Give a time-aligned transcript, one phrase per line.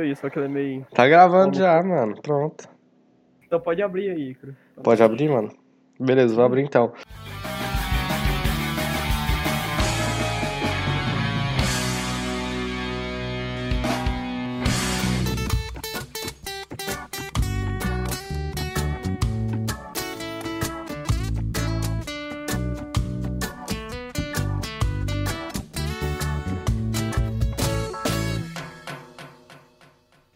[0.00, 0.86] Aí, só que ele é meio.
[0.94, 2.20] Tá gravando já, mano.
[2.20, 2.68] Pronto.
[3.46, 4.56] Então pode abrir aí, Icaro.
[4.82, 5.50] Pode abrir, mano?
[6.00, 6.92] Beleza, vou abrir então.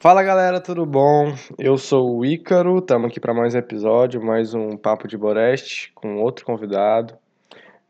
[0.07, 1.34] Fala galera, tudo bom?
[1.59, 5.91] Eu sou o Ícaro, estamos aqui para mais um episódio, mais um Papo de Boreste
[5.97, 7.19] com outro convidado.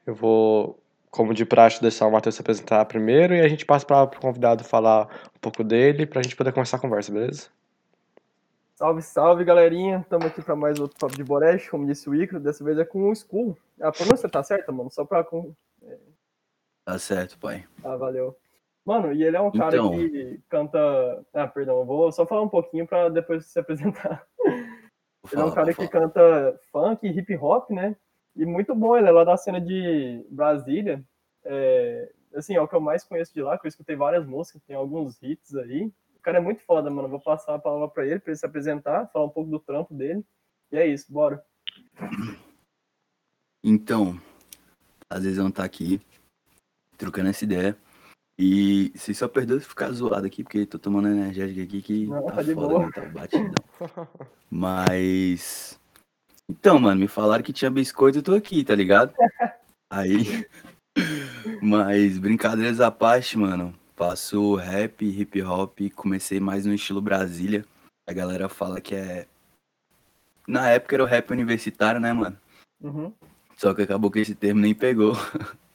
[0.07, 3.85] Eu vou, como de praxe, deixar o Matheus se apresentar primeiro e a gente passa
[3.85, 7.51] para o convidado falar um pouco dele para a gente poder começar a conversa, beleza?
[8.77, 12.43] Salve, salve galerinha, estamos aqui para mais outro Papo de Boreste, como disse o Ícaro,
[12.43, 13.59] dessa vez é com o Skull.
[13.79, 14.91] A pronúncia tá certa, mano?
[14.91, 15.23] Só para.
[16.83, 17.67] Tá certo, pai.
[17.85, 18.35] Ah, valeu.
[18.87, 19.91] Mano, e ele é um cara Então.
[19.91, 21.27] que canta.
[21.35, 24.25] Ah, perdão, vou só falar um pouquinho pra depois se apresentar.
[25.33, 27.97] Ele é um cara que canta funk, hip hop, né?
[28.37, 31.05] E muito bom, ele é lá da cena de Brasília.
[31.45, 34.63] É, assim, é o que eu mais conheço de lá, que eu escutei várias músicas,
[34.63, 35.93] tem alguns hits aí.
[36.17, 37.09] O cara é muito foda, mano.
[37.09, 39.93] Vou passar a palavra pra ele, pra ele se apresentar, falar um pouco do trampo
[39.93, 40.25] dele.
[40.71, 41.45] E é isso, bora.
[43.65, 44.21] Então,
[45.11, 46.01] às vezes eu não tá aqui,
[46.97, 47.77] trocando essa ideia.
[48.39, 52.27] E se só perdoa se ficar zoado aqui, porque tô tomando energético aqui que Não,
[52.27, 52.91] tá tá foda, né?
[52.95, 53.55] Tá batidão.
[54.51, 55.81] Mas.
[56.49, 59.15] Então, mano, me falaram que tinha biscoito, eu tô aqui, tá ligado?
[59.91, 60.47] Aí.
[61.63, 63.75] Mas, brincadeiras à parte, mano.
[63.95, 67.65] Faço rap, hip hop, comecei mais no estilo Brasília.
[68.07, 69.27] A galera fala que é.
[70.47, 72.37] Na época era o rap universitário, né, mano?
[72.83, 73.13] Uhum.
[73.57, 75.15] Só que acabou que esse termo nem pegou.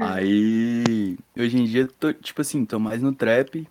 [0.00, 3.66] Aí, hoje em dia, tô, tipo assim, tô mais no trap.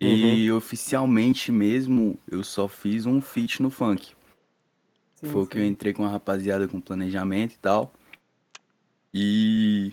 [0.00, 4.12] E oficialmente mesmo, eu só fiz um feat no funk.
[5.14, 7.92] Sim, Foi o que eu entrei com a rapaziada com planejamento e tal.
[9.12, 9.92] E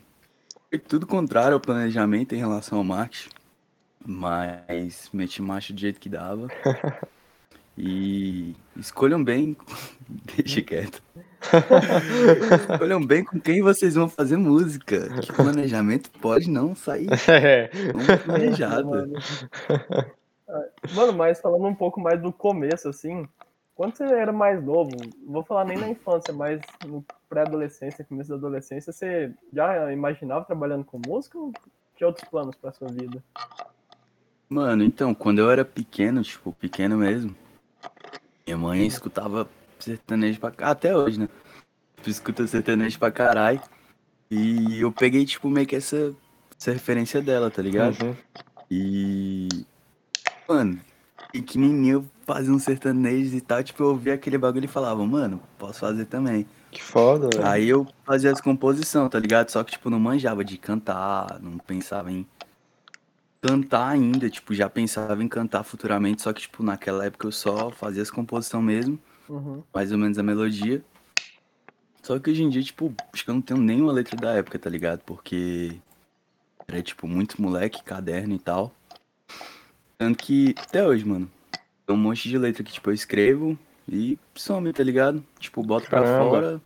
[0.69, 3.29] foi tudo contrário ao planejamento em relação ao marketing.
[4.05, 6.47] Mas meti marcha do jeito que dava.
[7.77, 9.55] E escolham bem,
[10.35, 11.01] deixa quieto.
[12.71, 15.09] escolham bem com quem vocês vão fazer música.
[15.21, 17.67] Que planejamento pode não sair É.
[17.67, 18.89] tão planejado.
[18.89, 19.13] Mano.
[20.93, 23.27] Mano, mas falando um pouco mais do começo, assim,
[23.75, 24.91] quando você era mais novo,
[25.21, 30.45] não vou falar nem na infância, mas no pré-adolescência, começo da adolescência, você já imaginava
[30.45, 31.51] trabalhando com música ou
[31.95, 33.23] tinha outros planos pra sua vida?
[34.49, 37.33] Mano, então, quando eu era pequeno, tipo, pequeno mesmo,
[38.45, 39.47] minha mãe escutava
[39.81, 41.29] sertanejo pra até hoje, né?
[42.05, 43.61] Escuta sertanejo pra caralho.
[44.29, 46.13] E eu peguei, tipo, meio que essa,
[46.59, 48.01] essa referência dela, tá ligado?
[48.03, 48.15] Uhum.
[48.69, 49.49] E.
[50.47, 50.79] Mano,
[51.31, 55.41] pequenininho eu fazia um sertanejo e tal, tipo, eu ouvia aquele bagulho e falava, mano,
[55.57, 56.45] posso fazer também.
[56.71, 57.45] Que foda, velho.
[57.45, 59.49] Aí eu fazia as composições, tá ligado?
[59.49, 62.25] Só que, tipo, não manjava de cantar, não pensava em
[63.41, 67.71] cantar ainda, tipo, já pensava em cantar futuramente, só que, tipo, naquela época eu só
[67.71, 68.99] fazia as composições mesmo,
[69.31, 69.63] Uhum.
[69.73, 70.83] mais ou menos a melodia.
[72.03, 74.59] Só que hoje em dia, tipo, acho que eu não tenho nenhuma letra da época,
[74.59, 75.01] tá ligado?
[75.05, 75.79] Porque
[76.67, 78.73] era, tipo, muito moleque, caderno e tal.
[79.97, 81.29] Tanto que, até hoje, mano,
[81.85, 85.23] tem um monte de letra que, tipo, eu escrevo e some, tá ligado?
[85.39, 86.29] Tipo, boto pra Caramba.
[86.29, 86.61] fora,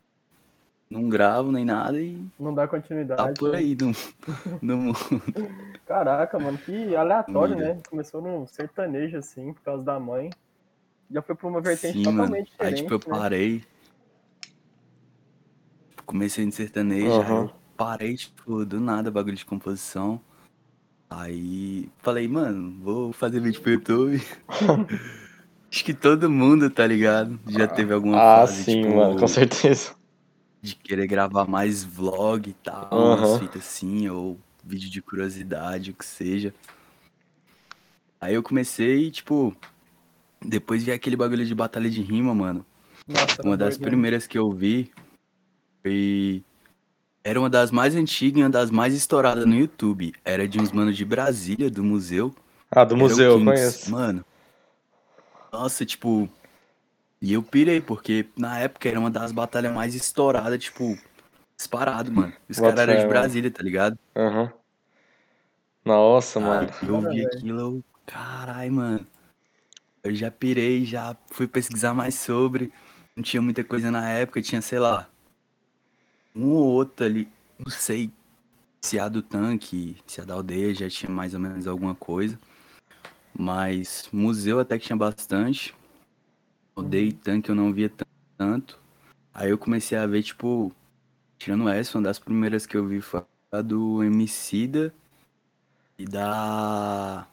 [0.90, 3.40] não gravo nem nada e Não dá tá continuidade.
[3.40, 3.58] por né?
[3.60, 3.92] aí no,
[4.62, 4.98] no mundo.
[5.86, 7.74] Caraca, mano, que aleatório, Mira.
[7.76, 7.82] né?
[7.90, 10.30] Começou no sertanejo, assim, por causa da mãe.
[11.10, 12.18] Já foi pra uma vertente Sim, mano.
[12.18, 12.82] totalmente Aí, diferente.
[12.84, 13.20] tipo, eu né?
[13.20, 13.64] parei.
[16.06, 17.42] Comecei no sertanejo, aí Aham.
[17.46, 20.22] eu parei, tipo, do nada, bagulho de composição.
[21.10, 24.22] Aí falei, mano, vou fazer vídeo pro YouTube.
[25.72, 27.40] Acho que todo mundo, tá ligado?
[27.48, 29.96] Já teve alguma Ah, fase, sim, tipo, mano, com certeza.
[30.62, 35.94] de querer gravar mais vlog e tal, umas fitas assim, ou vídeo de curiosidade, o
[35.94, 36.54] que seja.
[38.22, 39.56] Aí eu comecei, tipo,
[40.42, 42.66] depois vi aquele bagulho de batalha de rima, mano.
[43.08, 44.92] Nossa, Uma das primeiras que eu vi
[45.84, 46.44] foi.
[47.24, 50.14] Era uma das mais antigas e uma das mais estouradas no YouTube.
[50.24, 52.34] Era de uns manos de Brasília, do museu.
[52.70, 53.92] Ah, do Era museu, conheço.
[53.92, 54.24] Mano.
[55.52, 56.30] Nossa, tipo.
[57.22, 60.98] E eu pirei, porque na época era uma das batalhas mais estouradas, tipo,
[61.58, 62.34] disparado, mano.
[62.48, 63.10] Os caras eram de mano.
[63.10, 63.98] Brasília, tá ligado?
[64.16, 64.52] Aham.
[65.84, 66.70] Nossa, Ah, mano.
[66.84, 67.84] eu vi aquilo, eu.
[68.06, 69.06] Carai, mano.
[70.06, 72.72] Eu já pirei, já fui pesquisar mais sobre.
[73.16, 75.10] Não tinha muita coisa na época, tinha, sei lá,
[76.36, 77.28] um ou outro ali.
[77.58, 78.12] Não sei
[78.82, 82.40] se a do tanque, se a da aldeia já tinha mais ou menos alguma coisa.
[83.34, 85.74] Mas museu até que tinha bastante.
[86.76, 87.92] Odeio tanque, eu não via
[88.38, 88.80] tanto.
[89.34, 90.72] Aí eu comecei a ver, tipo,
[91.40, 94.94] tirando essa, uma das primeiras que eu vi foi a do Emicida
[95.98, 97.28] e da.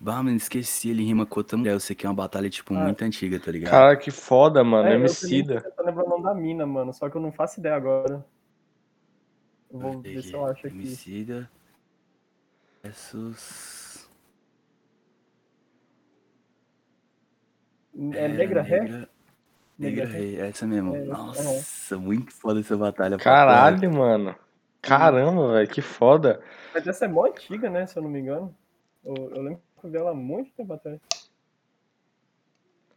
[0.00, 1.72] Bah, mano, esqueci, ele rima com outra mulher.
[1.72, 2.84] Eu sei que é uma batalha, tipo, Ah.
[2.84, 3.70] muito antiga, tá ligado?
[3.70, 4.88] Cara, que foda, mano.
[4.88, 5.60] É, eu Emicida.
[5.76, 6.92] tô lembrando o nome da mina, mano.
[6.92, 8.24] Só que eu não faço ideia agora.
[9.70, 10.76] Eu vou ver se eu acho aqui.
[10.76, 11.50] Emicida
[12.82, 14.08] versus.
[18.12, 18.80] É Negra Ré?
[18.80, 19.08] Negra,
[19.78, 20.94] Negra Rei, essa mesmo.
[20.94, 23.16] É, Nossa, muito foda essa batalha.
[23.18, 24.34] Caralho, mano.
[24.80, 26.40] Caramba, velho, que foda.
[26.72, 27.84] Mas essa é mó antiga, né?
[27.86, 28.54] Se eu não me engano.
[29.04, 31.00] Eu, eu lembro que eu vi ela há muito tempo atrás.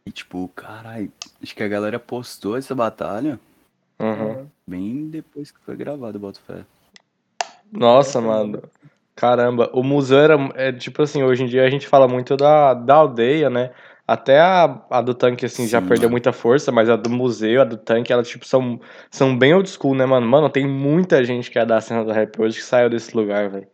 [0.04, 1.12] E tipo, caralho,
[1.42, 3.38] acho que a galera postou essa batalha
[4.02, 4.48] Uhum.
[4.66, 6.64] bem depois que foi gravado, boto fé.
[7.70, 8.60] Nossa, mano.
[9.14, 12.74] Caramba, o museu era, é, tipo assim, hoje em dia a gente fala muito da,
[12.74, 13.70] da aldeia, né?
[14.06, 16.12] Até a, a do tanque, assim, já Sim, perdeu mano.
[16.12, 18.80] muita força, mas a do museu, a do tanque, elas, tipo, são,
[19.10, 20.26] são bem old school, né, mano?
[20.26, 23.48] Mano, tem muita gente que é da cena do rap hoje que saiu desse lugar,
[23.48, 23.68] velho.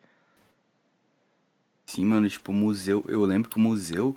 [1.88, 4.14] Sim, mano, tipo, o museu, eu lembro que o museu,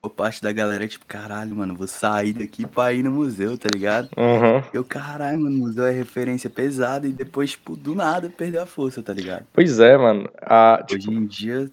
[0.00, 3.68] boa parte da galera, tipo, caralho, mano, vou sair daqui pra ir no museu, tá
[3.74, 4.08] ligado?
[4.16, 4.62] Uhum.
[4.72, 8.66] Eu, caralho, mano, o museu é referência pesada e depois, tipo, do nada perdeu a
[8.66, 9.44] força, tá ligado?
[9.52, 10.30] Pois é, mano.
[10.40, 11.68] A, tipo, Hoje em dia,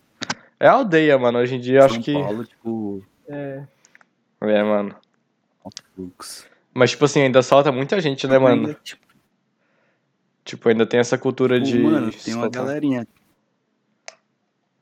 [0.60, 1.38] é a aldeia, mano.
[1.38, 2.13] Hoje em dia São acho que.
[2.13, 3.63] Paulo, tipo, É,
[4.42, 4.95] É, mano.
[6.74, 8.69] Mas, tipo assim, ainda solta muita gente, né, mano?
[8.69, 9.06] Ainda, tipo,
[10.44, 11.78] Tipo, ainda tem essa cultura de.
[11.78, 12.66] mano, tem uma soltar.
[12.66, 13.06] galerinha.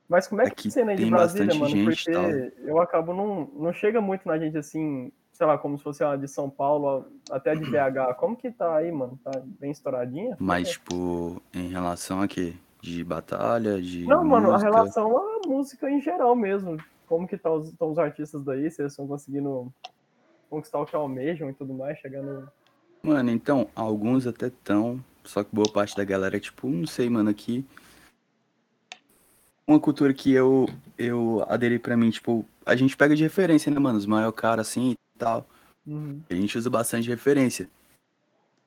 [0.08, 1.68] Mas como é que Aqui é cena aí de Brasília, mano?
[1.68, 3.50] gente Porque eu acabo não.
[3.56, 7.06] Não chega muito na gente assim, sei lá, como se fosse a de São Paulo,
[7.30, 8.16] até de BH.
[8.18, 9.20] Como que tá aí, mano?
[9.24, 10.38] Tá bem estouradinha?
[10.40, 12.54] Mas, tipo, em relação a quê?
[12.82, 14.70] De batalha, de Não, mano, a música?
[14.72, 16.78] relação à música em geral mesmo.
[17.08, 19.72] Como que tá os, estão os artistas daí, se eles estão conseguindo
[20.50, 22.48] conquistar o que almejam e tudo mais, chegando.
[23.02, 27.30] Mano, então, alguns até tão, só que boa parte da galera, tipo, não sei, mano,
[27.30, 27.66] aqui.
[29.68, 30.68] Uma cultura que eu,
[30.98, 33.98] eu aderi pra mim, tipo, a gente pega de referência, né, mano?
[33.98, 35.48] Os maior cara assim e tal.
[35.86, 36.22] Uhum.
[36.30, 37.68] A gente usa bastante referência.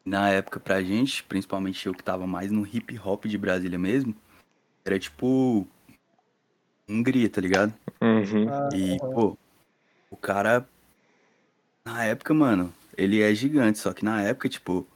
[0.04, 4.14] Na época, pra gente, principalmente eu que tava mais no hip hop de Brasília mesmo,
[4.84, 5.66] era tipo.
[6.88, 7.72] Hungria, tá ligado?
[8.00, 8.48] Uhum.
[8.48, 9.36] Ah, E, pô,
[10.10, 10.66] o cara,
[11.84, 14.86] na época, mano, ele é gigante, só que na época, tipo,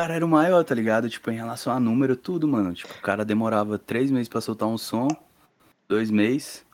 [0.00, 1.10] cara era o maior, tá ligado?
[1.10, 2.72] Tipo, em relação a número, tudo, mano.
[2.72, 5.08] Tipo, o cara demorava três meses pra soltar um som,
[5.86, 6.64] dois meses,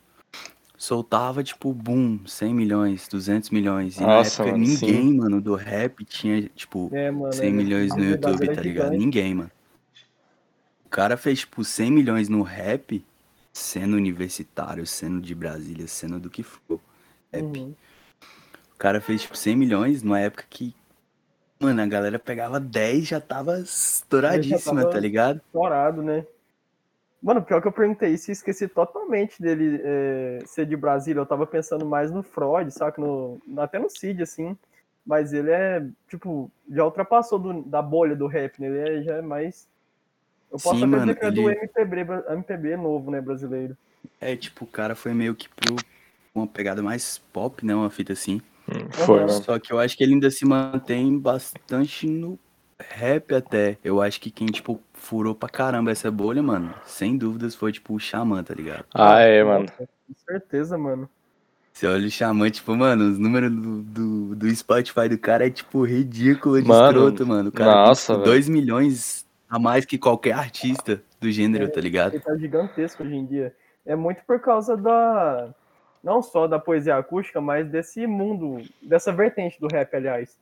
[0.77, 3.97] soltava, tipo, boom, 100 milhões, 200 milhões.
[3.97, 7.33] E Nossa, na época, mano, ninguém, mano, do rap tinha, tipo, É, mano.
[7.33, 8.63] 100 é, milhões no YouTube, tá ligado?
[8.63, 8.97] gigante.
[8.97, 9.51] Ninguém, mano.
[10.85, 13.03] O cara fez, tipo, 100 milhões no rap,
[13.51, 16.79] sendo universitário, sendo de Brasília, sendo do que for.
[17.33, 17.43] Rap.
[17.43, 17.75] Uhum.
[18.73, 20.73] O cara fez, tipo, 100 milhões numa época que,
[21.59, 25.37] mano, a galera pegava 10 já tava estouradíssima, tava- tá ligado?
[25.45, 26.25] Estourado, né?
[27.21, 31.19] Mano, pior que eu perguntei isso e esqueci totalmente dele é, ser de Brasília.
[31.19, 33.01] Eu tava pensando mais no Freud, saca?
[33.01, 34.55] No, até no Cid, assim.
[35.05, 38.67] Mas ele é, tipo, já ultrapassou do- da bolha do rap, né?
[38.67, 39.67] Ele é- já é mais.
[40.51, 43.75] Eu posso Sim, até mano, dizer que é do ele- MPB, MPB novo, né, brasileiro.
[44.21, 45.75] É, tipo, o cara foi meio que pro
[46.35, 47.73] uma pegada mais pop, né?
[47.73, 48.39] Uma fita assim.
[48.91, 49.27] Foi, Aham.
[49.27, 49.43] mano.
[49.43, 52.37] Só que eu acho que ele ainda se mantém bastante no
[52.79, 53.77] rap até.
[53.83, 57.93] Eu acho que quem, tipo, furou pra caramba essa bolha, mano, sem dúvidas foi, tipo,
[57.93, 58.85] o Xamã, tá ligado?
[58.93, 59.65] Ah, é, mano.
[59.77, 59.87] Com
[60.25, 61.09] certeza, mano.
[61.73, 65.49] Você olha o Xamã, tipo, mano, os números do, do, do Spotify do cara é,
[65.49, 67.49] tipo, ridículo de Mano, escroto, mano.
[67.49, 68.33] O cara nossa, tem, tipo, velho.
[68.33, 72.13] 2 milhões a mais que qualquer artista do gênero, tá ligado?
[72.13, 73.55] Ele tá gigantesco hoje em dia.
[73.85, 75.53] É muito por causa da.
[76.07, 80.37] Não só da poesia acústica, mas desse mundo, dessa vertente do rap, aliás.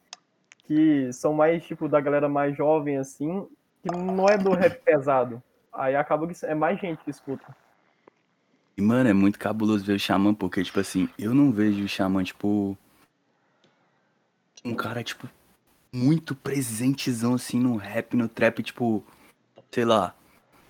[0.67, 3.47] Que são mais, tipo, da galera mais jovem, assim,
[3.81, 5.41] que não é do rap pesado.
[5.73, 7.43] Aí acaba que é mais gente que escuta.
[8.77, 11.89] E, mano, é muito cabuloso ver o Xamã, porque, tipo assim, eu não vejo o
[11.89, 12.77] Xamã, tipo.
[14.63, 15.27] Um cara, tipo,
[15.91, 19.03] muito presentezão, assim, no rap, no trap, tipo.
[19.71, 20.13] Sei lá.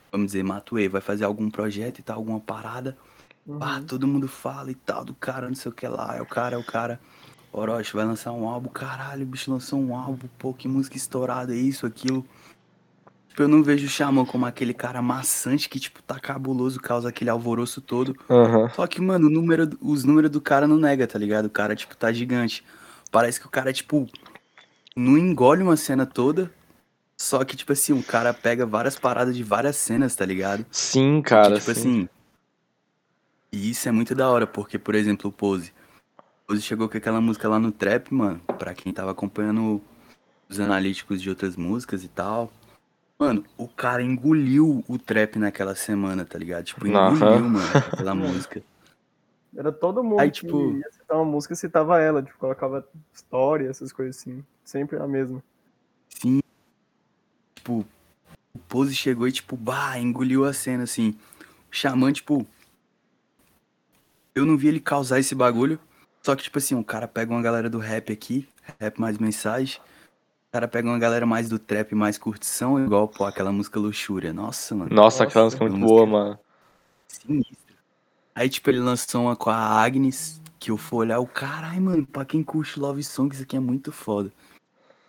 [0.10, 2.98] Vamos dizer, Matuê, vai fazer algum projeto e tal, alguma parada.
[3.48, 3.60] Uhum.
[3.62, 6.16] Ah, todo mundo fala e tal, do cara, não sei o que lá.
[6.18, 7.00] É o cara, é o cara.
[7.54, 11.56] Orochi vai lançar um álbum, caralho, o bicho lançou um álbum, pô, que música estourada,
[11.56, 12.25] isso, aquilo.
[13.30, 17.10] Tipo, eu não vejo o Xamã como aquele cara maçante que, tipo, tá cabuloso, causa
[17.10, 18.16] aquele alvoroço todo.
[18.30, 18.70] Aham.
[18.70, 21.46] Só que, mano, número, os números do cara não nega, tá ligado?
[21.46, 22.64] O cara, tipo, tá gigante.
[23.12, 24.08] Parece que o cara, tipo,
[24.96, 26.52] não engole uma cena toda.
[27.18, 30.66] Só que, tipo assim, o cara pega várias paradas de várias cenas, tá ligado?
[30.72, 31.80] Sim, Que, cara, tipo sim.
[31.80, 32.10] assim.
[33.52, 35.72] E isso é muito da hora, porque, por exemplo, o Pose.
[36.18, 38.40] O Pose chegou com aquela música lá no trap, mano.
[38.60, 39.82] Pra quem tava acompanhando
[40.50, 42.52] os analíticos de outras músicas e tal.
[43.18, 46.66] Mano, o cara engoliu o trap naquela semana, tá ligado?
[46.66, 48.62] Tipo, engoliu, mano, aquela música.
[49.56, 53.70] Era todo mundo Aí, que tipo- ia citar uma música, citava ela, tipo, colocava história,
[53.70, 54.44] essas coisas assim.
[54.66, 55.42] Sempre a mesma.
[56.10, 56.42] Sim.
[57.56, 57.86] Tipo,
[58.54, 61.18] o Pose chegou e, tipo, bah, engoliu a cena, assim.
[61.72, 62.46] O Xamã, tipo.
[64.36, 65.80] Eu não vi ele causar esse bagulho.
[66.22, 68.48] Só que, tipo assim, o cara pega uma galera do rap aqui,
[68.80, 69.80] rap mais mensagem.
[70.50, 74.34] O cara pega uma galera mais do trap, mais curtição, igual, pô, aquela música Luxúria.
[74.34, 74.94] Nossa, mano.
[74.94, 76.39] Nossa, aquela Nossa, música é muito boa, mano.
[77.08, 77.75] Sinistro.
[78.34, 82.06] Aí, tipo, ele lançou uma com a Agnes, que eu fui olhar o caralho, mano,
[82.06, 84.34] pra quem curte Love Song, isso aqui é muito foda.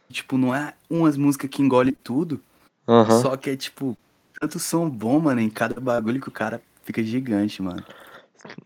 [0.09, 2.41] Tipo, não é umas músicas que engole tudo,
[2.87, 3.21] Aham.
[3.21, 3.99] só que é tipo,
[4.39, 7.83] tanto som bom, mano, em cada bagulho que o cara fica gigante, mano.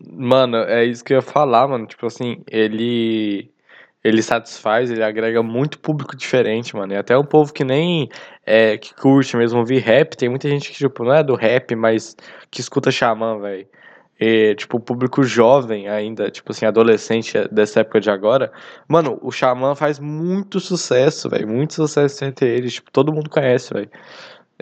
[0.05, 1.85] Mano, é isso que eu ia falar, mano.
[1.87, 3.51] Tipo assim, ele.
[4.03, 6.91] Ele satisfaz, ele agrega muito público diferente, mano.
[6.93, 8.09] E até um povo que nem
[8.43, 10.15] é, que curte mesmo ouvir rap.
[10.17, 12.15] Tem muita gente que, tipo, não é do rap, mas
[12.49, 13.67] que escuta Xamã, velho.
[14.19, 18.51] E, tipo, o público jovem ainda, tipo assim, adolescente dessa época de agora.
[18.87, 21.47] Mano, o Xamã faz muito sucesso, velho.
[21.47, 22.73] Muito sucesso entre eles.
[22.73, 23.89] Tipo, todo mundo conhece, velho.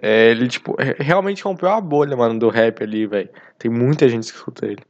[0.01, 3.29] É, ele, tipo, re- realmente rompeu a bolha, mano, do rap ali, velho.
[3.57, 4.83] Tem muita gente que escuta ele.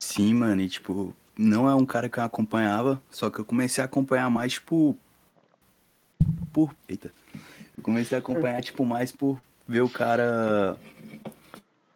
[0.00, 3.82] Sim, mano, e tipo, não é um cara que eu acompanhava, só que eu comecei
[3.82, 4.96] a acompanhar mais, tipo.
[6.52, 6.74] Por.
[6.88, 7.12] Eita.
[7.76, 10.76] Eu comecei a acompanhar, tipo, mais por ver o cara.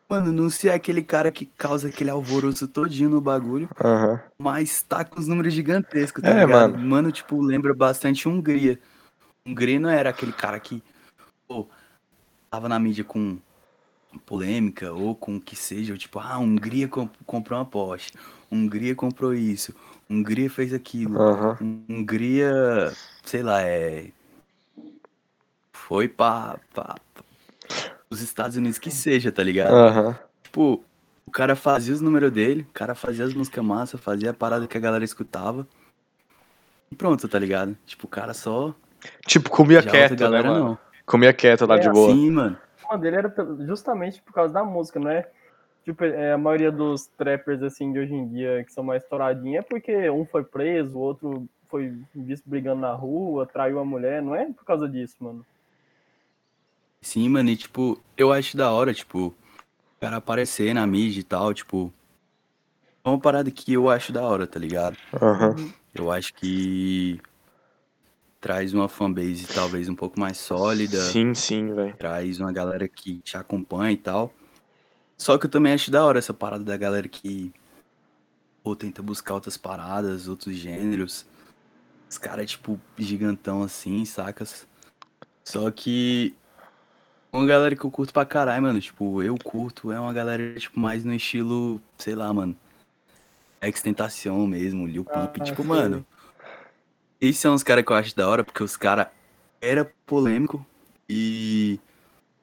[0.09, 4.21] Mano, não ser aquele cara que causa aquele alvoroço todinho no bagulho, Aham.
[4.39, 6.73] mas tá com os números gigantescos, tá É, ligado?
[6.73, 6.87] mano.
[6.87, 8.79] Mano, tipo, lembra bastante Hungria.
[9.47, 10.83] Hungria não era aquele cara que,
[11.49, 11.67] pô,
[12.51, 13.39] tava na mídia com
[14.27, 18.13] polêmica ou com o que seja, ou tipo, ah, Hungria comp- comprou uma Porsche,
[18.51, 19.75] Hungria comprou isso,
[20.09, 21.59] Hungria fez aquilo, Aham.
[21.89, 22.93] Hungria,
[23.25, 24.11] sei lá, é.
[25.73, 26.59] Foi pra
[28.11, 29.75] os Estados Unidos que seja, tá ligado?
[29.75, 30.19] Aham.
[30.43, 30.85] Tipo,
[31.27, 34.67] o cara fazia os números dele, o cara fazia as músicas massa, fazia a parada
[34.67, 35.67] que a galera escutava.
[36.91, 37.77] E pronto, tá ligado?
[37.87, 38.75] Tipo, o cara só.
[39.27, 40.65] Tipo, comia quieto, né, galera mano?
[40.65, 40.79] não.
[41.07, 42.15] Comia quieto lá É, de boa.
[42.15, 42.59] Sim, mano.
[42.93, 45.29] O dele era justamente por causa da música, não é?
[45.85, 49.65] Tipo, é, a maioria dos trappers, assim, de hoje em dia, que são mais estouradinhos,
[49.65, 54.23] é porque um foi preso, o outro foi visto brigando na rua, traiu a mulher,
[54.23, 55.45] não é por causa disso, mano.
[57.01, 61.25] Sim, mano, e tipo, eu acho da hora, tipo, o cara aparecer na mídia e
[61.25, 61.93] tal, tipo.
[63.05, 64.97] É uma parada que eu acho da hora, tá ligado?
[65.21, 65.73] Aham.
[65.93, 67.21] Eu acho que
[68.43, 71.01] traz uma fanbase talvez um pouco mais sólida.
[71.01, 71.97] Sim, sim, velho.
[71.97, 74.35] traz uma galera que te acompanha e tal.
[75.17, 77.55] Só que eu também acho da hora essa parada da galera que
[78.65, 81.25] ou tenta buscar outras paradas, outros gêneros.
[82.11, 84.67] Os caras, tipo, gigantão assim, sacas?
[85.45, 86.35] Só que
[87.33, 90.79] uma galera que eu curto pra caralho, mano, tipo, eu curto, é uma galera, tipo,
[90.79, 92.57] mais no estilo, sei lá, mano,
[93.61, 95.69] Extentação mesmo, Lil Pump, Ah, tipo, sei.
[95.69, 96.07] mano,
[97.23, 99.07] esses são os caras que eu acho da hora, porque os caras
[99.61, 100.65] era polêmico
[101.09, 101.79] e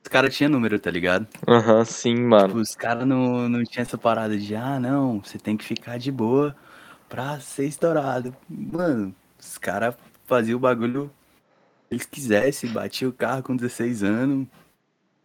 [0.03, 1.27] os caras tinham número, tá ligado?
[1.47, 2.47] Aham, sim, mano.
[2.47, 5.97] Tipo, os caras não, não tinham essa parada de, ah, não, você tem que ficar
[5.97, 6.55] de boa
[7.09, 8.35] pra ser estourado.
[8.49, 9.95] Mano, os caras
[10.25, 11.11] faziam o bagulho
[11.89, 14.47] que eles quisessem, batiam o carro com 16 anos,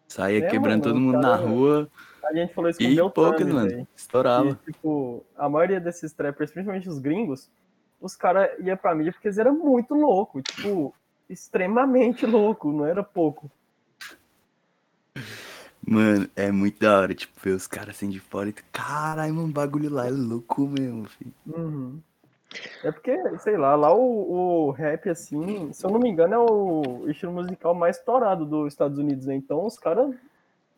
[0.08, 1.88] saía É, quebrando mano, todo mundo na cara- rua
[2.24, 4.58] A gente falou isso com o e Beltrame, poucas, mano, estourava.
[4.66, 7.50] E, tipo, a maioria desses trappers, principalmente os gringos,
[8.04, 10.94] os caras iam pra mídia porque eles eram muito loucos, tipo,
[11.28, 13.50] extremamente louco, não era pouco.
[15.86, 19.34] Mano, é muito da hora, tipo, ver os caras assim de fora e tu, caralho,
[19.34, 21.32] mano, bagulho lá é louco mesmo, filho.
[21.46, 21.98] Uhum.
[22.84, 26.38] É porque, sei lá, lá o, o rap, assim, se eu não me engano, é
[26.38, 29.34] o estilo musical mais estourado dos Estados Unidos, né?
[29.34, 30.14] Então os caras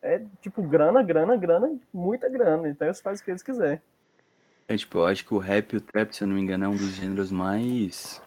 [0.01, 2.69] é tipo grana, grana, grana, muita grana.
[2.69, 3.81] Então eles fazem o que eles quiserem.
[4.69, 6.65] É, tipo, eu acho que o rap e o trap, se eu não me engano,
[6.65, 8.21] é um dos gêneros mais.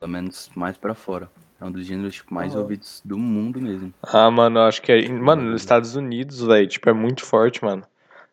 [0.00, 1.30] Pelo menos mais pra fora.
[1.60, 3.94] É um dos gêneros tipo, mais ouvidos do mundo mesmo.
[4.02, 5.08] Ah, mano, eu acho que é.
[5.08, 7.84] Mano, nos Estados Unidos, velho, tipo, é muito forte, mano.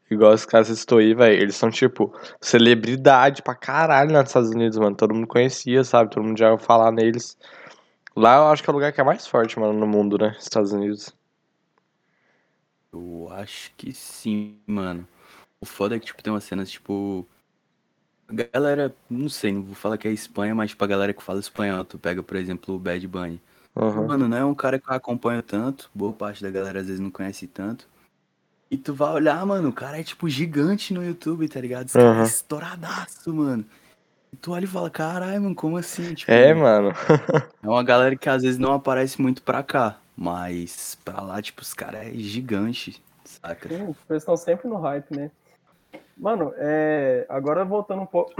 [0.09, 1.41] Igual os caras citou aí, velho.
[1.41, 4.95] Eles são, tipo, celebridade pra caralho nos Estados Unidos, mano.
[4.95, 6.09] Todo mundo conhecia, sabe?
[6.09, 7.37] Todo mundo já ouviu falar neles.
[8.15, 10.35] Lá eu acho que é o lugar que é mais forte, mano, no mundo, né?
[10.39, 11.15] Estados Unidos.
[12.91, 15.07] Eu acho que sim, mano.
[15.63, 17.25] O foda é que, tipo, tem umas cenas, tipo.
[18.27, 21.23] a Galera, não sei, não vou falar que é Espanha, mas, tipo, a galera que
[21.23, 21.85] fala espanhol.
[21.85, 23.41] Tu pega, por exemplo, o Bad Bunny.
[23.73, 24.07] Aham.
[24.07, 25.89] Mano, não é um cara que eu acompanho tanto.
[25.95, 27.87] Boa parte da galera às vezes não conhece tanto.
[28.69, 31.85] E tu vai olhar, mano, o cara é tipo gigante no YouTube, tá ligado?
[31.85, 32.23] Esse cara Aham.
[32.23, 33.63] é estouradaço, mano.
[34.33, 36.13] E tu olha e fala, caralho, mano, como assim?
[36.13, 36.89] Tipo, É, mano.
[37.63, 39.97] é uma galera que às vezes não aparece muito pra cá.
[40.17, 43.69] Mas pra lá, tipo, os caras é gigante, saca?
[43.69, 45.31] Sim, tipo, eles estão sempre no hype, né?
[46.17, 47.25] Mano, é...
[47.29, 48.33] agora voltando um pouco.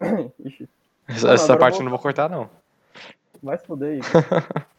[0.44, 0.68] Ixi,
[1.08, 2.50] Essa, Não, essa agora parte eu vou- não vou cortar, não.
[3.42, 4.00] vai se fuder aí.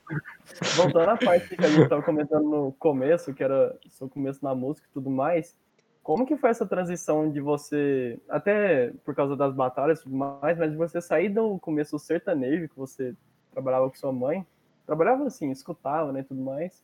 [0.76, 4.56] Voltando à parte que a gente tava comentando no começo, que era seu começo na
[4.56, 5.56] música e tudo mais,
[6.02, 10.58] como que foi essa transição de você, até por causa das batalhas e tudo mais,
[10.58, 13.14] mas de você sair do começo do sertanejo, que você
[13.52, 14.46] trabalhava com sua mãe,
[14.86, 16.82] trabalhava assim, escutava, né, tudo mais,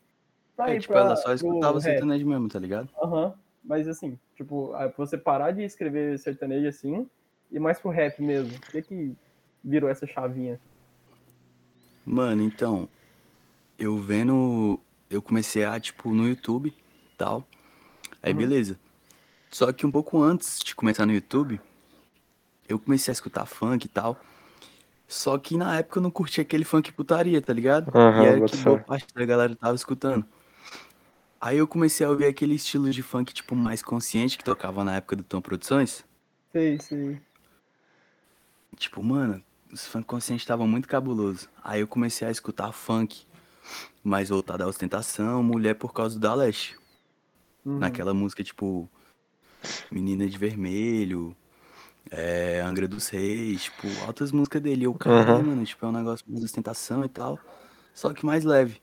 [0.58, 1.84] pra É, tipo, pra- ela só escutava rap.
[1.84, 2.90] sertanejo mesmo, tá ligado?
[3.02, 3.34] Aham,
[3.64, 7.08] mas assim, tipo, você parar de escrever sertanejo assim,
[7.52, 9.16] e mais pro rap mesmo, o que que
[9.64, 10.60] virou essa chavinha?
[12.06, 12.90] Mano, então,
[13.80, 14.80] eu vendo,
[15.10, 17.48] eu comecei a, tipo, no YouTube e tal.
[18.22, 18.40] Aí, Uhum.
[18.40, 18.80] beleza.
[19.50, 21.62] Só que um pouco antes de começar no YouTube,
[22.68, 24.20] eu comecei a escutar funk e tal.
[25.08, 27.96] Só que na época eu não curtia aquele funk putaria, tá ligado?
[27.96, 30.26] Aham, e era que boa parte da galera tava escutando.
[31.46, 34.96] Aí eu comecei a ouvir aquele estilo de funk, tipo, mais consciente que tocava na
[34.96, 36.06] época do Tom Produções.
[36.54, 37.22] Sei, sei.
[38.78, 41.50] Tipo, mano, os funk conscientes estavam muito cabuloso.
[41.62, 43.26] Aí eu comecei a escutar funk
[44.02, 46.78] mais voltado à ostentação, mulher por causa do da Leste.
[47.66, 47.78] Uhum.
[47.80, 48.90] Naquela música, tipo,
[49.92, 51.36] Menina de Vermelho,
[52.10, 54.86] é, Angra dos Reis, tipo, altas músicas dele.
[54.86, 55.44] Eu, caralho, Uhum.
[55.48, 57.38] mano, tipo, é um negócio mais ostentação e tal.
[57.94, 58.82] Só que mais leve.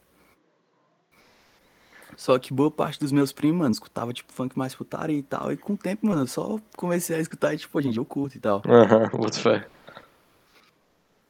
[2.17, 5.53] Só que boa parte dos meus primos, mano, escutava, tipo, funk mais putaria e tal.
[5.53, 8.37] E com o tempo, mano, eu só comecei a escutar e, tipo, gente, eu curto
[8.37, 8.63] e tal.
[8.67, 9.67] Aham, boto fé.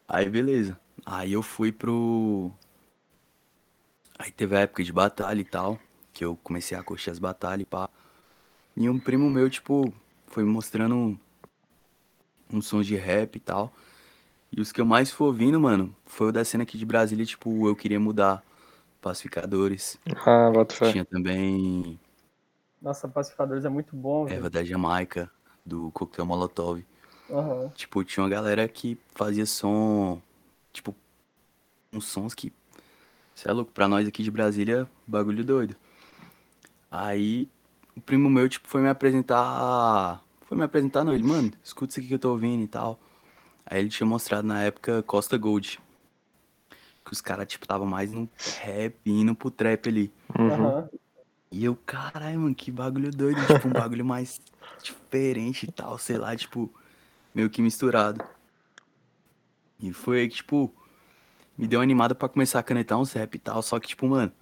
[0.08, 0.78] Aí beleza.
[1.06, 2.50] Aí eu fui pro.
[4.18, 5.78] Aí teve a época de batalha e tal.
[6.12, 7.88] Que eu comecei a curtir as batalhas e pá.
[8.76, 9.92] E um primo meu, tipo,
[10.26, 11.18] foi me mostrando um,
[12.52, 13.72] uns sons de rap e tal.
[14.52, 17.24] E os que eu mais fui ouvindo, mano, foi o da cena aqui de Brasília,
[17.24, 18.42] tipo, eu queria mudar.
[19.00, 19.98] Pacificadores.
[20.26, 20.92] Ah, boto fé.
[20.92, 21.98] Tinha também
[22.80, 24.36] Nossa, Pacificadores é muito bom, velho.
[24.36, 25.30] Erva da Jamaica,
[25.64, 26.84] do Coquetel Molotov.
[27.30, 27.70] Aham.
[27.74, 30.20] Tipo, tinha uma galera que fazia som,
[30.72, 30.94] tipo,
[31.92, 32.52] uns sons que,
[33.34, 35.76] cê é louco, pra nós aqui de Brasília, bagulho doido.
[36.90, 37.48] Aí,
[37.96, 42.00] o primo meu, tipo, foi me apresentar, foi me apresentar não, ele, mano, escuta isso
[42.00, 42.98] aqui que eu tô ouvindo e tal.
[43.64, 45.78] Aí ele tinha mostrado na época Costa Gold,
[47.10, 50.12] que os caras, tipo, tava mais no rap, indo pro trap ali.
[50.38, 50.88] Uhum.
[51.50, 54.40] E eu, caralho, mano, que bagulho doido, tipo, um bagulho mais
[54.80, 56.72] diferente e tal, sei lá, tipo,
[57.34, 58.24] meio que misturado.
[59.80, 60.72] E foi aí que, tipo,
[61.58, 64.06] me deu uma animada pra começar a canetar uns rap e tal, só que, tipo,
[64.06, 64.32] mano,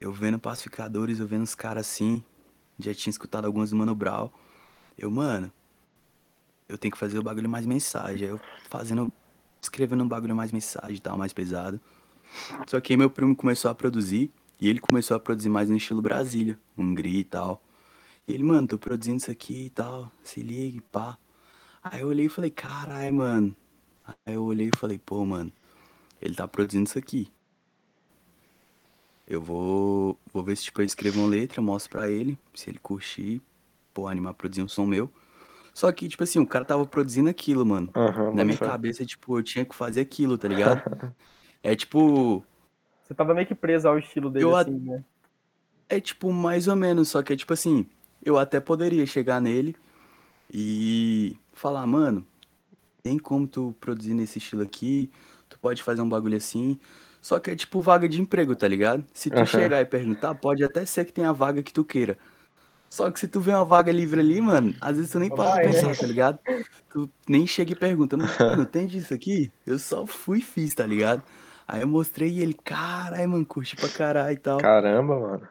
[0.00, 2.22] eu vendo pacificadores, eu vendo os caras assim,
[2.78, 4.30] já tinha escutado algumas do Mano Brown,
[4.96, 5.52] eu, mano,
[6.68, 9.12] eu tenho que fazer o bagulho mais mensagem, aí eu fazendo,
[9.60, 11.80] escrevendo um bagulho mais mensagem e tal, mais pesado.
[12.66, 15.76] Só que aí meu primo começou a produzir, e ele começou a produzir mais no
[15.76, 17.62] estilo Brasília, Hungria e tal.
[18.26, 21.16] E ele, mano, tô produzindo isso aqui e tal, se ligue, pá.
[21.82, 23.56] Aí eu olhei e falei, carai, mano.
[24.26, 25.52] Aí eu olhei e falei, pô, mano,
[26.20, 27.30] ele tá produzindo isso aqui.
[29.26, 32.78] Eu vou, vou ver se tipo, eu escrevo uma letra, mostro pra ele, se ele
[32.78, 33.42] curtir,
[33.94, 35.10] pô, animar a produzir um som meu.
[35.78, 37.94] Só que, tipo assim, o cara tava produzindo aquilo, mano.
[37.94, 38.64] Aham, Na minha fé.
[38.64, 40.82] cabeça, tipo, eu tinha que fazer aquilo, tá ligado?
[41.62, 42.44] É tipo,
[43.02, 45.04] Você tava meio que preso ao estilo dele, Eu a- assim, né?
[45.88, 47.86] É tipo mais ou menos, só que é tipo assim,
[48.24, 49.74] eu até poderia chegar nele
[50.52, 52.26] e falar, mano,
[53.02, 55.10] tem como tu produzir nesse estilo aqui,
[55.48, 56.78] tu pode fazer um bagulho assim,
[57.22, 59.04] só que é tipo vaga de emprego, tá ligado?
[59.14, 59.46] Se tu Aham.
[59.46, 62.18] chegar e perguntar, pode até ser que tenha a vaga que tu queira.
[62.90, 65.36] Só que se tu vê uma vaga livre ali, mano, às vezes tu nem para
[65.36, 65.72] pra Vai, né?
[65.72, 66.38] pensar, tá ligado?
[66.90, 69.52] Tu nem chega e pergunta, mano, tem disso aqui?
[69.66, 71.22] Eu só fui e fiz, tá ligado?
[71.66, 74.58] Aí eu mostrei e ele, caralho, mano, curti pra caralho e tal.
[74.58, 75.48] Caramba, mano.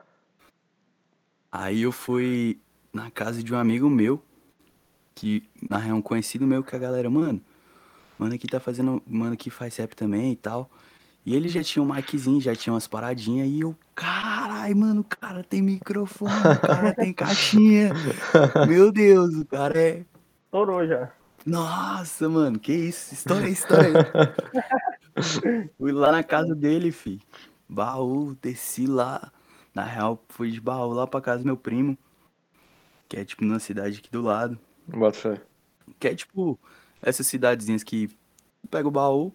[1.51, 2.59] Aí eu fui
[2.91, 4.21] na casa de um amigo meu,
[5.13, 7.39] que na real é um conhecido meu, que a galera, mano,
[8.17, 10.69] mano aqui tá fazendo, mano aqui faz rap também e tal.
[11.23, 13.75] E ele já tinha um miczinho, já tinha umas paradinhas, e eu,
[14.67, 17.91] carai, mano, o cara tem microfone, o cara tem caixinha.
[18.67, 20.05] Meu Deus, o cara é.
[20.45, 21.11] Estourou já.
[21.45, 23.13] Nossa, mano, que isso?
[23.13, 23.93] História, história.
[25.77, 27.19] Fui lá na casa dele, fi.
[27.69, 29.31] Baú, desci lá.
[29.73, 31.97] Na real, fui de baú lá pra casa do meu primo.
[33.07, 34.57] Que é tipo numa cidade aqui do lado.
[34.87, 35.41] Boto fé.
[35.99, 36.59] Que é tipo
[37.01, 39.31] essas cidadezinhas que tu pega o baú,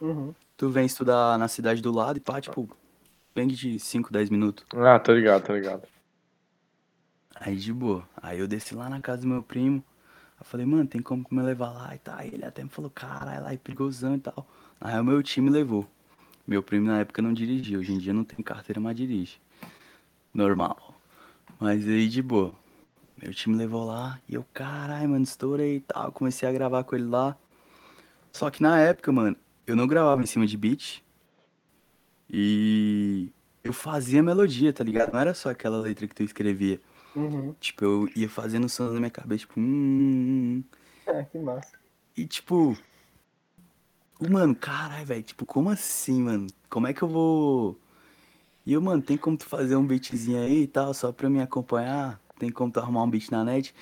[0.00, 0.34] Uhum.
[0.56, 2.68] tu vem estudar na cidade do lado e pá, tipo,
[3.34, 4.64] vem de 5, 10 minutos.
[4.74, 5.82] Ah, tô ligado, tô ligado.
[7.34, 8.08] Aí de boa.
[8.16, 9.82] Aí eu desci lá na casa do meu primo.
[10.38, 12.18] Eu falei, mano, tem como me levar lá e tal.
[12.18, 14.46] Aí ele até me falou, caralho, lá é perigosão e tal.
[14.80, 15.88] Aí o meu time levou.
[16.46, 19.40] Meu primo na época não dirigia, hoje em dia não tem carteira, mas dirige.
[20.32, 20.94] Normal.
[21.58, 22.52] Mas aí de boa.
[23.20, 26.12] Meu time levou lá e eu, caralho, mano, estourei e tal.
[26.12, 27.36] Comecei a gravar com ele lá.
[28.32, 31.03] Só que na época, mano, eu não gravava em cima de beat.
[32.28, 33.30] E
[33.62, 35.12] eu fazia melodia, tá ligado?
[35.12, 36.80] Não era só aquela letra que tu escrevia.
[37.14, 37.54] Uhum.
[37.60, 40.62] Tipo, eu ia fazendo sons na minha cabeça, tipo, hum.
[41.06, 41.78] É, que massa.
[42.16, 42.76] E tipo.
[44.20, 45.22] Mano, caralho, velho.
[45.22, 46.46] Tipo, como assim, mano?
[46.68, 47.78] Como é que eu vou.
[48.66, 51.40] E eu, mano, tem como tu fazer um beatzinho aí e tal, só pra me
[51.40, 52.20] acompanhar?
[52.38, 53.74] Tem como tu arrumar um beat na net?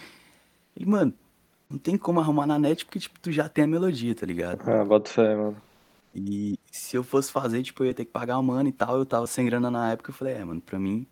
[0.76, 1.14] E, mano,
[1.70, 4.68] não tem como arrumar na net porque, tipo, tu já tem a melodia, tá ligado?
[4.68, 5.56] Ah, bota fé, mano.
[6.14, 8.98] E se eu fosse fazer, tipo, eu ia ter que pagar uma mano e tal.
[8.98, 10.10] Eu tava sem grana na época.
[10.10, 11.06] Eu falei, é, mano, pra mim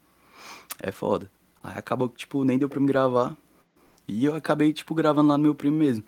[0.79, 1.31] é foda.
[1.63, 3.37] Aí acabou que, tipo, nem deu pra me gravar.
[4.07, 6.05] E eu acabei, tipo, gravando lá no meu primo mesmo.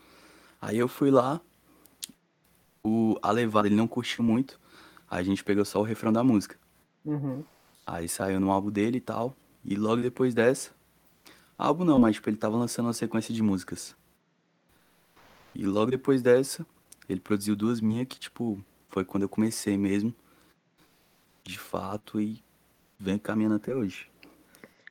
[0.61, 1.40] Aí eu fui lá.
[2.85, 4.61] O, a levada ele não curtiu muito.
[5.11, 6.59] Aí a gente pegou só o refrão da música.
[7.05, 7.44] Uhum.
[7.87, 9.37] Aí saiu no álbum dele e tal.
[9.64, 10.70] E logo depois dessa.
[11.57, 13.94] Álbum não, mas tipo, ele tava lançando uma sequência de músicas.
[15.55, 16.66] E logo depois dessa,
[17.09, 20.14] ele produziu duas minhas que, tipo, foi quando eu comecei mesmo.
[21.42, 22.40] De fato, e
[22.98, 24.07] vem caminhando até hoje.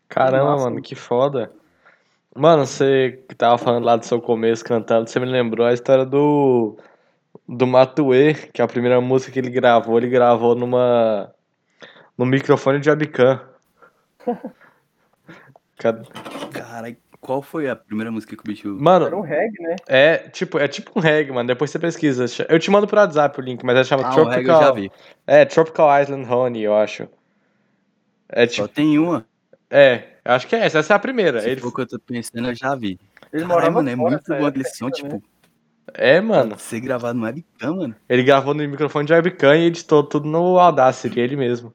[0.10, 1.52] Caramba, massa, mano, que foda.
[2.36, 6.06] Mano, você que tava falando lá do seu começo cantando, você me lembrou a história
[6.06, 6.78] do
[7.48, 11.34] do Matuê, que é a primeira música que ele gravou, ele gravou numa
[12.18, 13.40] no microfone de webcam.
[15.78, 16.04] Ca-
[16.52, 18.68] Cara, qual foi a primeira música que o bicho.
[18.68, 19.76] Era um Mano, reggae, né?
[19.88, 21.48] é tipo, é tipo um reggae, mano.
[21.48, 22.26] Depois você pesquisa.
[22.50, 24.76] Eu te mando pro WhatsApp o link, mas ela chama Ah, reggae eu já Tropical.
[24.76, 24.92] vi.
[25.28, 27.08] É, Tropical Island Honey, eu acho.
[28.28, 29.24] É Só tipo, tem uma.
[29.70, 31.42] é, acho que é essa, essa é a primeira.
[31.42, 33.00] Se Ele for o que eu tô pensando, eu já vi.
[33.32, 35.22] Ele Caralho, morava mano, é fora muito época aquele som, ainda, tipo, né?
[35.94, 36.58] é, mano.
[36.58, 37.96] ser gravado no webcam, mano.
[38.10, 41.74] Ele gravou no microfone de webcam e editou tudo no Audacity, ele mesmo.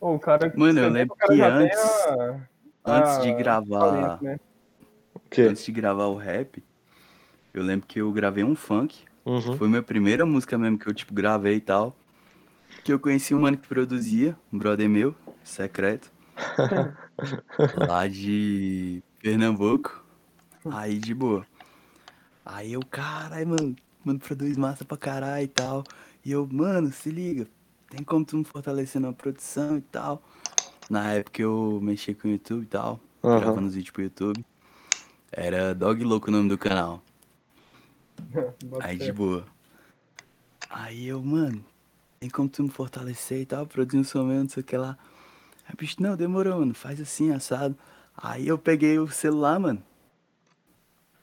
[0.00, 2.40] O cara, Mano, eu lembro que antes- a-
[2.90, 3.80] Antes de a- gravar.
[3.80, 4.36] talento, né?
[5.38, 6.62] Antes de gravar o rap,
[7.52, 9.04] eu lembro que eu gravei um funk.
[9.24, 9.56] Uhum.
[9.56, 11.94] Foi minha primeira música mesmo que eu, tipo, gravei e tal.
[12.82, 16.10] Que eu conheci um mano que produzia, um brother meu, secreto.
[17.76, 20.02] lá de Pernambuco.
[20.70, 21.46] Aí, de boa.
[22.44, 25.84] Aí eu, caralho, mano, mano, produz massa pra caralho e tal.
[26.24, 27.46] E eu, mano, se liga,
[27.90, 30.22] tem como tu me fortalecer na produção e tal.
[30.88, 33.40] Na época eu mexia com o YouTube e tal, Aham.
[33.40, 34.44] gravando os vídeos pro YouTube.
[35.30, 37.02] Era Dog Louco o nome do canal.
[38.80, 39.44] Aí de boa.
[40.70, 41.64] Aí eu, mano,
[42.18, 44.76] tem como tu me fortalecer e tal, produzir um som mesmo, não sei o que
[44.76, 44.96] lá.
[45.66, 47.76] Aí, bicho, não, demorou, mano, faz assim, assado.
[48.16, 49.82] Aí eu peguei o celular, mano.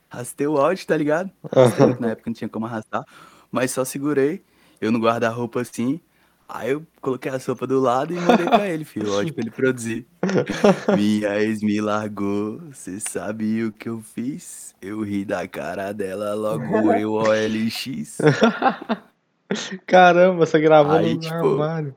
[0.09, 1.31] Arrastei o áudio, tá ligado?
[1.51, 3.03] Arrastei, na época não tinha como arrastar.
[3.51, 4.43] Mas só segurei,
[4.79, 5.99] eu no guarda-roupa assim.
[6.47, 9.41] Aí eu coloquei a sopa do lado e mandei pra ele, filho, o áudio pra
[9.41, 10.05] ele produzir.
[10.95, 14.75] Minha ex me largou, cê sabe o que eu fiz?
[14.79, 18.19] Eu ri da cara dela, logo eu OLX.
[19.87, 21.95] Caramba, você gravou Aí, no tipo, armário.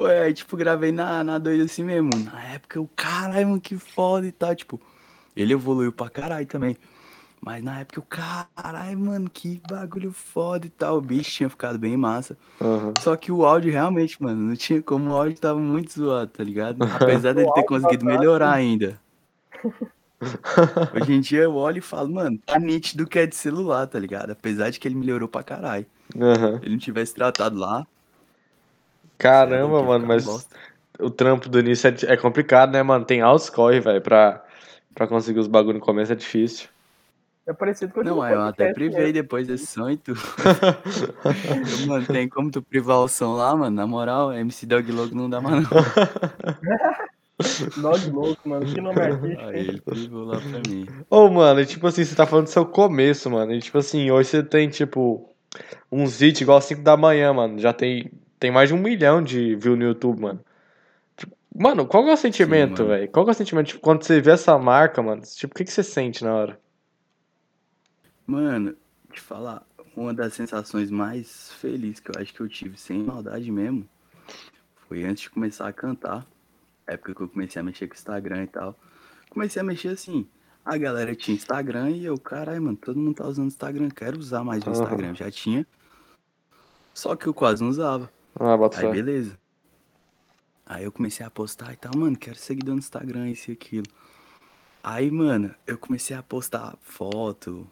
[0.00, 2.10] Ué, aí, tipo, gravei na, na doida assim mesmo.
[2.24, 4.54] Na época eu, caralho, mano, que foda e tal.
[4.54, 4.80] Tipo,
[5.34, 6.76] ele evoluiu pra caralho também.
[7.40, 10.98] Mas na época eu, caralho, mano, que bagulho foda e tal.
[10.98, 12.36] O bicho tinha ficado bem massa.
[12.60, 12.92] Uhum.
[13.00, 15.10] Só que o áudio realmente, mano, não tinha como.
[15.10, 16.78] O áudio tava muito zoado, tá ligado?
[17.00, 19.00] Apesar dele ter conseguido melhorar ainda.
[20.94, 23.98] Hoje em dia eu olho e falo, mano, tá nítido que é de celular, tá
[23.98, 24.32] ligado?
[24.32, 25.86] Apesar de que ele melhorou pra caralho.
[26.14, 26.58] Uhum.
[26.58, 27.86] Se ele não tivesse tratado lá,
[29.18, 30.56] Caramba, mano, mas bosta.
[31.00, 33.04] o trampo do início é, é complicado, né, mano?
[33.04, 34.44] Tem altos corre, velho, pra,
[34.94, 36.68] pra conseguir os bagulho no começo é difícil.
[37.48, 39.12] É parecido com Não, aquele aí eu até privei mesmo.
[39.14, 40.20] depois desse som e tudo.
[41.80, 43.74] Eu, mano, tem como tu privar o som lá, mano?
[43.74, 45.70] Na moral, MC Dog Logo não dá mais não.
[47.80, 48.66] Dog louco, mano.
[48.66, 49.40] Que nome artístico.
[49.40, 50.86] Aí ele privou lá pra mim.
[51.08, 53.50] Ô, mano, e tipo assim, você tá falando do seu começo, mano.
[53.54, 55.26] E tipo assim, hoje você tem, tipo,
[55.90, 57.58] uns hits igual 5 da manhã, mano.
[57.58, 60.40] Já tem, tem mais de um milhão de views no YouTube, mano.
[61.16, 63.08] Tipo, Mano, qual que é o sentimento, velho?
[63.10, 65.22] Qual que é o sentimento, tipo, quando você vê essa marca, mano?
[65.22, 66.60] Tipo, o que que você sente na hora?
[68.28, 68.76] Mano,
[69.10, 73.50] te falar, uma das sensações mais felizes que eu acho que eu tive, sem maldade
[73.50, 73.88] mesmo,
[74.86, 76.26] foi antes de começar a cantar.
[76.86, 78.78] Época que eu comecei a mexer com o Instagram e tal.
[79.30, 80.28] Comecei a mexer assim.
[80.62, 84.44] A galera tinha Instagram e eu, caralho, mano, todo mundo tá usando Instagram, quero usar
[84.44, 84.70] mais o.
[84.72, 85.14] Instagram.
[85.14, 85.66] Já tinha.
[86.92, 88.12] Só que eu quase não usava.
[88.38, 88.92] Ah, bota Aí fé.
[88.92, 89.38] beleza.
[90.66, 93.86] Aí eu comecei a postar e tal, mano, quero seguidor no Instagram, isso e aquilo.
[94.82, 97.66] Aí, mano, eu comecei a postar foto,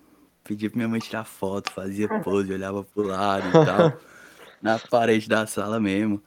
[0.47, 3.99] pedia pra minha mãe tirar foto, fazia pose, olhava pro lado e tal.
[4.63, 6.23] na parede da sala mesmo.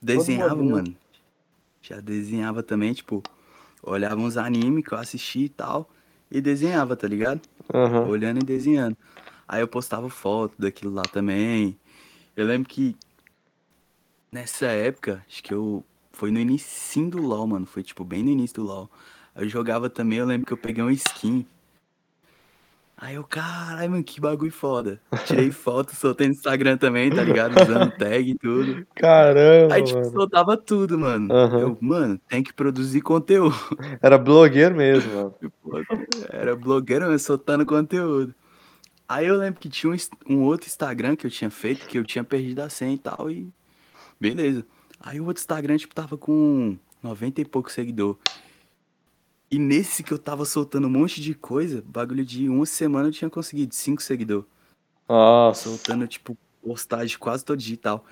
[0.00, 0.96] Desenhava, mano.
[1.82, 3.22] Já desenhava também, tipo,
[3.82, 5.90] olhava uns animes que eu assisti e tal.
[6.30, 7.42] E desenhava, tá ligado?
[7.72, 8.08] Aham.
[8.08, 8.96] olhando e desenhando.
[9.46, 11.78] Aí eu postava foto daquilo lá também.
[12.36, 12.96] Eu lembro que
[14.32, 15.84] nessa época, acho que eu.
[16.12, 17.66] Foi no início do LoL, mano.
[17.66, 18.90] Foi tipo bem no início do LoL.
[19.34, 21.44] Eu jogava também, eu lembro que eu peguei uma skin.
[22.96, 25.00] Aí eu, caralho, mano, que bagulho foda.
[25.26, 27.60] Tirei foto, soltei no Instagram também, tá ligado?
[27.60, 28.86] Usando tag e tudo.
[28.94, 30.12] Caramba, Aí, tipo, mano.
[30.12, 31.32] soltava tudo, mano.
[31.34, 31.58] Aham.
[31.58, 33.56] Eu, mano, tem que produzir conteúdo.
[34.00, 35.34] Era blogueiro mesmo, mano.
[36.30, 38.34] Era blogueiro, mas soltando conteúdo.
[39.08, 39.96] Aí eu lembro que tinha um,
[40.34, 43.30] um outro Instagram que eu tinha feito, que eu tinha perdido a senha e tal,
[43.30, 43.52] e
[44.18, 44.64] beleza.
[45.00, 48.16] Aí o outro Instagram, tipo, tava com 90 e pouco seguidor.
[49.50, 53.12] E nesse que eu tava soltando um monte de coisa, bagulho de uma semana eu
[53.12, 54.46] tinha conseguido 5 seguidores.
[55.08, 55.68] Nossa.
[55.68, 58.04] Soltando, tipo, postagem quase todo dia e tal.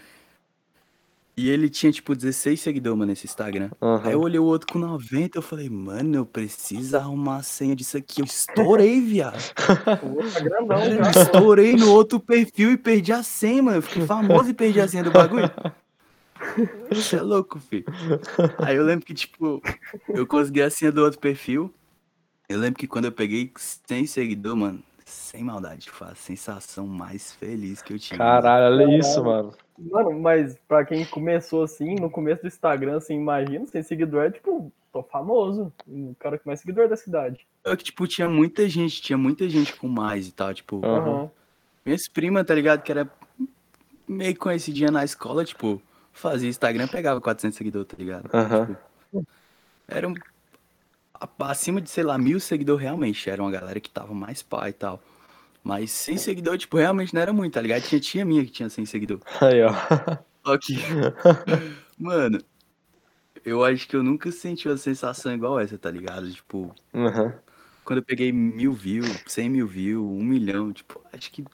[1.34, 3.70] E ele tinha, tipo, 16 seguidores, mano, nesse Instagram.
[4.04, 7.74] Aí eu olhei o outro com 90, eu falei, mano, eu preciso arrumar a senha
[7.74, 8.20] disso aqui.
[8.20, 9.42] Eu estourei, viado.
[9.82, 11.22] Tá grandão já.
[11.22, 13.78] estourei no outro perfil e perdi a senha, mano.
[13.78, 15.50] Eu fiquei famoso e perdi a senha do bagulho.
[16.90, 17.84] Você é louco, filho.
[18.58, 19.62] Aí eu lembro que, tipo,
[20.08, 21.72] eu consegui a senha do outro perfil.
[22.48, 27.32] Eu lembro que quando eu peguei 100 seguidores, mano, sem maldade, foi a sensação mais
[27.32, 28.18] feliz que eu tive.
[28.18, 28.42] mano.
[28.42, 29.54] Caralho, olha isso, mano.
[29.78, 34.30] Mano, mas pra quem começou assim, no começo do Instagram, assim, imagina, sem seguidor, é
[34.30, 35.72] tipo, tô famoso.
[35.86, 37.46] O cara que mais seguidor da cidade.
[37.64, 40.84] Eu que, tipo, tinha muita gente, tinha muita gente com mais e tal, tipo.
[40.84, 41.30] Aham.
[41.84, 43.10] minhas primas, tá ligado, que era
[44.06, 45.80] meio conhecidinha na escola, tipo,
[46.12, 48.28] fazia Instagram, pegava 400 seguidores, tá ligado?
[48.28, 49.26] Tipo,
[49.88, 50.14] era um,
[51.40, 54.72] acima de, sei lá, mil seguidores realmente, era uma galera que tava mais pá e
[54.72, 55.02] tal.
[55.62, 57.82] Mas 100 seguidores, tipo, realmente não era muito, tá ligado?
[57.82, 59.24] Tinha tia minha que tinha 100 seguidores.
[59.40, 59.72] Aí, ó.
[60.44, 60.74] Só que,
[61.96, 62.38] mano,
[63.44, 66.30] eu acho que eu nunca senti uma sensação igual essa, tá ligado?
[66.32, 67.34] Tipo, Aham.
[67.84, 71.44] quando eu peguei mil views, cem mil views, um milhão, tipo, acho que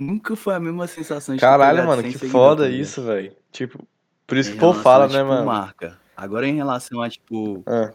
[0.00, 3.32] nunca foi a mesma sensação de Caralho, mano, 100 que foda isso, velho.
[3.52, 3.86] Tipo,
[4.26, 5.46] por isso que o povo fala, a, né, tipo, mano?
[5.46, 5.98] marca.
[6.16, 7.90] Agora, em relação a, tipo, Ah.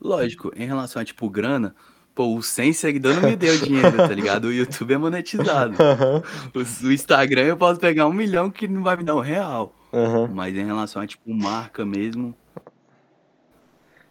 [0.00, 1.74] lógico, em relação a, tipo, grana,
[2.14, 4.46] pô, os 100 seguidores não me deu dinheiro, tá ligado?
[4.46, 5.76] O YouTube é monetizado.
[5.80, 6.22] Aham.
[6.54, 9.74] O, o Instagram eu posso pegar um milhão que não vai me dar um real.
[9.92, 10.28] Aham.
[10.32, 12.34] Mas em relação a, tipo, marca mesmo,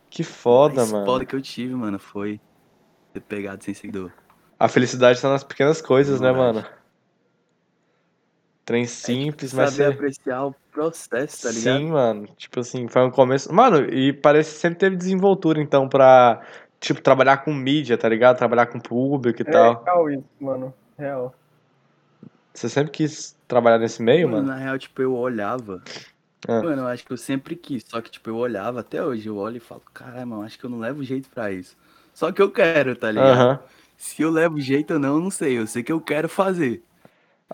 [0.10, 1.05] Que foda, mano.
[1.05, 2.39] foda que eu tive, mano, foi
[3.13, 4.13] ter pegado 100 seguidores.
[4.60, 6.65] A felicidade tá nas pequenas coisas, né, mano?
[8.69, 9.93] Trem É, tipo, simples, mas saber você...
[9.95, 11.77] apreciar o processo, tá ligado?
[11.79, 12.27] Sim, mano.
[12.38, 13.51] Tipo assim, foi um começo.
[13.51, 16.39] Mano, e parece que sempre teve desenvoltura, então, pra,
[16.79, 18.38] tipo, trabalhar com mídia, tá ligado?
[18.38, 19.84] Trabalhar com público e É tal.
[19.84, 20.71] real isso, mano.
[20.99, 21.34] Real.
[22.53, 24.55] Você sempre quis trabalhar nesse meio, Mano, mano?
[24.55, 25.82] na real, tipo, eu olhava.
[26.47, 26.62] Ah.
[26.62, 27.84] Mano, eu acho que eu sempre quis.
[27.88, 29.27] Só que, tipo, eu olhava até hoje.
[29.27, 31.75] Eu olho e falo, caralho, mano, acho que eu não levo jeito pra isso.
[32.13, 33.29] Só que eu quero, tá ligado?
[33.32, 33.60] Aham.
[33.97, 35.58] Se eu levo jeito ou não, eu não sei.
[35.58, 36.84] Eu sei que eu quero fazer.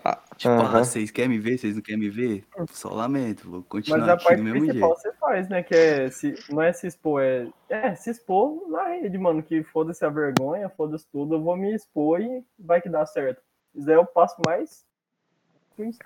[0.04, 1.56] Ah, Tipo, ah, vocês querem me ver?
[1.56, 2.44] Vocês não querem me ver?
[2.70, 3.48] Só lamento.
[3.48, 4.88] Vou Mas continuar a aqui parte principal jeito.
[4.88, 5.62] você faz, né?
[5.62, 9.42] Que é se, não é se expor, é, é se expor na rede, mano.
[9.42, 13.40] Que foda-se a vergonha, foda-se tudo, eu vou me expor e vai que dá certo.
[13.74, 14.84] Isso é o passo mais,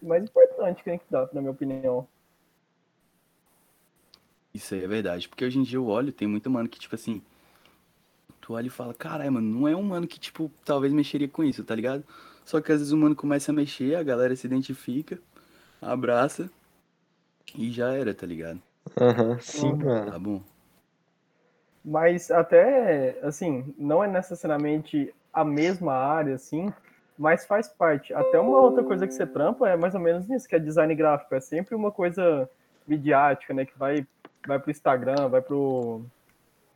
[0.02, 2.06] mais importante que tem que dar, na minha opinião.
[4.54, 5.28] Isso aí é verdade.
[5.28, 7.20] Porque hoje em dia eu olho, tem muito mano que, tipo assim.
[8.40, 11.44] Tu olha e fala, caralho, mano, não é um mano que, tipo, talvez mexeria com
[11.44, 12.04] isso, tá ligado?
[12.50, 15.20] Só que às vezes o mano começa a mexer, a galera se identifica,
[15.80, 16.50] abraça
[17.56, 18.60] e já era, tá ligado?
[19.00, 19.38] Aham.
[19.38, 20.10] Sim, mano.
[20.10, 20.42] Tá bom?
[21.84, 26.72] Mas até, assim, não é necessariamente a mesma área, assim,
[27.16, 28.12] mas faz parte.
[28.12, 30.92] Até uma outra coisa que você trampa é mais ou menos isso, que é design
[30.96, 31.32] gráfico.
[31.36, 32.50] É sempre uma coisa
[32.84, 33.64] midiática, né?
[33.64, 34.04] Que vai,
[34.44, 36.02] vai pro Instagram, vai pro,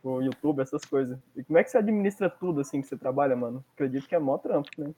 [0.01, 1.19] pro YouTube, essas coisas.
[1.35, 3.61] E como é que você administra tudo, assim, que você trabalha, mano?
[3.73, 4.93] Acredito que é mó trampo, né?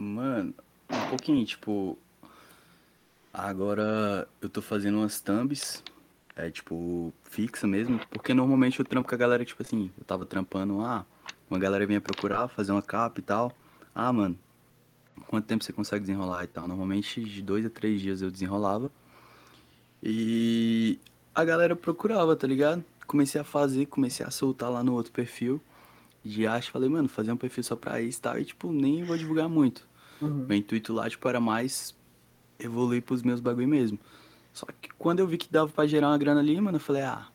[0.00, 0.54] Mano,
[0.90, 1.98] um pouquinho, tipo.
[3.30, 5.84] Agora eu tô fazendo umas thumbs,
[6.34, 10.24] é tipo, fixa mesmo, porque normalmente eu trampo com a galera, tipo assim, eu tava
[10.24, 11.04] trampando, ah,
[11.50, 13.52] uma galera vinha procurar, fazer uma capa e tal.
[13.94, 14.38] Ah, mano,
[15.28, 16.66] quanto tempo você consegue desenrolar e tal?
[16.66, 18.90] Normalmente de dois a três dias eu desenrolava.
[20.02, 20.98] E
[21.34, 22.82] a galera procurava, tá ligado?
[23.06, 25.60] Comecei a fazer, comecei a soltar lá no outro perfil.
[26.24, 28.38] De acho, falei, mano, fazer um perfil só pra isso e tal.
[28.38, 29.89] E tipo, nem vou divulgar muito.
[30.20, 30.46] Uhum.
[30.48, 31.94] Meu intuito lá, tipo, era mais
[32.58, 33.98] evoluir pros meus bagulho mesmo.
[34.52, 37.02] Só que quando eu vi que dava pra gerar uma grana ali, mano, eu falei,
[37.02, 37.26] ah,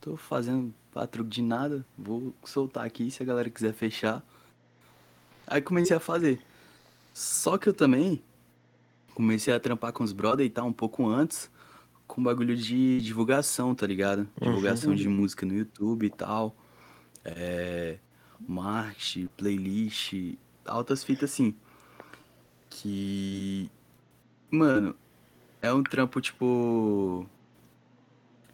[0.00, 4.22] tô fazendo pra truque de nada, vou soltar aqui se a galera quiser fechar.
[5.46, 6.40] Aí comecei a fazer.
[7.14, 8.22] Só que eu também
[9.14, 11.50] comecei a trampar com os brother e tal um pouco antes,
[12.06, 14.28] com bagulho de divulgação, tá ligado?
[14.40, 16.54] Divulgação de música no YouTube e tal.
[17.24, 17.98] É,
[18.46, 21.54] marketing, playlist, altas fitas assim.
[22.80, 23.68] Que.
[24.50, 24.94] Mano,
[25.60, 27.26] é um trampo tipo.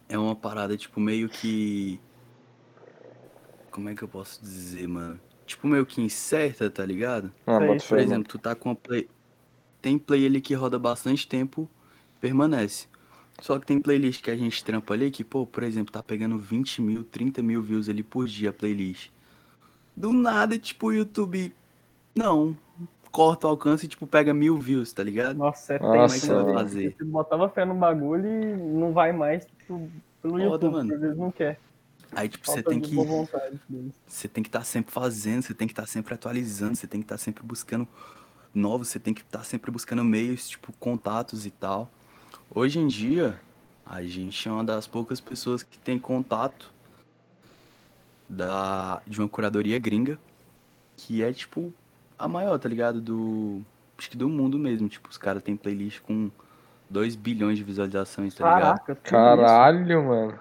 [0.09, 1.99] É uma parada, tipo, meio que.
[3.69, 5.19] Como é que eu posso dizer, mano?
[5.45, 7.31] Tipo, meio que incerta, tá ligado?
[7.45, 7.87] Ah, sei.
[7.87, 9.07] Por exemplo, tu tá com uma play.
[9.81, 11.69] Tem play ali que roda bastante tempo,
[12.19, 12.87] permanece.
[13.41, 16.39] Só que tem playlist que a gente trampa ali que, pô, por exemplo, tá pegando
[16.39, 19.11] 20 mil, 30 mil views ali por dia a playlist.
[19.95, 21.53] Do nada, tipo, o YouTube.
[22.15, 22.57] Não.
[23.15, 25.37] Corta o alcance e, tipo, pega mil views, tá ligado?
[25.37, 26.59] Nossa, é Nossa, é que você vai mano.
[26.59, 26.95] fazer?
[26.97, 29.89] Você botava fé no bagulho e não vai mais tipo,
[30.21, 31.57] pelo Foda, YouTube, às vezes não quer.
[32.11, 32.93] Aí, tipo, você tem que.
[32.93, 33.57] vontade.
[34.05, 37.05] Você tem que estar sempre fazendo, você tem que estar sempre atualizando, você tem que
[37.05, 37.87] estar sempre buscando
[38.53, 41.89] novos, você tem que estar sempre buscando meios, tipo, contatos e tal.
[42.53, 43.39] Hoje em dia,
[43.85, 46.69] a gente é uma das poucas pessoas que tem contato
[48.27, 50.19] da, de uma curadoria gringa,
[50.97, 51.73] que é, tipo,
[52.17, 53.01] a maior, tá ligado?
[53.01, 53.61] Do.
[53.97, 54.87] Acho que do mundo mesmo.
[54.89, 56.29] Tipo, os caras têm playlist com
[56.89, 58.61] 2 bilhões de visualizações, tá ligado?
[58.61, 59.01] Caraca, isso.
[59.03, 60.39] Caralho, mano.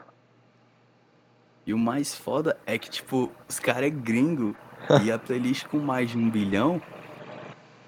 [1.66, 4.54] E o mais foda é que, tipo, os caras é gringo
[5.04, 6.80] e a playlist com mais de um bilhão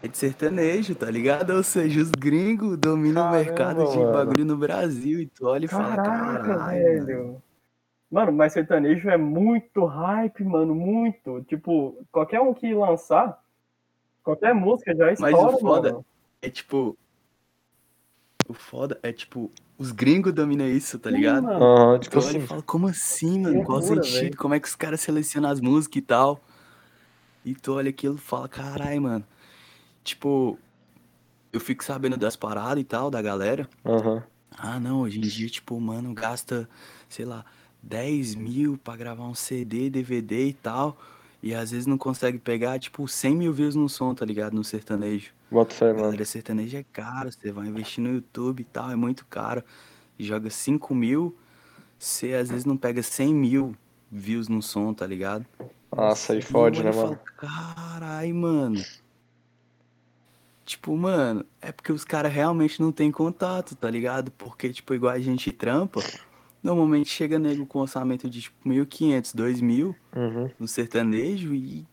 [0.03, 1.51] é de sertanejo, tá ligado?
[1.51, 4.13] Ou seja, os gringos dominam Caramba, o mercado de mano.
[4.13, 7.43] bagulho no Brasil e tu olha e fala, caralho, mano." velho.
[8.11, 11.43] Mano, mas sertanejo é muito hype, mano, muito.
[11.43, 13.39] Tipo, qualquer um que lançar,
[14.27, 16.05] qualquer música já Mas estoura, o foda mano.
[16.43, 16.99] é tipo.
[18.49, 21.45] O foda é tipo, os gringos dominam isso, tá Sim, ligado?
[21.45, 21.65] mano.
[21.65, 22.47] Aham, tipo Tu olha e assim.
[22.47, 23.65] fala, como assim, mano?
[23.65, 24.21] Qual loucura, sentido?
[24.23, 24.37] velho.
[24.37, 26.41] Como é que os caras selecionam as músicas e tal?
[27.45, 29.25] E tu olha aquilo e fala, caralho, mano.
[30.03, 30.59] Tipo,
[31.53, 33.69] eu fico sabendo das paradas e tal, da galera.
[33.85, 34.23] Aham.
[34.59, 36.69] Ah, não, hoje em dia, tipo, mano, gasta,
[37.09, 37.45] sei lá,
[37.83, 40.97] 10 mil pra gravar um CD, DVD e tal.
[41.47, 44.53] E às vezes não consegue pegar, tipo, 100 mil views no som, tá ligado?
[44.53, 45.33] No sertanejo.
[45.49, 46.07] Bota fé, mano.
[46.07, 49.63] galera sertaneja é caro, você vai investir no YouTube e tal, é muito caro.
[50.19, 51.39] Joga 5 mil,
[51.97, 53.77] você às vezes não pega 100 mil
[54.11, 55.47] views no som, tá ligado?
[55.97, 57.17] Nossa, aí fode, né, mano?
[57.37, 58.83] Carai, mano.
[60.65, 64.33] Tipo, mano, é porque os caras realmente não tem contato, tá ligado?
[64.33, 66.01] Porque, tipo, igual a gente trampa,
[66.63, 70.51] normalmente chega nego com orçamento de, tipo, 1.500, 2.000 Uhum.
[70.59, 71.87] no sertanejo e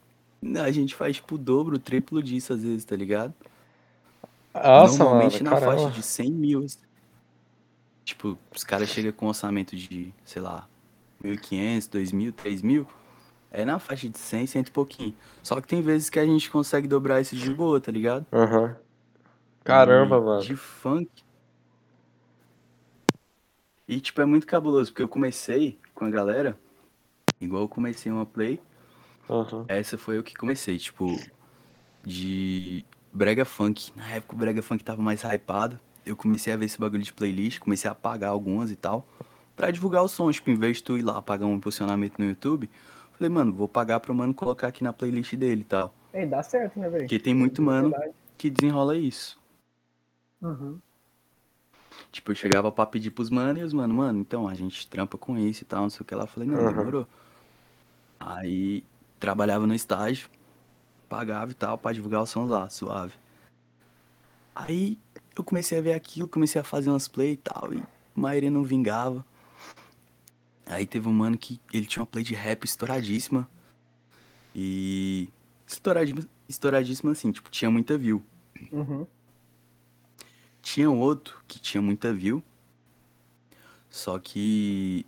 [0.60, 3.34] a gente faz, tipo, o dobro, o triplo disso às vezes, tá ligado?
[4.54, 5.92] Nossa, mano, Normalmente na faixa caramba.
[5.92, 6.64] de 100 mil.
[6.64, 6.78] assim.
[8.06, 10.68] Tipo, os caras chegam com orçamento de, sei lá,
[11.24, 12.86] 1.500, 2.000, 3.000.
[13.50, 15.16] É na faixa de 100, 100 e pouquinho.
[15.42, 18.26] Só que tem vezes que a gente consegue dobrar isso de boa, tá ligado?
[18.34, 18.76] Aham.
[19.64, 20.42] Caramba, E mano.
[20.42, 21.10] De funk.
[23.88, 26.58] E, tipo, é muito cabuloso, porque eu comecei com a galera,
[27.40, 28.62] igual eu comecei uma play,
[29.30, 29.66] Aham.
[29.68, 31.20] essa foi eu que comecei, tipo,
[32.02, 33.92] de brega funk.
[33.96, 35.80] Na época o brega funk tava mais hypado.
[36.06, 39.08] Eu comecei a ver esse bagulho de playlist, comecei a pagar algumas e tal,
[39.56, 40.32] pra divulgar o som.
[40.32, 42.70] Tipo, em vez de tu ir lá pagar um impulsionamento no YouTube,
[43.14, 45.94] falei, mano, vou pagar pro mano colocar aqui na playlist dele e tal.
[46.14, 47.04] Ei, dá certo, né, velho?
[47.04, 48.14] Porque tem muito mano Verdade.
[48.38, 49.40] que desenrola isso.
[50.42, 50.80] Uhum.
[52.14, 55.18] Tipo, eu chegava pra pedir pros mano e os mano, mano, então a gente trampa
[55.18, 56.26] com isso e tal, não sei o que lá.
[56.26, 56.72] Eu falei, não, Aham.
[56.72, 57.08] demorou.
[58.20, 58.84] Aí
[59.20, 60.30] trabalhava no estágio,
[61.10, 63.16] pagava e tal, pra divulgar o som lá, suave.
[64.54, 65.00] Aí
[65.36, 68.52] eu comecei a ver aquilo, comecei a fazer umas play e tal, e a maioria
[68.52, 69.26] não vingava.
[70.68, 73.50] Aí teve um mano que ele tinha uma play de rap estouradíssima.
[74.54, 75.30] E.
[75.66, 78.24] Estouradíssima, estouradíssima assim, tipo, tinha muita view.
[78.72, 79.08] Uhum.
[80.64, 82.42] Tinha outro que tinha muita view.
[83.90, 85.06] Só que.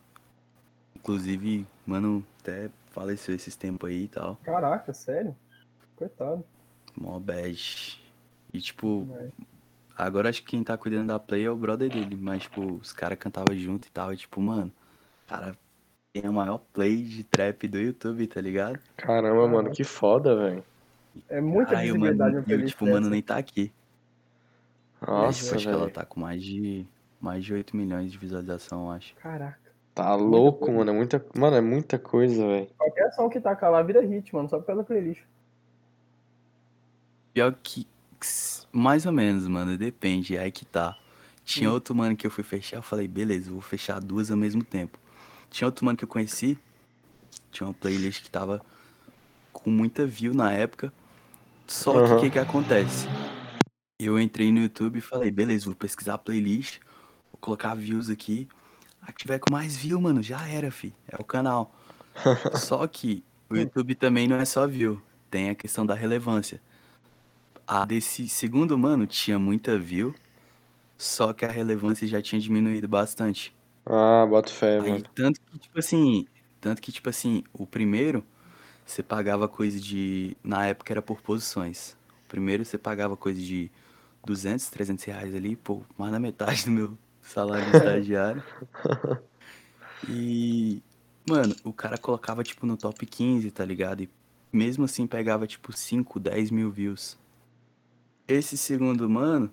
[0.95, 4.35] Inclusive, mano, até faleceu esses tempos aí e tal.
[4.43, 5.35] Caraca, sério?
[5.95, 6.43] Coitado.
[6.95, 7.99] Mó bad.
[8.53, 9.29] E tipo, É.
[9.97, 12.17] agora acho que quem tá cuidando da play é o brother dele.
[12.19, 14.13] Mas, tipo, os caras cantavam junto e tal.
[14.13, 14.71] E tipo, mano,
[15.27, 15.57] cara,
[16.11, 18.79] tem a maior play de trap do YouTube, tá ligado?
[18.97, 20.63] Caramba, mano, que foda, velho.
[21.29, 23.71] É muita Caralho, visibilidade mano, e o playlist tipo, mano, nem tá aqui.
[25.07, 26.85] Nossa, acho que ela tá com mais de.
[27.21, 29.15] Mais de 8 milhões de visualização, eu acho.
[29.15, 29.59] Caraca.
[29.95, 30.91] Tá louco, mano.
[30.91, 32.67] É muita, mano, é muita coisa, velho.
[32.77, 35.23] Qualquer som que tacar lá vira hit, mano, só pela playlist.
[37.33, 37.87] Pior que
[38.71, 39.77] Mais ou menos, mano.
[39.77, 40.37] Depende.
[40.37, 40.97] Aí que tá.
[41.45, 41.73] Tinha Hum.
[41.73, 42.77] outro mano que eu fui fechar.
[42.77, 44.97] Eu falei, beleza, vou fechar duas ao mesmo tempo.
[45.49, 46.57] Tinha outro mano que eu conheci.
[47.51, 48.61] Tinha uma playlist que tava
[49.53, 50.91] com muita view na época.
[51.67, 53.07] Só que o que que acontece?
[53.97, 56.79] Eu entrei no YouTube e falei, beleza, vou pesquisar a playlist.
[57.31, 58.47] Vou colocar views aqui.
[59.01, 60.93] A que tiver com mais view, mano, já era, fi.
[61.07, 61.73] É o canal.
[62.53, 65.01] Só que o YouTube também não é só view.
[65.29, 66.61] Tem a questão da relevância.
[67.67, 70.15] A desse segundo, mano, tinha muita view.
[70.97, 73.55] Só que a relevância já tinha diminuído bastante.
[73.85, 75.05] Ah, boto fé, Aí, mano.
[75.13, 76.27] tanto que, tipo assim,
[76.59, 78.25] tanto que, tipo assim, o primeiro,
[78.85, 81.97] você pagava coisa de, na época era por posições.
[82.25, 83.71] O primeiro você pagava coisa de
[84.25, 88.43] 200, 300 reais ali, pô, mais da metade do meu salário de estagiário.
[90.07, 90.83] E,
[91.27, 94.03] mano, o cara colocava, tipo, no top 15, tá ligado?
[94.03, 94.09] E
[94.51, 97.17] mesmo assim pegava, tipo, 5, 10 mil views.
[98.27, 99.49] Esse segundo, mano,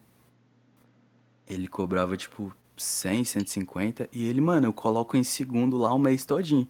[1.49, 4.09] ele cobrava, tipo, 100, 150.
[4.13, 6.69] E ele, mano, eu coloco em segundo lá o mês todinho.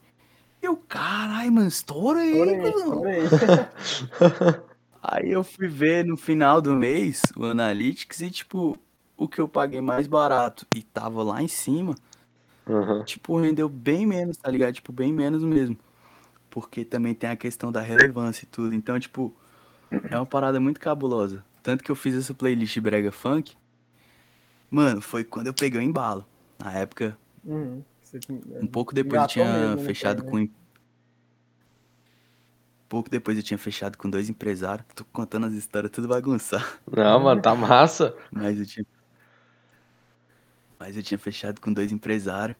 [0.60, 3.22] Eu, carai, mano, estoura aí, estourei.
[3.22, 4.62] Aí
[5.24, 8.78] eu fui ver no final do mês o Analytics e, tipo,
[9.16, 11.94] o que eu paguei mais barato e tava lá em cima,
[12.68, 13.04] Aham.
[13.04, 14.74] tipo, rendeu bem menos, tá ligado?
[14.74, 15.76] Tipo, bem menos mesmo.
[16.50, 18.74] Porque também tem a questão da relevância e tudo.
[18.74, 19.34] Então, tipo,
[20.10, 21.44] é uma parada muito cabulosa.
[21.62, 23.54] Tanto que eu fiz essa playlist Brega Funk.
[24.70, 26.26] Mano, foi quando eu peguei o embalo.
[26.58, 27.82] Na época, Uhum.
[28.04, 28.20] Você-
[28.60, 30.52] um pouco depois eu tinha mesmo no fechado trem, com.
[32.92, 34.86] Pouco depois eu tinha fechado com dois empresários.
[34.94, 36.66] Tô contando as histórias tudo bagunçado.
[36.90, 38.14] Não, mano, tá massa.
[38.30, 38.86] Mas eu tinha.
[40.78, 42.56] Mas eu tinha fechado com dois empresários.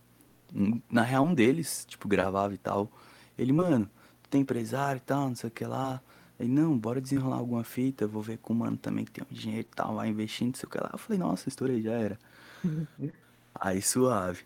[0.55, 2.91] Um- na real, um deles, tipo, gravava e tal.
[3.39, 3.91] Ele, mano,
[4.23, 6.03] tu tem empresário e tal, não sei o que lá.
[6.39, 9.35] Ele, não, bora desenrolar alguma fita, vou ver com o mano também que tem um
[9.35, 10.91] dinheiro e tal, vai investindo, não sei o que lá.
[10.93, 12.19] Eu falei, nossa, estourei, já era.
[13.55, 14.45] Aí suave.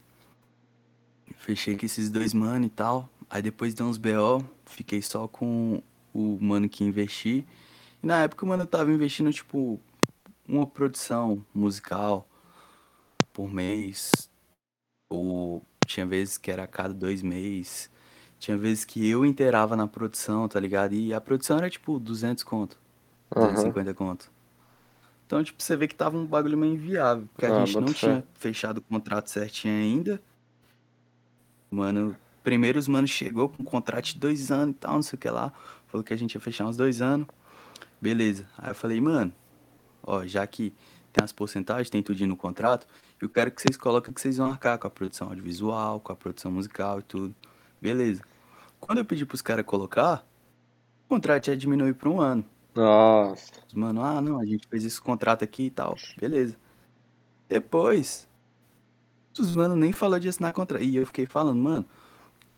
[1.36, 3.08] Fechei com esses dois mano e tal.
[3.28, 5.82] Aí depois deu uns BO, fiquei só com
[6.14, 7.46] o mano que investi.
[8.02, 9.80] E na época o mano tava investindo, tipo,
[10.48, 12.28] uma produção musical
[13.32, 14.30] por mês.
[15.10, 17.90] Ou tinha vezes que era a cada dois meses.
[18.38, 20.94] Tinha vezes que eu inteirava na produção, tá ligado?
[20.94, 22.78] E a produção era tipo 200 conto,
[23.36, 23.74] Aham.
[23.74, 24.30] 250 conto.
[25.26, 27.28] Então, tipo, você vê que tava um bagulho meio inviável.
[27.32, 27.92] Porque a Ah, gente não fé.
[27.92, 30.22] tinha fechado o contrato certinho ainda.
[31.70, 35.16] Mano, primeiro os manos chegou com um contrato de dois anos e tal, não sei
[35.16, 35.52] o que lá.
[35.88, 37.26] Falou que a gente ia fechar uns dois anos.
[38.00, 38.46] Beleza.
[38.56, 39.32] Aí eu falei, mano,
[40.00, 40.72] ó, já que
[41.12, 42.86] tem as porcentagens, tem tudo no contrato,
[43.20, 46.14] eu quero que vocês coloquem que vocês vão arcar com a produção audiovisual, com a
[46.14, 47.34] produção musical e tudo.
[47.82, 48.22] Beleza.
[48.78, 50.24] Quando eu pedi pros caras colocar,
[51.04, 52.44] o contrato ia diminuir pra um ano.
[52.76, 53.54] Nossa.
[53.66, 55.96] Os Mano, ah, não, a gente fez esse contrato aqui e tal.
[56.16, 56.54] Beleza.
[57.48, 58.28] Depois,
[59.36, 60.84] os mano nem falou de assinar contrato.
[60.84, 61.84] E eu fiquei falando, mano,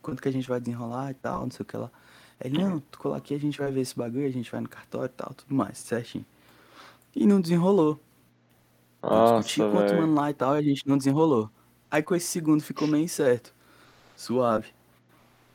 [0.08, 1.90] quanto que a gente vai desenrolar e tal, não sei o que lá.
[2.42, 4.68] Ele, não, tu colar aqui, a gente vai ver esse bagulho, a gente vai no
[4.68, 6.24] cartório e tal, tudo mais, certinho.
[7.14, 8.00] E não desenrolou.
[9.02, 11.50] Eu discuti com outro mano lá e tal, e a gente não desenrolou.
[11.90, 13.52] Aí com esse segundo ficou meio incerto.
[14.16, 14.72] Suave.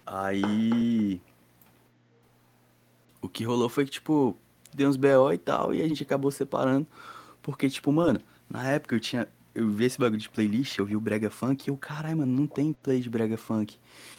[0.06, 1.20] Aí.
[3.22, 4.38] O que rolou foi que, tipo,
[4.74, 6.86] deu uns BO e tal, e a gente acabou separando.
[7.42, 9.28] Porque, tipo, mano, na época eu tinha.
[9.56, 12.32] Eu vi esse bagulho de playlist, eu vi o Brega Funk e eu, caralho, mano,
[12.36, 13.78] não tem play de Brega Funk.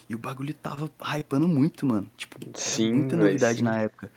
[0.08, 2.08] E o bagulho tava hypando muito, mano.
[2.16, 3.64] Tipo, Sim, muita novidade sim.
[3.64, 4.10] na época.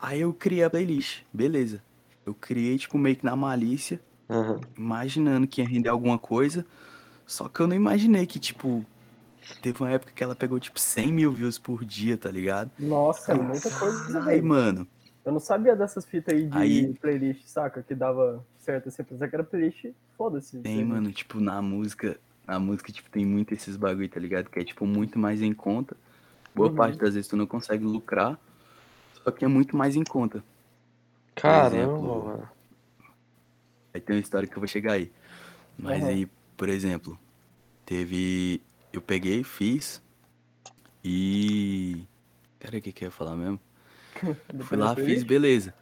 [0.00, 1.82] Aí eu criei a playlist, beleza.
[2.26, 4.00] Eu criei, tipo, meio que na malícia,
[4.30, 4.60] Aham.
[4.76, 6.66] imaginando que ia render alguma coisa.
[7.26, 8.84] Só que eu não imaginei que, tipo,
[9.62, 12.70] teve uma época que ela pegou, tipo, 100 mil views por dia, tá ligado?
[12.78, 14.46] Nossa, muita coisa, Ai, velho.
[14.46, 14.88] mano.
[15.24, 17.82] Eu não sabia dessas fitas aí de Aí- playlist, saca?
[17.82, 19.04] Que dava certo assim.
[19.04, 20.52] Pensava que era playlist, foda-se.
[20.58, 20.88] Tem, playlist.
[20.88, 22.18] mano, tipo, na música.
[22.46, 24.50] Na música, tipo, tem muito esses bagulho, tá ligado?
[24.50, 25.96] Que é, tipo, muito mais em conta.
[26.54, 26.74] Boa Uhum.
[26.74, 28.36] parte das vezes tu não consegue lucrar.
[29.22, 30.42] Só que é muito mais em conta.
[31.36, 32.48] Caramba, exemplo, mano.
[33.94, 35.10] Aí tem uma história que eu vou chegar aí.
[35.78, 36.08] Mas Uhum.
[36.08, 37.16] aí, por exemplo,
[37.86, 38.60] teve.
[38.92, 40.02] Eu peguei, fiz.
[41.04, 42.04] E.
[42.58, 43.58] Pera aí, o que, que eu ia falar mesmo?
[44.64, 45.74] Fui lá, fiz, beleza.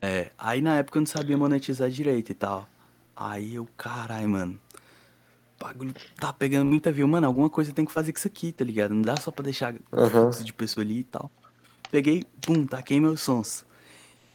[0.00, 2.68] É, aí na época eu não sabia monetizar direito e tal.
[3.16, 4.58] Aí eu, carai, mano.
[5.60, 7.06] o Bagulho tá pegando muita view.
[7.08, 8.92] Mano, alguma coisa tem que fazer com isso aqui, tá ligado?
[8.92, 9.74] Não dá só pra deixar
[10.10, 11.30] fluxo de pessoa ali e tal.
[11.90, 13.64] Peguei, pum, taquei meus sons.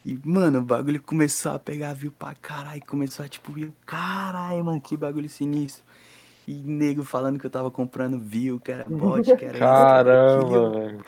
[0.04, 2.82] E, mano, o bagulho começou a pegar view pra caralho.
[2.86, 3.72] Começou a, tipo, view.
[3.84, 5.84] Caralho, mano, que bagulho sinistro.
[6.48, 9.44] E nego falando que eu tava comprando view, que era bot, que era isso, que
[9.46, 9.58] era.
[9.58, 11.04] Caramba.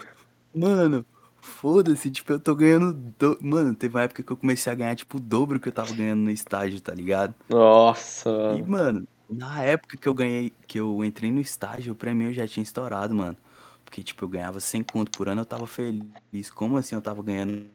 [0.54, 1.06] Mano,
[1.42, 2.94] foda-se, tipo, eu tô ganhando.
[3.18, 3.36] Do...
[3.42, 5.92] Mano, teve uma época que eu comecei a ganhar, tipo, o dobro que eu tava
[5.92, 7.34] ganhando no estágio, tá ligado?
[7.48, 8.30] Nossa.
[8.56, 12.46] E, mano, na época que eu ganhei, que eu entrei no estágio, o prêmio já
[12.46, 13.36] tinha estourado, mano.
[13.84, 16.50] Porque, tipo, eu ganhava 100 conto por ano, eu tava feliz.
[16.54, 17.66] Como assim eu tava ganhando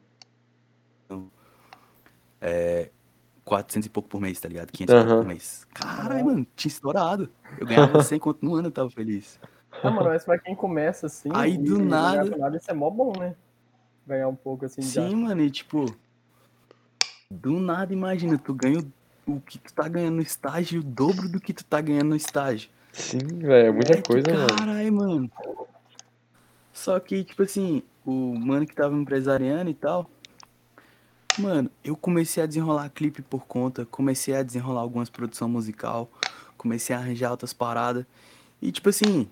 [2.41, 2.89] é,
[3.43, 4.71] 400 e pouco por mês, tá ligado?
[4.71, 5.21] 500 e pouco Aham.
[5.21, 5.67] por mês.
[5.73, 7.29] Caralho, mano, tinha estourado.
[7.57, 9.39] Eu ganhava 100 conto no ano, eu tava feliz.
[9.83, 11.29] Ah, mano, mas pra quem começa assim.
[11.33, 13.35] Aí, do nada- com nada, isso é mó bom, né?
[14.07, 15.07] Ganhar um pouco assim já.
[15.07, 15.93] Sim, mano, e tipo.
[17.29, 18.79] Do nada, imagina, tu ganha
[19.27, 22.09] o, que tu tá ganhando no estágio e o dobro do que tu tá ganhando
[22.09, 22.69] no estágio.
[22.93, 24.47] Sim, velho, é muita É que coisa, mano.
[24.47, 25.31] Caralho, mano.
[26.71, 30.09] Só que, tipo assim, o mano que tava empresariando e tal.
[31.37, 36.09] Mano, eu comecei a desenrolar clipe por conta, comecei a desenrolar algumas produção musical,
[36.57, 38.05] comecei a arranjar outras paradas.
[38.61, 39.29] E tipo assim,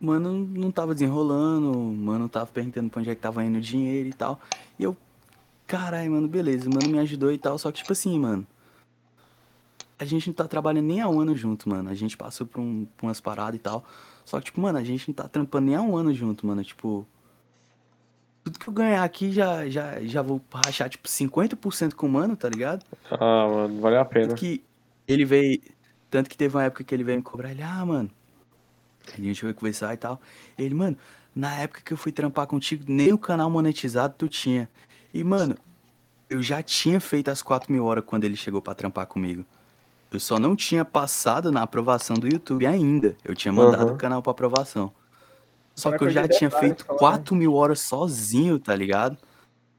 [0.00, 4.08] mano não tava desenrolando, mano tava perguntando pra onde é que tava indo o dinheiro
[4.08, 4.40] e tal.
[4.78, 4.96] E eu,
[5.66, 7.58] caralho, mano, beleza, mano me ajudou e tal.
[7.58, 8.46] Só que, tipo assim, mano,
[9.98, 11.90] a gente não tá trabalhando nem há um ano junto, mano.
[11.90, 13.84] A gente passou por, um, por umas paradas e tal.
[14.24, 16.64] Só que, tipo, mano, a gente não tá trampando nem há um ano junto, mano.
[16.64, 17.06] Tipo,
[18.42, 22.34] tudo que eu ganhar aqui já, já, já vou rachar, tipo, 50% com o mano,
[22.34, 22.84] tá ligado?
[23.10, 24.28] Ah, mano, vale a pena.
[24.28, 24.64] Tanto que
[25.06, 25.60] ele veio.
[26.08, 28.10] Tanto que teve uma época que ele veio me cobrar, ele, ah, mano.
[29.16, 30.20] A gente veio conversar e tal.
[30.58, 30.96] Ele, mano,
[31.34, 34.68] na época que eu fui trampar contigo, nem o canal monetizado tu tinha.
[35.12, 35.56] E, mano,
[36.28, 39.44] eu já tinha feito as 4 mil horas quando ele chegou pra trampar comigo.
[40.12, 43.16] Eu só não tinha passado na aprovação do YouTube ainda.
[43.24, 43.94] Eu tinha mandado Aham.
[43.94, 44.92] o canal pra aprovação.
[45.74, 46.98] Só que eu já tinha feito só, né?
[46.98, 49.16] 4 mil horas sozinho, tá ligado?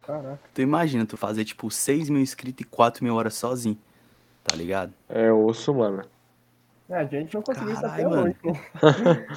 [0.02, 0.40] Caraca.
[0.54, 3.78] Tu imagina, tu fazer tipo 6 mil inscritos e 4 mil horas sozinho,
[4.44, 4.94] tá ligado?
[5.08, 6.04] É osso, mano.
[6.92, 8.24] É, a gente não conseguiu isso até mano.
[8.24, 9.28] hoje, né?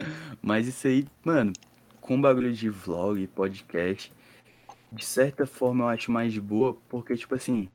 [0.42, 1.52] Mas isso aí, mano,
[1.98, 4.12] com bagulho de vlog, podcast,
[4.92, 7.70] de certa forma eu acho mais de boa, porque, tipo assim,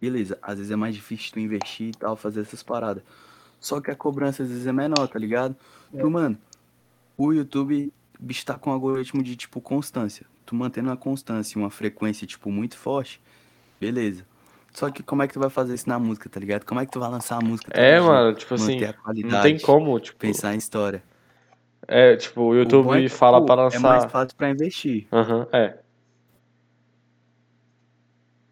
[0.00, 3.02] beleza, às vezes é mais difícil tu investir e tal, fazer essas paradas.
[3.60, 5.54] Só que a cobrança às vezes é menor, tá ligado?
[5.92, 6.00] É.
[6.00, 6.38] Tu, mano,
[7.16, 10.26] o YouTube, bicho, tá com um algoritmo de, tipo, constância.
[10.46, 13.20] Tu mantendo uma constância e uma frequência, tipo, muito forte,
[13.78, 14.26] beleza.
[14.72, 16.64] Só que como é que tu vai fazer isso na música, tá ligado?
[16.64, 17.70] Como é que tu vai lançar a música?
[17.70, 20.18] todo É, mano, tipo assim, manter a não tem como, tipo.
[20.18, 21.02] pensar em história.
[21.86, 24.08] É, tipo, o O YouTube é que, fala tipo, pra É mais lançar.
[24.08, 25.06] fácil pra investir.
[25.12, 25.78] Aham, é.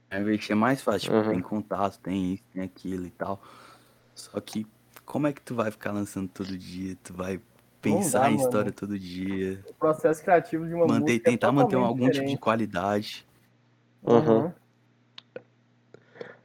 [0.08, 1.08] Pra investir é mais fácil.
[1.10, 1.30] Tipo, Uhum.
[1.30, 3.40] tem contato, tem isso, tem aquilo e tal.
[4.14, 4.66] Só que
[5.06, 6.96] como é que tu vai ficar lançando todo dia?
[7.02, 7.40] Tu vai
[7.80, 8.44] pensar dá, em mano.
[8.46, 9.64] história todo dia.
[9.68, 12.20] O processo criativo de uma Manter, música é tentar manter um- totalmente algum tipo de
[12.20, 12.40] diferente.
[12.40, 13.26] qualidade.
[14.06, 14.52] Aham.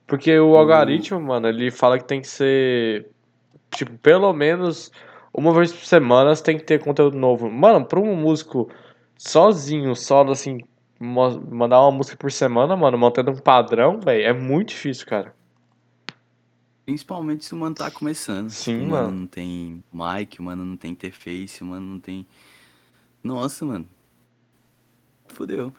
[0.08, 3.10] Porque o algoritmo, mano, ele fala que tem que ser.
[3.72, 4.92] Tipo, pelo menos
[5.34, 7.50] uma vez por semana você tem que ter conteúdo novo.
[7.52, 8.70] Mano, pra um músico
[9.18, 10.60] sozinho, solo assim,
[11.00, 15.36] mandar uma música por semana, mano, mantendo um padrão, velho, é muito difícil, cara.
[16.86, 18.50] Principalmente se o mano tá começando.
[18.50, 19.08] Sim, o mano.
[19.08, 22.26] mano não tem mic, mano não tem interface, mano não tem.
[23.24, 23.88] Nossa, mano.
[25.28, 25.74] Fudeu.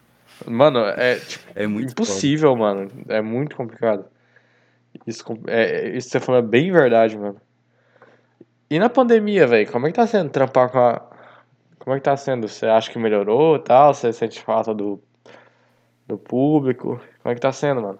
[0.46, 2.90] Mano, é tipo, É muito impossível, mano.
[3.08, 4.04] É muito complicado.
[5.06, 7.40] Isso, é, isso que você falou é bem verdade, mano.
[8.68, 11.02] E na pandemia, velho, como é que tá sendo trampar com a.
[11.78, 12.48] Como é que tá sendo?
[12.48, 13.94] Você acha que melhorou e tal?
[13.94, 15.00] Você sente falta do,
[16.06, 17.00] do público?
[17.22, 17.98] Como é que tá sendo, mano?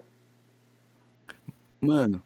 [1.81, 2.23] Mano,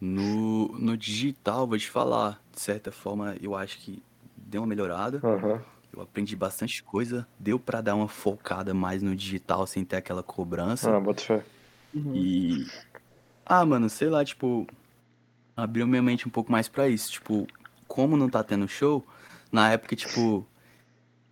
[0.00, 4.00] no, no digital, vou te falar, de certa forma, eu acho que
[4.36, 5.20] deu uma melhorada.
[5.24, 5.60] Aham.
[5.92, 7.26] Eu aprendi bastante coisa.
[7.38, 10.94] Deu pra dar uma focada mais no digital sem ter aquela cobrança.
[10.94, 11.44] Ah, bota fé.
[11.94, 12.14] Uhum.
[12.14, 12.66] E.
[13.46, 14.66] Ah, mano, sei lá, tipo.
[15.56, 17.12] Abriu minha mente um pouco mais pra isso.
[17.12, 17.46] Tipo,
[17.86, 19.06] como não tá tendo show,
[19.52, 20.44] na época, tipo.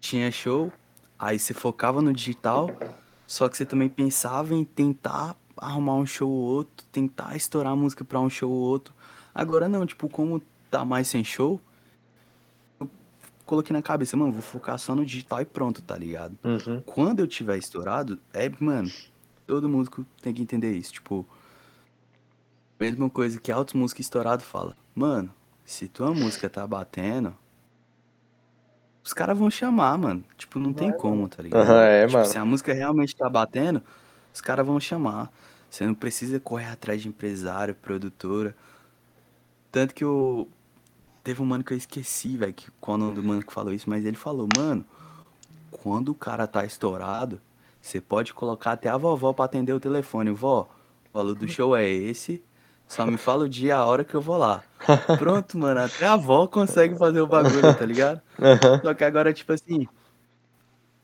[0.01, 0.71] Tinha show,
[1.19, 2.71] aí você focava no digital,
[3.27, 7.77] só que você também pensava em tentar arrumar um show ou outro, tentar estourar a
[7.77, 8.95] música pra um show ou outro.
[9.35, 11.59] Agora não, tipo, como tá mais sem show,
[12.79, 12.91] eu
[13.47, 16.39] coloquei na cabeça, mano, vou focar só no digital e pronto, tá ligado?
[16.45, 16.83] Uhum.
[16.85, 18.91] quando eu tiver estourado, é, mano,
[19.47, 20.93] todo músico tem que entender isso.
[20.93, 21.27] Tipo,
[22.79, 24.77] mesma coisa que altos músicos estourados fala.
[24.95, 25.33] Mano,
[25.65, 27.35] se tua música tá batendo,
[29.03, 30.25] os caras vão chamar, mano.
[30.37, 31.63] Tipo, não tem como, tá ligado?
[31.63, 32.27] Aham, é, tipo, mano.
[32.27, 33.83] se a música realmente tá batendo,
[34.33, 35.31] os caras vão chamar.
[35.71, 38.57] Você não precisa correr atrás de empresário, produtora.
[39.71, 40.49] Tanto que eu.
[41.23, 43.73] Teve um mano que eu esqueci, velho, que qual o nome do mano que falou
[43.73, 44.85] isso, mas ele falou, mano,
[45.71, 47.41] quando o cara tá estourado,
[47.81, 50.31] você pode colocar até a vovó pra atender o telefone.
[50.31, 50.69] Vó,
[51.11, 52.43] o valor do show é esse.
[52.89, 54.63] Só me fala o dia e a hora que eu vou lá.
[55.19, 55.81] Pronto, mano.
[55.81, 58.21] Até a avó consegue fazer o bagulho, tá ligado?
[58.41, 58.81] Aham.
[58.83, 59.87] Só que agora, tipo assim,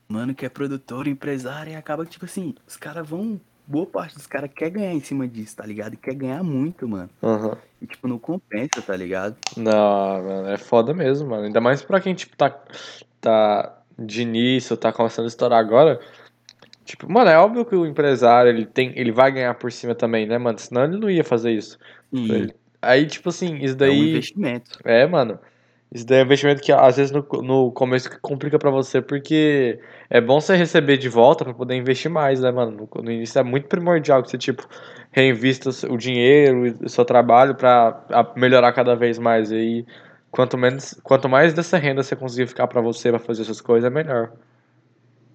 [0.09, 3.41] mano que é produtor, empresário, e acaba que, tipo assim, os caras vão.
[3.66, 5.95] Boa parte dos caras quer ganhar em cima disso, tá ligado?
[5.95, 7.09] E quer ganhar muito, mano.
[7.22, 7.57] Aham.
[7.81, 9.37] E, tipo, não compensa, tá ligado?
[9.57, 11.45] Não, mano, é foda mesmo, mano.
[11.45, 12.53] Ainda mais pra quem, tipo, tá,
[13.20, 16.01] tá de início, tá começando a estourar agora.
[16.91, 20.26] Tipo, mano, é óbvio que o empresário, ele tem, ele vai ganhar por cima também,
[20.26, 20.59] né, mano?
[20.59, 21.78] Senão ele não ia fazer isso.
[22.12, 24.09] Ele- Aí, tipo assim, isso é um daí.
[24.09, 24.80] investimento.
[24.84, 25.38] É, mano.
[25.93, 29.78] Isso daí é um investimento que às vezes no, no começo complica pra você, porque
[30.09, 32.72] é bom você receber de volta pra poder investir mais, né, mano?
[32.93, 34.66] No, no início é muito primordial que você, tipo,
[35.12, 39.53] reinvista o dinheiro e o seu trabalho pra a- melhorar cada vez mais.
[39.53, 39.86] E aí,
[40.28, 43.88] quanto menos, quanto mais dessa renda você conseguir ficar pra você, pra fazer essas coisas,
[43.88, 44.32] é melhor.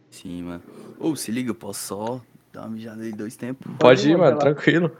[0.09, 0.84] Sim, mano.
[0.99, 2.21] Ô, se liga, eu posso só
[2.51, 3.71] dar uma mijada aí dois tempos?
[3.77, 4.91] Pode ir, mano, tranquilo.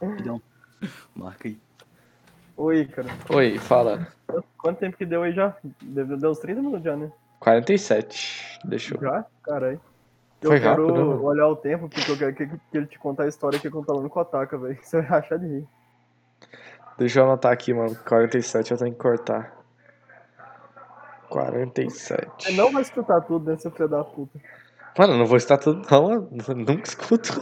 [0.00, 0.42] Rapidão.
[1.14, 1.58] Marca aí.
[2.56, 3.08] Oi, cara.
[3.30, 4.06] Oi, fala.
[4.58, 5.56] Quanto tempo que deu aí já?
[5.82, 7.10] Deu, deu uns 30 minutos já, né?
[7.40, 8.60] 47.
[8.64, 9.00] Deixa eu.
[9.00, 9.26] Já?
[9.42, 9.80] Caralho.
[10.40, 11.22] Eu Foi quero rápido, né, mano?
[11.24, 13.84] olhar o tempo, porque eu quero que, que ele te contar a história que eu
[13.84, 14.78] falando com a Taka, velho.
[14.82, 15.68] Você vai achar de rir.
[16.98, 17.96] Deixa eu anotar aqui, mano.
[18.06, 19.56] 47 eu tenho que cortar.
[21.28, 22.28] 47.
[22.38, 24.38] Você não vai escutar tudo, né, seu filho da puta.
[24.98, 26.12] Mano, eu não vou escutar tudo, não.
[26.12, 27.40] Eu Nunca escuto.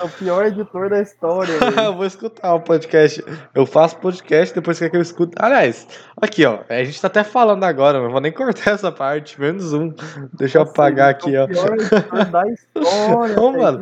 [0.00, 1.52] É o pior editor da história,
[1.84, 3.22] eu vou escutar o podcast.
[3.54, 5.32] Eu faço podcast depois que eu escuto.
[5.38, 5.86] Aliás,
[6.16, 6.60] aqui, ó.
[6.70, 9.38] A gente tá até falando agora, não vou nem cortar essa parte.
[9.38, 9.92] Menos um.
[10.32, 11.64] Deixa eu Nossa, apagar ele é aqui, o ó.
[11.66, 13.80] pior editor da história, Não, mano.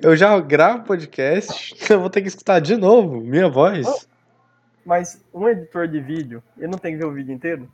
[0.00, 1.74] Eu já gravo podcast.
[1.92, 4.08] Eu vou ter que escutar de novo minha voz.
[4.86, 7.68] Mas um editor de vídeo, ele não tem que ver o vídeo inteiro?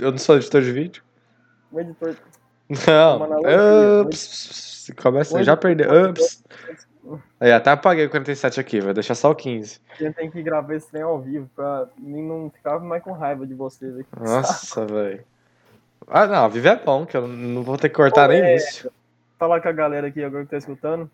[0.00, 1.02] Eu não sou editor de vídeo.
[1.72, 2.14] Um editor.
[2.86, 3.24] Não.
[3.24, 4.90] Analogia, Ups.
[5.02, 6.10] Começa, Hoje- já perdeu.
[6.10, 6.42] Ups.
[7.40, 9.80] Aí, até apaguei o 47 aqui, vai deixar só o 15.
[9.98, 13.12] A gente tem que gravar esse trem ao vivo pra mim não ficar mais com
[13.12, 14.06] raiva de você, velho.
[14.20, 15.24] Nossa, velho.
[16.06, 18.56] Ah, não, viver é bom, que eu não vou ter que cortar nem É.
[18.56, 18.90] isso.
[19.38, 21.10] Falar com a galera aqui agora que tá escutando.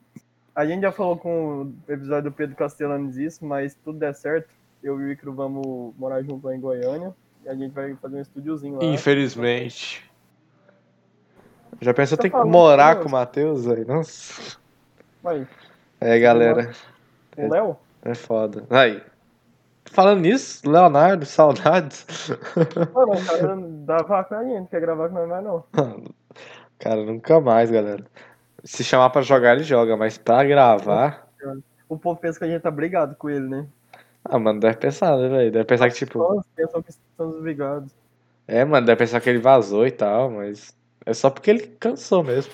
[0.55, 4.15] A gente já falou com o episódio do Pedro Castellanes isso, mas se tudo der
[4.15, 4.49] certo,
[4.83, 7.15] eu e o Icaro vamos morar junto lá em Goiânia.
[7.45, 8.85] E a gente vai fazer um estúdiozinho lá.
[8.85, 10.05] Infelizmente.
[11.81, 13.87] Já pensou ter que morar com o Matheus, velho?
[13.87, 14.57] Nossa.
[15.23, 15.47] Vai,
[16.01, 16.71] É, galera,
[17.37, 17.77] o Léo?
[18.03, 18.65] é foda.
[18.71, 19.03] Aí.
[19.87, 22.05] Falando nisso, Leonardo, saudades.
[22.93, 25.65] Mano, o cara dá vaca na gente, quer gravar com nós mais não.
[26.79, 28.05] Cara, nunca mais, galera.
[28.65, 31.27] Se chamar pra jogar, ele joga, mas pra gravar.
[31.89, 33.67] O povo pensa que a gente tá brigado com ele, né?
[34.25, 35.53] Ah, mano, deve pensar, né, velho?
[35.53, 36.43] Deve pensar que, tipo.
[36.55, 37.91] Pensam que estamos brigados.
[38.47, 40.76] É, mano, deve pensar que ele vazou e tal, mas.
[41.07, 42.53] É só porque ele cansou mesmo.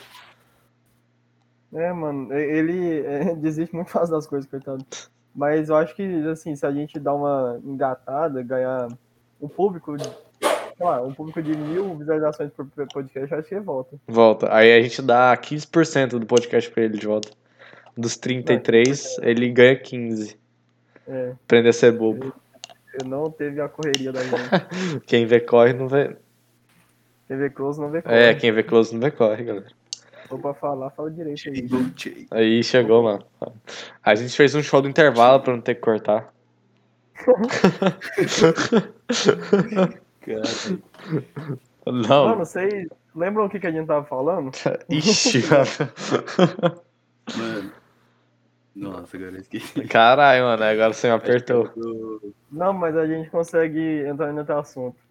[1.74, 4.84] É, mano, ele é, desiste muito fácil das coisas, coitado.
[5.34, 8.88] Mas eu acho que, assim, se a gente dar uma engatada, ganhar
[9.40, 13.54] um público, de, sei lá, um público de mil visualizações por podcast, eu acho que
[13.54, 13.96] ele volta.
[14.06, 14.54] Volta.
[14.54, 17.30] Aí a gente dá 15% do podcast pra ele de volta.
[17.96, 20.38] Dos 33, ele ganha 15.
[21.08, 22.32] É, Aprender a ser bobo.
[23.00, 25.00] eu não teve a correria da gente.
[25.06, 26.14] Quem vê corre não vê.
[27.32, 28.14] Quem vê close não vê corre.
[28.14, 29.66] É, quem vê close não vê corre, galera.
[30.28, 32.26] Ou pra falar, fala direito aí.
[32.30, 33.24] Aí chegou, mano.
[34.04, 36.30] A gente fez um show do intervalo pra não ter que cortar.
[40.20, 40.42] Cara,
[41.86, 42.28] Não.
[42.28, 44.50] Mano, vocês lembram o que, que a gente tava falando?
[44.90, 46.82] Ixi, mano.
[47.34, 47.72] Mano.
[48.76, 49.88] Nossa, agora eu esqueci.
[49.88, 50.64] Caralho, mano.
[50.64, 51.70] Agora você me apertou.
[52.50, 55.01] Não, mas a gente consegue entrar nesse assunto.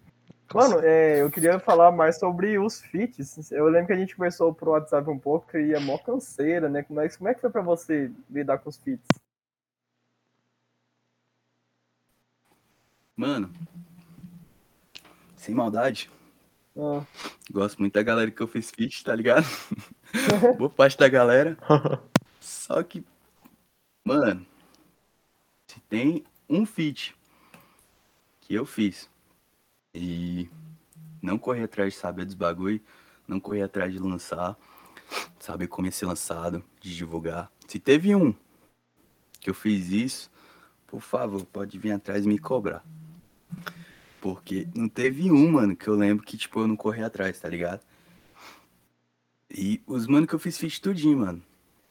[0.54, 3.50] Mano, é, eu queria falar mais sobre os feats.
[3.50, 6.82] Eu lembro que a gente conversou pro WhatsApp um pouco e é mó canseira, né?
[6.82, 9.06] Como é, como é que foi pra você lidar com os feats?
[13.16, 13.50] Mano.
[15.36, 16.10] Sem maldade.
[16.76, 17.04] Ah,
[17.50, 19.46] Gosto muito da galera que eu fiz feat, tá ligado?
[20.56, 21.56] Boa parte da galera.
[22.40, 23.04] Só que,
[24.04, 24.46] mano,
[25.66, 27.14] se tem um feat
[28.40, 29.08] que eu fiz
[29.94, 30.48] e
[31.20, 32.80] não correr atrás de saber dos bagulho,
[33.26, 34.56] não correr atrás de lançar,
[35.38, 37.50] saber como ia ser lançado, de divulgar.
[37.66, 38.34] Se teve um
[39.40, 40.30] que eu fiz isso,
[40.86, 42.84] por favor, pode vir atrás e me cobrar.
[44.20, 47.48] Porque não teve um, mano, que eu lembro que, tipo, eu não corri atrás, tá
[47.48, 47.80] ligado?
[49.50, 51.42] E os mano que eu fiz feat tudinho, mano.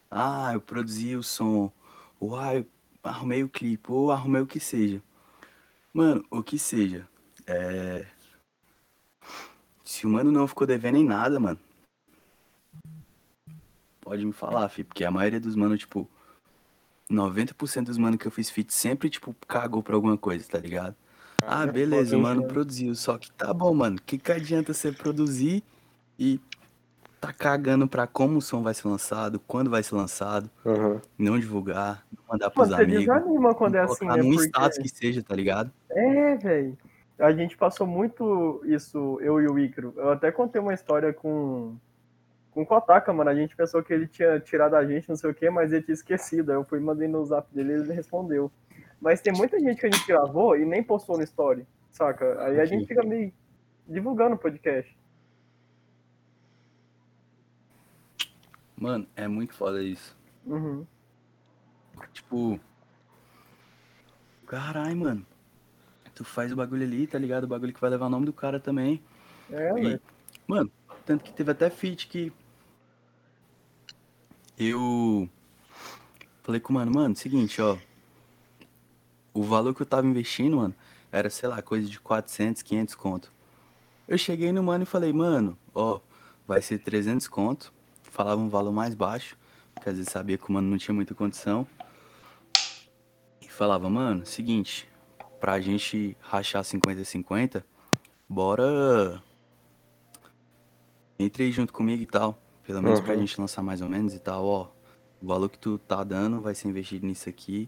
[0.10, 1.72] Ah, eu produzi o som.
[2.20, 2.66] Ou ah, eu
[3.04, 3.92] arrumei o clipe.
[3.92, 5.02] Ou arrumei o que seja.
[5.94, 7.08] Mano, o que seja.
[7.48, 8.06] É...
[9.84, 11.60] Se o mano não ficou devendo em nada, mano.
[14.02, 14.84] Pode me falar, fi.
[14.84, 16.10] Porque a maioria dos mano, tipo...
[17.10, 20.96] 90% dos mano que eu fiz feat sempre, tipo, cagou pra alguma coisa, tá ligado?
[21.46, 22.96] Ah, beleza, o mano produziu.
[22.96, 23.98] Só que tá bom, mano.
[23.98, 25.62] O que, que adianta você produzir
[26.18, 26.40] e
[27.20, 31.00] tá cagando pra como o som vai ser lançado, quando vai ser lançado, Aham.
[31.18, 33.06] não divulgar, não mandar pros Você amigos.
[33.06, 34.16] desanima quando é assim, né?
[34.18, 34.48] num Porque...
[34.48, 35.72] status que seja, tá ligado?
[35.92, 36.78] É, velho.
[37.22, 39.94] A gente passou muito isso, eu e o Icaro.
[39.96, 41.78] Eu até contei uma história com,
[42.50, 43.30] com o Kotaka, mano.
[43.30, 45.84] A gente pensou que ele tinha tirado a gente, não sei o quê, mas ele
[45.84, 46.50] tinha esquecido.
[46.50, 48.52] Aí eu fui mandei no zap dele e ele respondeu.
[49.00, 52.44] Mas tem muita gente que a gente gravou e nem postou no story, saca?
[52.44, 53.32] Aí a gente fica meio
[53.88, 54.98] divulgando o podcast.
[58.76, 60.18] Mano, é muito foda isso.
[60.44, 60.88] Uhum.
[62.14, 62.60] Tipo.
[64.48, 65.31] Caralho, mano.
[66.22, 67.46] Tu faz o bagulho ali, tá ligado?
[67.46, 69.02] O bagulho que vai levar o nome do cara também.
[69.52, 70.02] É, E, velho.
[70.46, 70.72] mano,
[71.04, 72.32] tanto que teve até feat que.
[74.56, 75.28] Eu.
[76.44, 77.76] Falei com o mano, mano, seguinte, ó.
[79.34, 80.76] O valor que eu tava investindo, mano,
[81.12, 83.32] era, sei lá, coisa de 400, 500 conto.
[84.08, 86.00] Eu cheguei no mano e falei, mano, ó,
[86.48, 87.74] vai ser 300 conto.
[88.04, 89.36] Falava um valor mais baixo,
[89.74, 91.66] porque às vezes sabia que o mano não tinha muita condição.
[93.42, 94.88] E falava, mano, seguinte,
[95.42, 97.64] pra gente rachar 50-50,
[98.30, 99.22] bora
[101.20, 102.40] entre aí junto comigo e tal.
[102.64, 103.20] Pelo menos pra Uhum.
[103.22, 104.68] gente lançar mais ou menos e tal, ó.
[105.22, 107.68] O valor que tu tá dando vai ser investido nisso aqui.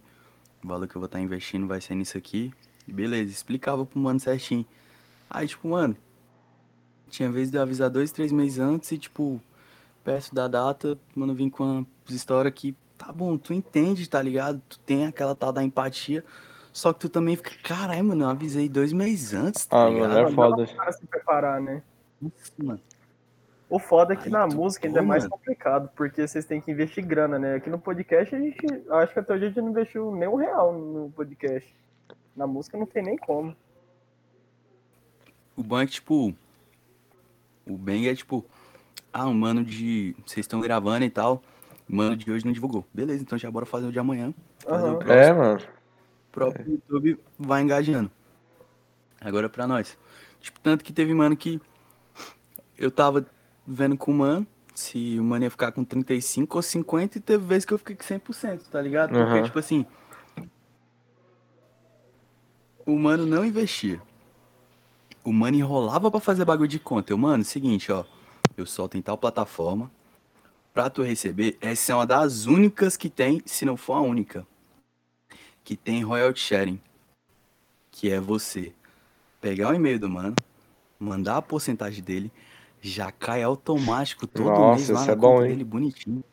[0.64, 2.54] O valor que eu vou estar investindo vai ser nisso aqui.
[2.88, 4.66] E beleza, explicava pro mano certinho.
[5.30, 5.98] Aí, tipo, mano,
[7.10, 9.42] tinha vez de eu avisar dois, três meses antes e, tipo,
[10.04, 14.62] perto da data, mano, vim com uma história que, tá bom, tu entende, tá ligado?
[14.70, 16.24] Tu tem aquela tal da empatia.
[16.74, 20.10] Só que tu também fica, caralho, mano, eu avisei dois meses antes, tá Ah, ligado?
[20.10, 20.66] mano, é foda.
[20.66, 21.84] dá pra se preparar, né?
[22.20, 22.80] Nossa, mano.
[23.70, 25.32] O foda é que Aí na música ainda é mais mano.
[25.36, 27.56] complicado, porque vocês têm que investir grana, né?
[27.56, 28.58] Aqui no podcast a gente.
[28.90, 31.74] Acho que até hoje a gente não investiu nem um real no podcast.
[32.36, 33.56] Na música não tem nem como.
[35.56, 36.34] O bom é que, tipo.
[37.68, 38.44] O bang é tipo.
[39.12, 40.16] Ah, o mano de.
[40.26, 41.42] Vocês estão gravando e tal.
[41.90, 42.86] O mano de hoje não divulgou.
[42.94, 44.34] Beleza, então já bora fazer o de amanhã.
[44.60, 44.98] Fazer Aham.
[44.98, 45.12] o.
[45.12, 45.62] É, mano.
[46.34, 48.10] O próprio YouTube vai engajando.
[49.22, 49.96] Agora pra nós.
[50.42, 51.62] Tipo, tanto que teve mano que.
[52.76, 53.24] Eu tava
[53.68, 54.48] vendo com o mano.
[54.74, 57.96] Se o mano ia ficar com 35 ou 50 e teve vezes que eu fiquei
[57.96, 59.10] com 100%, tá ligado?
[59.10, 59.44] Porque, Aham.
[59.44, 59.86] tipo assim.
[62.84, 64.02] O mano não investia.
[65.24, 67.14] O mano enrolava pra fazer bagulho de conta.
[67.14, 68.04] Eu, mano, seguinte, ó.
[68.58, 69.92] Eu solto em tal plataforma.
[70.74, 74.46] Pra tu receber, essa é uma das únicas que tem, se não for a única.
[75.64, 76.82] Que tem royalty sharing.
[77.92, 78.74] Que é você
[79.40, 80.36] pegar o e-mail do mano,
[81.00, 82.32] mandar a porcentagem dele,
[82.82, 85.50] já cai automático todo Nossa, mês lá na é bom, conta hein?
[85.50, 86.24] dele, bonitinho.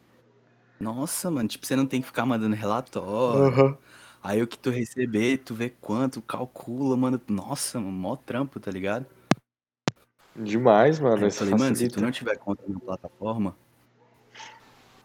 [0.81, 3.53] Nossa, mano, tipo, você não tem que ficar mandando relatório.
[3.53, 3.79] Aham.
[4.23, 7.21] Aí o que tu receber, tu vê quanto, calcula, mano.
[7.29, 9.07] Nossa, mano, mó trampo, tá ligado?
[10.37, 11.27] Demais, Aí mano.
[11.27, 13.57] eu falei, mano, se tu não tiver conta na plataforma,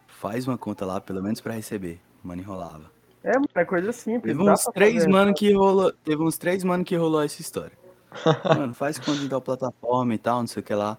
[0.06, 2.00] faz uma conta lá, pelo menos pra receber.
[2.22, 2.95] Mano, enrolava.
[3.26, 4.32] É, mano, é coisa simples.
[4.32, 5.08] Teve dá uns três fazer.
[5.08, 5.92] mano que rolou.
[5.92, 7.76] Teve uns três mano que rolou essa história.
[8.56, 10.96] Mano, faz conta em tal plataforma e tal, não sei o que lá.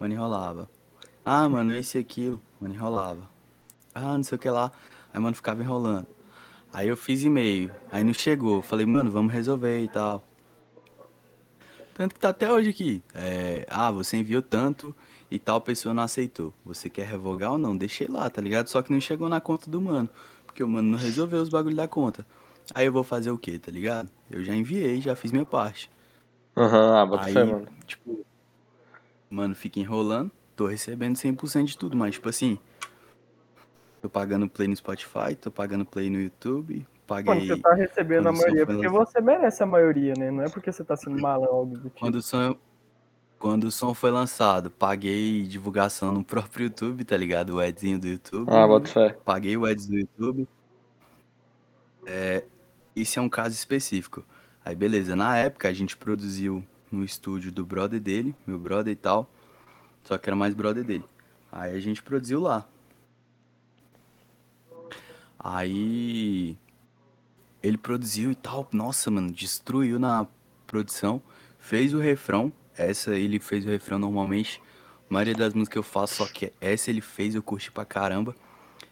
[0.00, 0.70] Mano, enrolava.
[1.22, 2.40] Ah, mano, esse e aquilo.
[2.58, 3.28] Mano, enrolava.
[3.94, 4.72] Ah, não sei o que lá.
[5.12, 6.06] Aí, mano, ficava enrolando.
[6.72, 7.70] Aí eu fiz e-mail.
[7.92, 8.62] Aí não chegou.
[8.62, 10.24] Falei, mano, vamos resolver e tal.
[11.92, 13.02] Tanto que tá até hoje aqui.
[13.14, 14.94] É, ah, você enviou tanto
[15.30, 16.54] e tal pessoa não aceitou.
[16.64, 17.76] Você quer revogar ou não?
[17.76, 18.68] Deixei lá, tá ligado?
[18.68, 20.08] Só que não chegou na conta do mano.
[20.54, 22.24] Porque o mano não resolveu os bagulhos da conta.
[22.72, 24.08] Aí eu vou fazer o quê, tá ligado?
[24.30, 25.90] Eu já enviei, já fiz minha parte.
[26.56, 27.66] Aham, ah, bota Aí, fé, mano.
[27.84, 28.24] tipo,
[29.28, 30.30] mano, fica enrolando.
[30.54, 32.56] Tô recebendo 100% de tudo, mas tipo assim.
[34.00, 37.48] Tô pagando play no Spotify, tô pagando play no YouTube, Quando paguei.
[37.48, 39.06] você tá recebendo a quando maioria, foi porque lançado.
[39.06, 40.30] você merece a maioria, né?
[40.30, 41.98] Não é porque você tá sendo malão algo do tipo.
[41.98, 42.56] Quando o som,
[43.44, 47.50] quando o som foi lançado, paguei divulgação no próprio YouTube, tá ligado?
[47.50, 48.50] O adzinho do YouTube.
[48.50, 49.18] Ah, bota fé.
[49.22, 50.48] Paguei o ads do YouTube.
[52.06, 52.42] É,
[52.96, 54.24] isso é um caso específico.
[54.64, 55.14] Aí, beleza.
[55.14, 59.28] Na época, a gente produziu no estúdio do brother dele, meu brother e tal.
[60.04, 61.04] Só que era mais brother dele.
[61.52, 62.66] Aí a gente produziu lá.
[65.38, 66.56] Aí
[67.62, 68.66] ele produziu e tal.
[68.72, 70.26] Nossa, mano, destruiu na
[70.66, 71.20] produção.
[71.58, 72.50] Fez o refrão.
[72.76, 74.60] Essa ele fez o refrão normalmente.
[75.08, 77.84] A maioria das músicas que eu faço, só que essa ele fez, eu curti pra
[77.84, 78.34] caramba.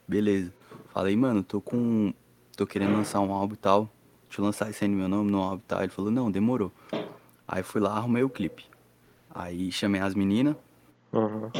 [0.06, 0.52] Beleza.
[0.92, 2.12] Falei, mano, tô com.
[2.56, 3.90] tô querendo lançar um álbum e tal.
[4.28, 5.80] Deixa eu lançar esse aí no meu nome, no álbum e tal.
[5.80, 6.72] Ele falou, não, demorou.
[7.46, 8.64] Aí fui lá, arrumei o clipe.
[9.34, 10.56] Aí chamei as meninas.
[11.12, 11.50] Aham.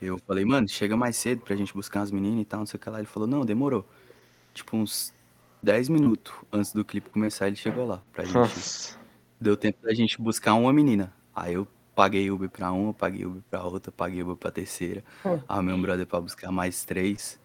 [0.00, 2.76] Eu falei, mano, chega mais cedo pra gente buscar as meninas e tal, não sei
[2.76, 2.98] o que lá.
[2.98, 3.88] Ele falou, não, demorou.
[4.52, 5.14] Tipo, uns
[5.62, 8.34] 10 minutos antes do clipe começar, ele chegou lá pra gente.
[8.34, 9.03] Nossa.
[9.44, 11.12] Deu tempo da gente buscar uma menina.
[11.36, 15.04] Aí eu paguei Uber pra uma, paguei Uber pra outra, paguei Uber pra terceira.
[15.22, 15.38] Hum.
[15.46, 17.38] Arrumei um brother pra buscar mais três.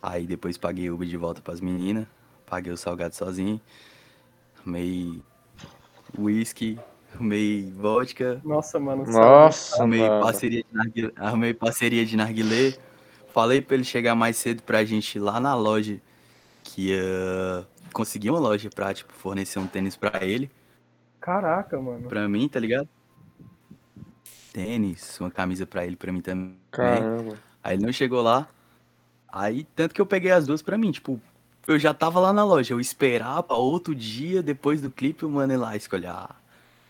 [0.00, 2.06] Aí depois paguei Uber de volta pras meninas.
[2.46, 3.60] Paguei o salgado sozinho.
[4.60, 5.20] Arrumei
[6.16, 6.78] whisky,
[7.12, 9.04] arrumei vodka, Nossa, mano.
[9.04, 10.22] Nossa, arrumei mano.
[10.22, 12.78] parceria, de narguilé, arrumei parceria de narguilé.
[13.34, 16.00] Falei pra ele chegar mais cedo pra gente ir lá na loja.
[16.62, 20.48] Que ia conseguir uma loja pra, tipo, fornecer um tênis pra ele.
[21.22, 22.08] Caraca, mano.
[22.08, 22.88] Pra mim, tá ligado?
[24.52, 26.56] Tênis, uma camisa pra ele, pra mim também.
[26.70, 27.36] Caramba.
[27.62, 28.46] Aí ele não chegou lá.
[29.28, 31.18] Aí, tanto que eu peguei as duas pra mim, tipo,
[31.66, 35.52] eu já tava lá na loja, eu esperava outro dia, depois do clipe, o mano
[35.54, 36.08] ir lá escolher.
[36.08, 36.30] Ah,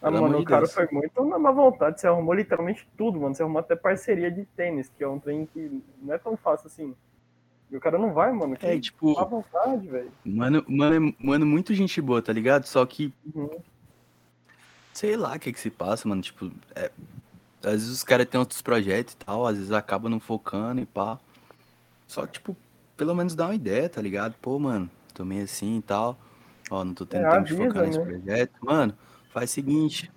[0.01, 0.73] Ah, Pelo mano, o de cara Deus.
[0.75, 2.01] foi muito na má vontade.
[2.01, 3.35] Você arrumou literalmente tudo, mano.
[3.35, 6.67] Você arrumou até parceria de tênis, que é um trem que não é tão fácil
[6.67, 6.97] assim.
[7.71, 8.57] E o cara não vai, mano.
[8.57, 10.11] Que É, tipo, má vontade, velho.
[10.25, 12.65] mano, mano, é- mano, muito gente boa, tá ligado?
[12.67, 13.49] Só que, Uhum.
[14.93, 16.91] Sei lá o que que se passa, mano, tipo, é,
[17.65, 20.87] às vezes os caras têm outros projetos e tal, às vezes acaba não focando e
[20.87, 21.19] pá.
[22.07, 22.57] Só que, tipo,
[22.97, 24.35] pelo menos dá uma ideia, tá ligado?
[24.41, 26.19] Pô, mano, tô meio assim e tal.
[26.71, 28.05] Ó, não tô tendo É, tempo de avisa, focar nesse né?
[28.05, 28.53] projeto.
[28.61, 28.97] Mano,
[29.33, 30.11] faz o seguinte.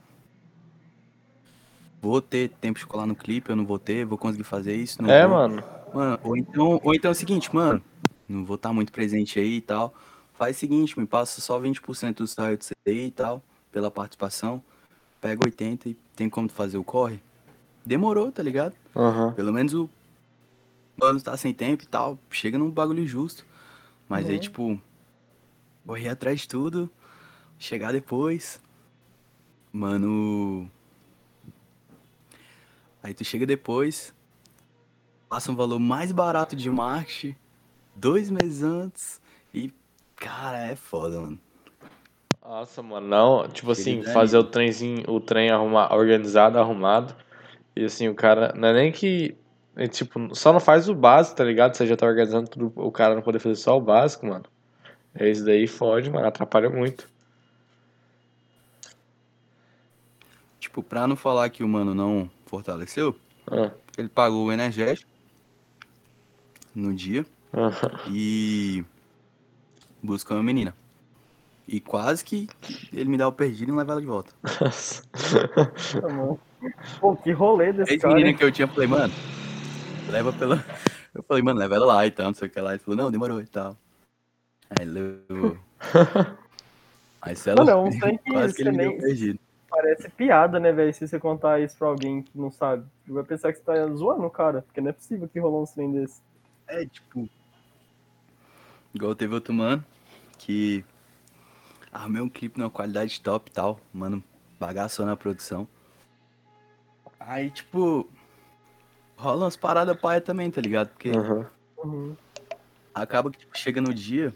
[2.02, 5.02] Vou ter tempo de colar no clipe, eu não vou ter, vou conseguir fazer isso.
[5.02, 5.32] Não É, vou.
[5.32, 5.64] mano.
[5.94, 7.82] Mano, ou então, ou então é o seguinte, mano,
[8.28, 9.94] não vou estar muito presente aí e tal.
[10.34, 13.42] Faz o seguinte, me passa só 20% do salário de aí e tal,
[13.76, 14.64] pela participação.
[15.20, 17.20] Pega 80 e tem como fazer o corre.
[17.86, 18.74] Demorou, tá ligado?
[18.96, 19.34] Aham.
[19.34, 19.90] Pelo menos o
[20.96, 23.46] mano tá sem tempo e tal, chega num bagulho justo.
[24.08, 24.40] Mas aí, Uhum.
[24.40, 24.82] tipo,
[25.86, 26.90] correr atrás de tudo,
[27.60, 28.62] chegar depois.
[29.74, 30.72] Mano.
[33.04, 34.14] Aí tu chega depois,
[35.28, 37.36] passa um valor mais barato de marketing,
[37.94, 39.22] dois meses antes,
[39.54, 39.72] e,
[40.16, 41.40] cara, é foda, mano.
[42.48, 47.16] Nossa, mano, não, tipo assim, fazer o trenzinho, o trem arrumar, organizado, arrumado.
[47.76, 49.36] E assim, o cara, não é nem que,
[49.76, 51.74] é, tipo, só não faz o básico, tá ligado?
[51.76, 54.46] Você já tá organizando tudo, o cara não poder fazer só o básico, mano.
[55.20, 57.10] Esse daí fode, mano, atrapalha muito.
[60.60, 63.16] Tipo, pra não falar que o mano não fortaleceu,
[63.50, 65.10] Ah, ele pagou o energético
[66.76, 67.26] no dia.
[67.54, 67.92] aham.
[68.12, 68.84] e
[70.04, 70.76] buscou uma menina.
[71.68, 72.48] E quase que
[72.94, 74.32] ele me dá o perdido e não leva ela de volta.
[77.00, 78.14] Pô, que rolê desse Esse cara.
[78.14, 78.38] menina hein?
[78.38, 79.14] que eu tinha, eu falei, mano,
[80.10, 80.64] leva pela.
[81.14, 82.72] Eu falei, mano, leva ela lá e tal, não sei o que lá.
[82.72, 83.78] Ele falou, não, demorou e tal.
[84.70, 85.58] Aí ele levou.
[87.22, 89.40] Aí se ela Mano, é um trem que quase que ele me deu nem- perdido.
[89.68, 90.94] Parece piada, né, velho?
[90.94, 92.86] Se você contar isso pra alguém que não sabe.
[93.08, 94.62] Vai pensar que você tá zoando o cara.
[94.62, 96.22] Porque não é possível que rolou um trem desse.
[96.68, 97.28] É, tipo.
[98.94, 99.84] Igual teve outro mano
[100.38, 100.86] que
[101.96, 103.80] armei um clipe numa qualidade top e tal.
[103.94, 104.24] Mano,
[104.60, 105.68] bagaçou na produção.
[107.20, 108.08] Aí, tipo.
[109.18, 110.90] Rola umas paradas paia também, tá ligado?
[110.90, 111.50] Porque Aham.
[111.78, 112.18] Uhum.
[112.94, 114.34] acaba que tipo, chega no dia.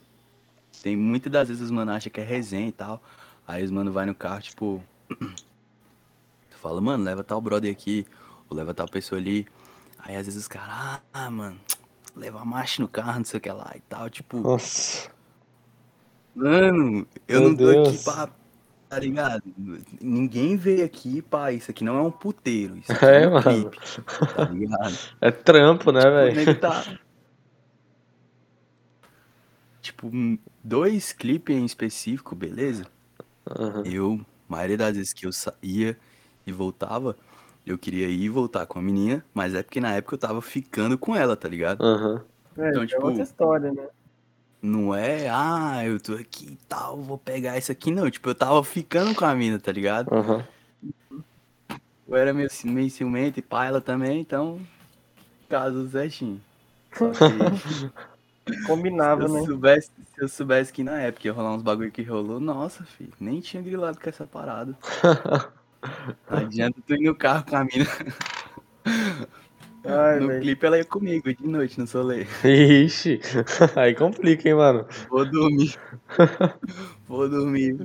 [0.81, 3.01] Tem muitas das vezes os mano acham que é resenha e tal.
[3.45, 4.83] Aí os mano vai no carro, tipo.
[6.49, 8.05] Tu fala, mano, leva tal brother aqui,
[8.49, 9.47] ou leva tal pessoa ali.
[9.97, 11.59] Aí às vezes os caras, ah, mano,
[12.15, 14.09] leva macho no carro, não sei o que lá e tal.
[14.09, 15.09] Tipo, Nossa.
[16.35, 17.87] Mano, eu Meu não tô Deus.
[17.89, 18.29] aqui pra.
[18.89, 19.43] Tá ligado?
[20.01, 21.51] Ninguém veio aqui pra.
[21.51, 22.75] Isso aqui não é um puteiro.
[22.77, 23.41] Isso aqui É, é, um mano.
[23.43, 23.79] clipe.
[24.35, 24.97] Tá ligado?
[25.21, 26.59] É trampo, né, O velho?
[26.59, 26.83] tá.
[29.81, 30.11] Tipo,
[30.63, 32.85] dois clipes em específico, beleza?
[33.49, 33.83] Aham.
[33.85, 35.97] Eu, maioria das vezes que eu saía
[36.45, 37.15] e voltava,
[37.65, 40.41] eu queria ir e voltar com a menina, mas é porque na época eu tava
[40.41, 41.83] ficando com ela, tá ligado?
[41.83, 42.23] Aham.
[42.57, 43.87] É, Então, é tipo, outra história, né?
[44.61, 48.09] Não é, ah, eu tô aqui e tal, vou pegar isso aqui, não.
[48.09, 50.13] Tipo, eu tava ficando com a mina, tá ligado?
[50.13, 50.45] Aham.
[52.07, 54.59] Eu era meio, meio ciumento e pá, ela também, então.
[55.47, 56.41] Caso certinho.
[56.91, 58.09] Que.
[58.65, 59.45] Combinava, se, né?
[59.45, 63.13] soubesse, se eu soubesse que na época ia rolar uns bagulho que rolou, nossa, filho,
[63.19, 64.75] nem tinha grilado com essa parada.
[66.29, 67.85] Não adianta tu ir no carro com a mina.
[69.89, 70.41] Ai, no velho.
[70.41, 72.25] clipe ela ia comigo de noite no solê.
[72.43, 73.19] Ixi.
[73.75, 74.85] Aí complica, hein, mano.
[75.09, 75.77] Vou dormir.
[77.07, 77.77] Vou dormir.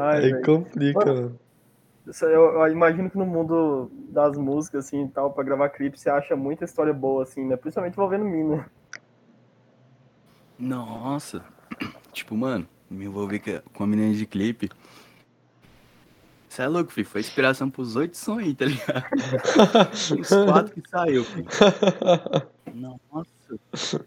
[0.00, 0.42] Ai, Aí velho.
[0.44, 1.40] complica, mano.
[2.06, 5.98] Aí, Eu, eu imagino que no mundo das músicas, assim, e tal, pra gravar clipe,
[5.98, 7.56] você acha muita história boa, assim, né?
[7.56, 8.70] Principalmente envolvendo mina.
[10.58, 11.44] Nossa.
[12.12, 14.68] Tipo, mano, me envolvi com- com a menina de clipe.
[16.48, 17.06] Você é louco, filho.
[17.06, 19.04] Foi inspiração pros oito sons aí, tá ligado?
[20.18, 21.46] Os quatro que saiu, filho.
[22.74, 24.00] Nossa.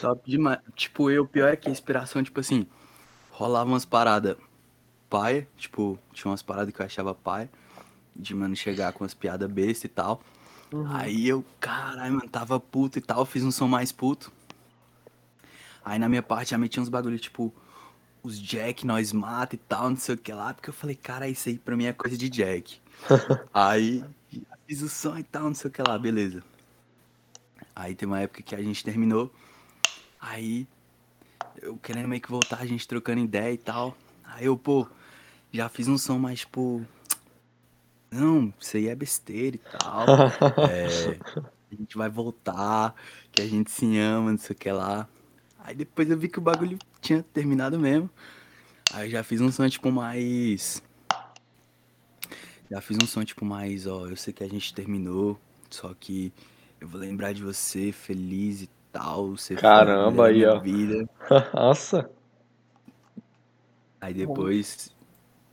[0.00, 0.58] Top demais.
[0.74, 2.66] Tipo, eu, pior é que a inspiração, tipo assim,
[3.30, 4.36] rolava umas paradas
[5.08, 5.46] paia.
[5.56, 7.50] Tipo, tinha umas paradas que eu achava paia.
[8.14, 10.22] De, mano, chegar com as piadas bestas e tal.
[10.72, 10.86] Uhum.
[10.94, 14.32] Aí eu, caralho, mano, tava puto e tal, fiz um som mais puto.
[15.84, 17.52] Aí na minha parte já meti uns bagulho, tipo,
[18.22, 21.28] os Jack nós mata e tal, não sei o que lá, porque eu falei, cara,
[21.28, 22.80] isso aí pra mim é coisa de Jack.
[23.52, 24.04] aí
[24.66, 26.42] fiz o som e tal, não sei o que lá, beleza.
[27.74, 29.32] Aí tem uma época que a gente terminou,
[30.20, 30.66] aí
[31.62, 33.96] eu querendo meio que voltar, a gente trocando ideia e tal.
[34.24, 34.86] Aí eu, pô,
[35.52, 36.84] já fiz um som mais, tipo,
[38.10, 40.06] não, isso aí é besteira e tal.
[40.70, 42.94] É, a gente vai voltar,
[43.30, 45.08] que a gente se ama, não sei o que lá.
[45.70, 48.10] Aí depois eu vi que o bagulho tinha terminado mesmo.
[48.92, 50.82] Aí eu já fiz um som, tipo, mais.
[52.68, 55.38] Já fiz um som, tipo, mais, ó, eu sei que a gente terminou,
[55.70, 56.32] só que
[56.80, 59.36] eu vou lembrar de você feliz e tal.
[59.36, 60.58] Você Caramba, aí, ó.
[60.58, 61.08] vida.
[61.54, 62.10] Nossa.
[64.00, 64.90] Aí depois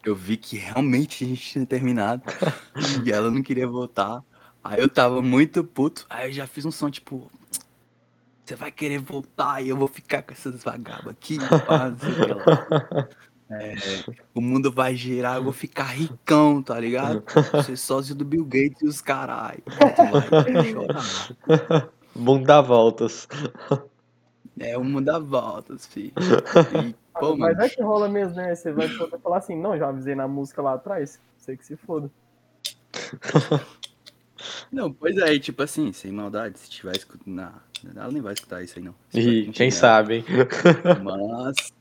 [0.03, 2.23] eu vi que realmente a gente tinha terminado
[3.05, 4.23] e ela não queria voltar.
[4.63, 6.07] Aí eu tava muito puto.
[6.09, 7.31] Aí eu já fiz um som tipo.
[8.47, 11.37] Você vai querer voltar e eu vou ficar com essas vagabas aqui.
[13.49, 13.75] É,
[14.35, 17.23] o mundo vai girar, eu vou ficar ricão, tá ligado?
[17.63, 19.63] Ser sócio do Bill Gates e os caralho.
[22.13, 23.25] Mundo dá voltas.
[24.59, 26.11] É o mundo dá voltas, filho.
[26.83, 28.53] E, pô, Mas mano, é que rola mesmo, né?
[28.53, 31.17] Você vai falar assim, não, já avisei na música lá atrás.
[31.37, 32.11] Sei que se foda.
[34.71, 37.27] Não, pois é, tipo assim, sem maldade, se tiver escutando.
[37.27, 37.51] Não,
[37.95, 38.95] ela nem vai escutar isso aí, não.
[39.13, 39.71] Ih, quem chegar.
[39.71, 40.25] sabe, hein?
[41.03, 41.73] Mas,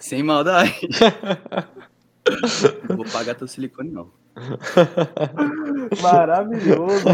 [0.00, 0.72] sem maldade.
[2.88, 4.10] Não vou pagar teu silicone, não.
[6.02, 7.04] Maravilhoso.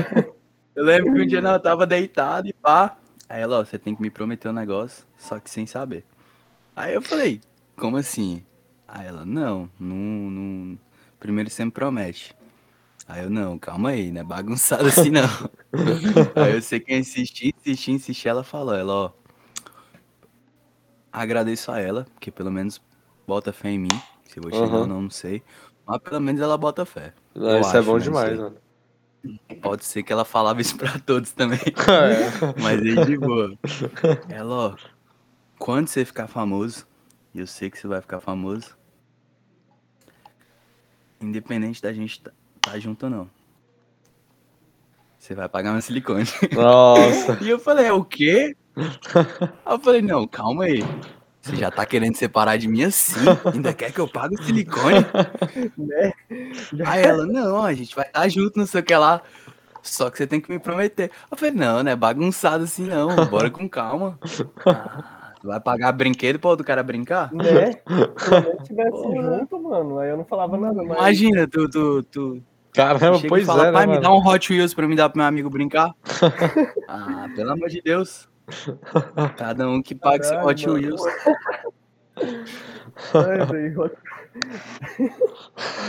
[0.74, 2.96] Eu lembro que um dia ela tava deitada e pá.
[3.28, 6.04] Aí ela, ó, você tem que me prometer um negócio, só que sem saber.
[6.74, 7.40] Aí eu falei,
[7.76, 8.42] como assim?
[8.88, 9.96] Aí ela, não, não,
[10.30, 10.78] não.
[11.20, 12.34] Primeiro você me promete.
[13.12, 15.28] Aí eu, não, calma aí, não é bagunçado assim não.
[16.34, 19.10] aí eu sei que eu insisti, insisti, insisti, ela falou, ela, ó.
[21.12, 22.80] Agradeço a ela, porque pelo menos
[23.28, 23.88] bota fé em mim.
[24.26, 24.80] Se eu vou chegar Aham.
[24.80, 25.42] ou não, não sei.
[25.86, 27.12] Mas pelo menos ela bota fé.
[27.34, 28.04] Não, Eu isso é acho, bom né?
[28.04, 28.56] Demais, mano.
[29.60, 31.58] Pode ser que ela falava isso pra todos também.
[31.90, 32.62] É.
[32.62, 33.52] Mas aí de boa.
[34.30, 34.76] Ela, ó,
[35.58, 36.86] quando você ficar famoso,
[37.34, 38.74] e eu sei que você vai ficar famoso,
[41.20, 42.22] independente da gente
[42.62, 43.28] tá, tá junto não,
[45.22, 46.24] você vai pagar meu silicone.
[46.52, 47.38] Nossa.
[47.40, 48.56] E eu falei, é o quê?
[49.64, 50.82] Eu falei, não, calma aí.
[51.40, 53.20] Você já tá querendo separar de mim assim?
[53.54, 54.98] Ainda quer que eu pague o silicone?
[55.78, 56.12] né?
[56.84, 59.22] Aí ela, não, a gente vai estar junto, não sei o que lá.
[59.80, 61.12] Só que você tem que me prometer.
[61.30, 63.24] Eu falei, não, não é bagunçado assim não.
[63.26, 64.18] Bora com calma.
[64.66, 67.32] Ah, tu vai pagar brinquedo pra outro cara brincar?
[67.32, 67.72] Né?
[67.72, 69.38] Se eu não tivesse Porra.
[69.38, 70.96] junto, mano, aí eu não falava nada, mas.
[70.96, 72.42] Imagina, tu, tu, tu
[72.72, 74.22] Caramba, chega pois fala, é, pai, né, me dá mano?
[74.22, 75.94] um Hot Wheels pra me dar pro meu amigo brincar.
[76.88, 78.28] ah, pelo amor de Deus.
[79.36, 80.78] Cada um que paga seu Caralho, Hot mano.
[80.78, 81.02] Wheels.
[83.14, 83.90] Ai, velho.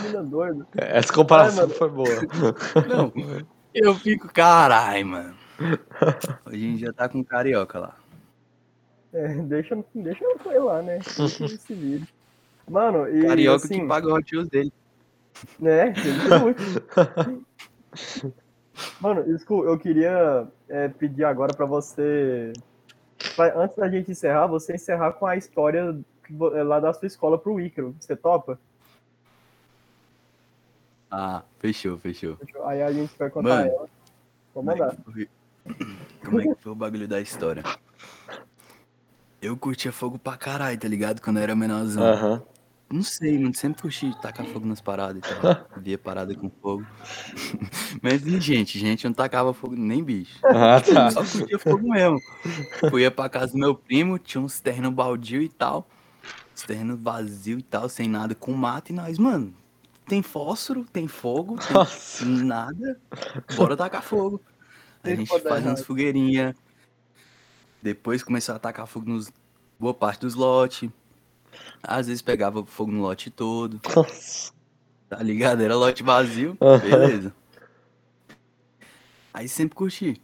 [0.02, 0.68] Menina doida.
[0.76, 1.78] Essa comparação Ai, mano.
[1.78, 2.86] foi boa.
[2.88, 3.14] Não,
[3.74, 5.36] eu fico, carai, mano.
[6.46, 7.96] Hoje em dia tá com carioca lá.
[9.14, 11.00] É, deixa, deixa eu foi lá, né?
[12.68, 14.74] Mano, e Carioca assim, que paga o Hot Wheels dele.
[15.60, 15.94] né?
[19.00, 22.54] Mano, Scu, eu queria é, pedir agora pra você,
[23.36, 25.96] pra- antes da gente encerrar, você encerrar com a história
[26.54, 27.96] é, lá da sua escola pro Ícaro.
[28.00, 28.60] Você topa?
[31.12, 32.38] Ah, fechou, fechou.
[32.66, 33.86] Aí a gente vai contar Mano, ela.
[33.86, 34.96] É, mandar.
[35.06, 35.30] foi...
[36.26, 37.64] Como é que foi o bagulho da história?
[39.42, 41.22] Eu curtia fogo pra caralho, tá ligado?
[41.22, 42.04] Quando eu era menorzão.
[42.04, 42.42] Aham.
[42.94, 43.56] Não sei, mano.
[43.56, 45.66] Sempre curti tacar fogo nas paradas e tal.
[45.82, 46.86] Via parada com fogo.
[48.04, 48.78] Mas e gente?
[48.78, 50.40] Gente não tacava fogo nem bicho.
[50.46, 51.10] Ah, tá.
[51.10, 52.20] Só curtia fogo mesmo.
[52.92, 55.88] Fui pra casa do meu primo, tinha uns terreno baldio e tal.
[56.56, 58.92] Uns terreno vazio e tal, sem nada, com mato.
[58.92, 59.52] E nós, mano,
[60.06, 62.26] tem fósforo, tem fogo, tem Nossa.
[62.26, 63.00] nada.
[63.56, 64.40] Bora tacar fogo.
[65.00, 66.56] A Tem gente faz umas fogueirinhas.
[67.82, 69.32] Depois começou a tacar fogo nos
[69.80, 70.90] boa parte dos lotes.
[71.82, 74.52] Às vezes pegava fogo no lote todo, Nossa.
[75.10, 75.62] tá ligado?
[75.62, 77.34] Era lote vazio, beleza.
[79.34, 80.22] Aí sempre curti.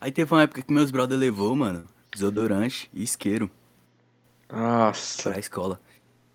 [0.00, 3.50] Aí teve uma época que meus brother levou, mano, desodorante e isqueiro
[4.50, 5.30] Nossa.
[5.30, 5.80] pra escola.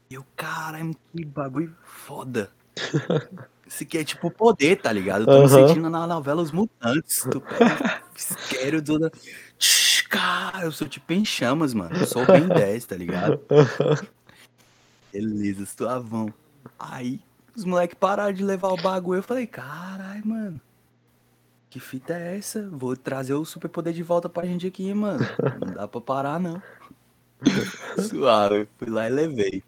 [0.09, 2.51] E eu, caralho, que bagulho foda.
[3.66, 5.22] Isso aqui é tipo poder, tá ligado?
[5.22, 5.68] Eu tô me Aham.
[5.68, 7.26] sentindo na novela Os Mutantes.
[7.32, 9.20] Tu pega isqueiro, desodorante.
[10.14, 11.97] Cara, eu sou tipo em chamas, mano.
[11.97, 13.41] Eu sou bem 10, tá ligado?
[15.11, 16.32] Beleza, suavão.
[16.78, 17.20] Aí
[17.55, 19.18] os moleques pararam de levar o bagulho.
[19.20, 20.61] Eu falei, caralho, mano.
[21.68, 22.70] Que fita é essa?
[22.70, 25.26] Vou trazer o superpoder de volta pra gente aqui, mano.
[25.59, 26.61] Não dá pra parar, não.
[28.07, 28.68] Suave.
[28.78, 29.64] Fui lá e levei.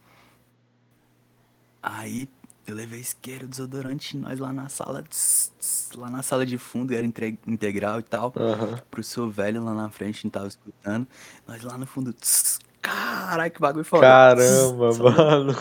[1.82, 2.30] Aí
[2.68, 6.94] eu levei isqueiro, desodorante, nós lá na sala, tss, tss, lá na sala de fundo,
[6.94, 8.34] era integral e tal.
[8.36, 8.80] Aham.
[8.90, 11.08] Pro seu velho lá na frente, não tava escutando.
[11.48, 14.02] Nós lá no fundo, tss, caralho, que bagulho foda.
[14.02, 15.56] Caramba, Tss, mano.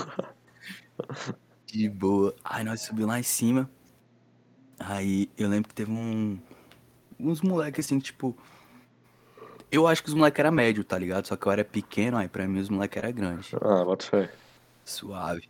[1.67, 2.35] de boa.
[2.45, 3.69] Aí nós subimos lá em cima.
[4.79, 6.39] Aí eu lembro que teve um.
[7.19, 8.37] Uns moleques assim, tipo.
[9.71, 11.27] Eu acho que os moleques eram médio, tá ligado?
[11.27, 13.53] Só que eu era pequeno, aí pra mim os moleques eram grandes.
[13.55, 14.33] Ah, bota fé.
[14.85, 15.49] Suave.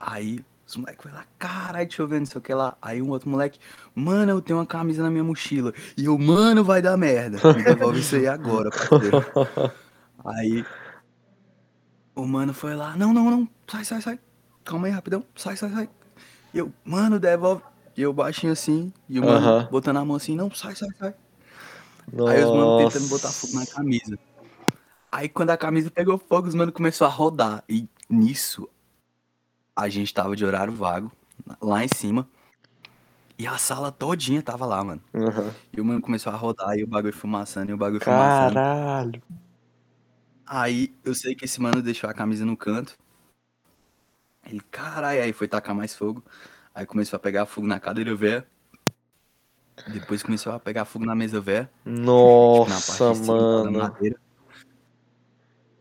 [0.00, 2.76] Aí os moleques foi lá, caralho, deixa eu ver, não sei o que lá.
[2.80, 3.58] Aí um outro moleque,
[3.94, 5.74] mano, eu tenho uma camisa na minha mochila.
[5.96, 7.38] E eu, mano, vai dar merda.
[7.54, 9.18] Me devolve isso aí agora, parceiro.
[10.24, 10.64] Aí
[12.14, 14.18] o mano foi lá, não, não, não, sai, sai, sai.
[14.64, 15.88] Calma aí, rapidão, sai, sai, sai.
[16.54, 17.62] E eu, mano, devolve.
[17.96, 19.68] E eu baixinho assim, e o mano Aham.
[19.70, 21.14] botando a mão assim, não, sai, sai, sai.
[22.26, 23.74] Aí os mano tentando botar fogo na Nossa.
[23.74, 24.18] camisa.
[25.12, 27.64] Aí quando a camisa pegou fogo, os mano começou a rodar.
[27.68, 28.68] E nisso,
[29.80, 31.10] a gente tava de horário vago,
[31.60, 32.28] lá em cima.
[33.38, 35.00] E a sala todinha tava lá, mano.
[35.14, 35.50] Aham.
[35.72, 38.54] E o mano começou a rodar, e o bagulho fumaçando, e o bagulho fumaçando.
[38.54, 39.22] Caralho.
[40.46, 42.98] Aí eu sei que esse mano deixou a camisa no canto.
[44.44, 46.22] Ele, caralho, aí foi tacar mais fogo.
[46.74, 48.46] Aí começou a pegar fogo na cadeira velha.
[49.88, 51.70] Depois começou a pegar fogo na mesa velha.
[51.84, 53.96] tipo, na parte Nossa, de cima, da mano.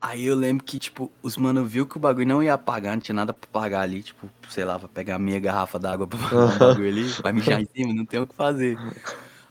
[0.02, 3.02] Aí eu lembro que, tipo, os mano viu que o bagulho não ia apagar, não
[3.02, 6.48] tinha nada pra pagar ali, tipo, sei lá, pra pegar meia garrafa d'água pra pagar
[6.48, 8.82] o bagulho ali, vai mijar em cima, não tem o que fazer.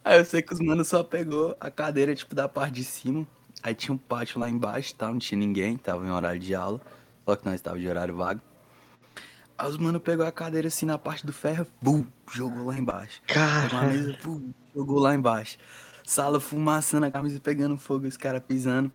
[0.04, 3.26] Aí eu sei que os mano só pegou a cadeira, tipo, da parte de cima,
[3.62, 6.80] aí tinha um pátio lá embaixo, tá, não tinha ninguém, tava em horário de aula,
[7.26, 8.40] só que nós tava de horário vago.
[9.58, 13.20] Aí os mano pegou a cadeira assim na parte do ferro, bum, jogou lá embaixo.
[13.60, 13.88] Pegou a Caralho.
[13.88, 15.58] mesa, pum, jogou lá embaixo.
[16.04, 18.90] Sala fumaçando, a camisa pegando fogo, os caras pisando.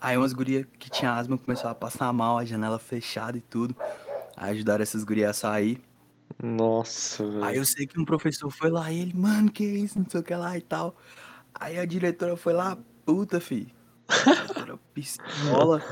[0.00, 3.76] Aí umas gurias que tinha asma começaram a passar mal, a janela fechada e tudo.
[4.36, 5.80] Aí ajudaram essas gurias a sair.
[6.42, 7.56] Nossa, Aí velho.
[7.56, 10.22] eu sei que um professor foi lá e ele, mano, que isso, não sei o
[10.22, 10.96] que lá e tal.
[11.54, 13.68] Aí a diretora foi lá, puta, fi.
[14.08, 15.82] A diretora pistola.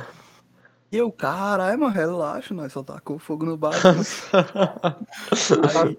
[0.91, 3.83] E eu, caralho, mano, relaxa, nós só tacou fogo no bagulho.
[5.85, 5.99] Aí,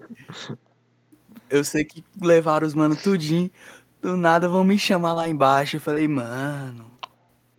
[1.48, 3.50] eu sei que levaram os mano tudinho.
[4.02, 5.76] Do nada vão me chamar lá embaixo.
[5.76, 6.90] Eu falei, mano,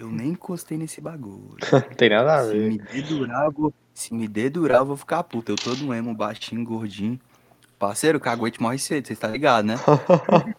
[0.04, 1.58] eu nem encostei nesse bagulho.
[1.72, 2.70] Não tem nada a Se ver.
[2.70, 3.74] me dedurar, eu vou.
[3.94, 5.52] Se me dedurar, eu vou ficar puto.
[5.52, 7.20] Eu todo emo, baixinho, gordinho.
[7.78, 9.76] Parceiro, o caguete morre cedo, vocês tá ligado, né?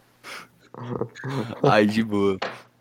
[1.62, 2.38] Aí de boa.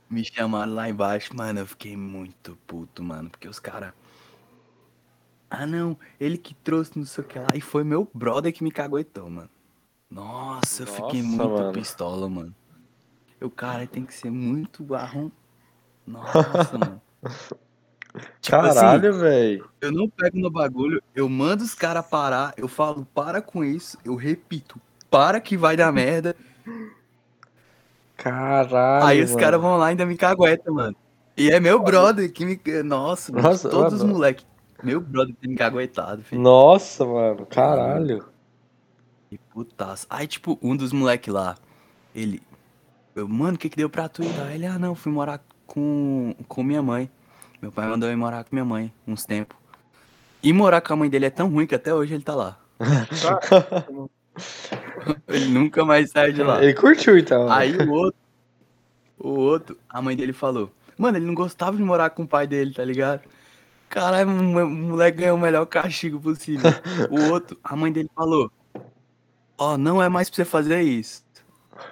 [0.10, 3.94] Me chamaram lá embaixo, mano, eu fiquei muito puto, mano, porque os caras.
[5.50, 7.48] Ah não, ele que trouxe não sei o que lá.
[7.54, 9.50] E foi meu brother que me caguetou, mano.
[10.10, 11.74] Nossa, eu fiquei muito mano.
[11.74, 12.54] pistola, mano.
[13.40, 15.30] O cara tem que ser muito arrom.
[16.06, 17.02] Nossa, mano.
[18.42, 19.70] Tipo assim, Caralho, velho.
[19.80, 23.98] eu não pego no bagulho, eu mando os caras parar, eu falo, para com isso,
[24.04, 26.36] eu repito, para que vai dar merda.
[28.18, 29.06] Caralho.
[29.06, 29.42] Aí os mano.
[29.42, 30.96] caras vão lá e ainda me cagueta, mano.
[31.38, 32.60] E é meu brother que me.
[32.84, 34.14] Nossa, mano, Nossa, todos os mano.
[34.14, 34.46] moleques.
[34.84, 36.42] Meu brother tem me caguetado, filho.
[36.42, 37.46] Nossa, mano.
[37.46, 38.26] Caralho.
[39.30, 40.06] Que putaço.
[40.10, 41.56] Aí, tipo, um dos moleques lá,
[42.14, 42.42] ele.
[43.16, 44.54] Eu, mano, o que que deu pra tu ir lá?
[44.54, 45.42] Ele, ah, não, fui morar
[45.72, 47.10] com, com minha mãe.
[47.62, 49.58] Meu pai mandou eu ir morar com minha mãe uns tempos.
[50.44, 52.58] E morar com a mãe dele é tão ruim que até hoje ele tá lá.
[55.28, 56.64] ele nunca mais sai de lá.
[56.64, 57.52] Ele curtiu então.
[57.52, 58.20] Aí o outro,
[59.20, 62.48] o outro, a mãe dele falou, mano, ele não gostava de morar com o pai
[62.48, 63.22] dele, tá ligado?
[63.90, 66.72] Caralho, o mo- o moleque ganhou o melhor castigo possível.
[67.10, 68.52] O outro, a mãe dele falou,
[69.58, 71.24] ó, não é mais pra você fazer isso.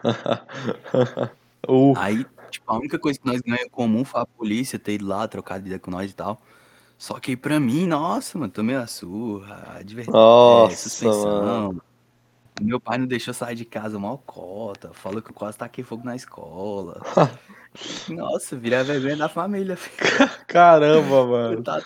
[1.68, 4.94] Uh, Aí, tipo, a única coisa que nós ganhamos em comum foi a polícia ter
[4.94, 6.42] ido lá, trocado ideia com nós e tal.
[6.98, 11.44] Só que pra mim, nossa, mano, tomei a surra, advertência, Nossa, suspensão.
[11.70, 11.82] mano.
[12.62, 16.04] Meu pai não deixou sair de casa mal cota, falou que eu quase taquei fogo
[16.04, 17.02] na escola.
[18.10, 19.78] Nossa, vira vergonha da família.
[20.46, 21.64] Caramba, mano.
[21.64, 21.82] Tá.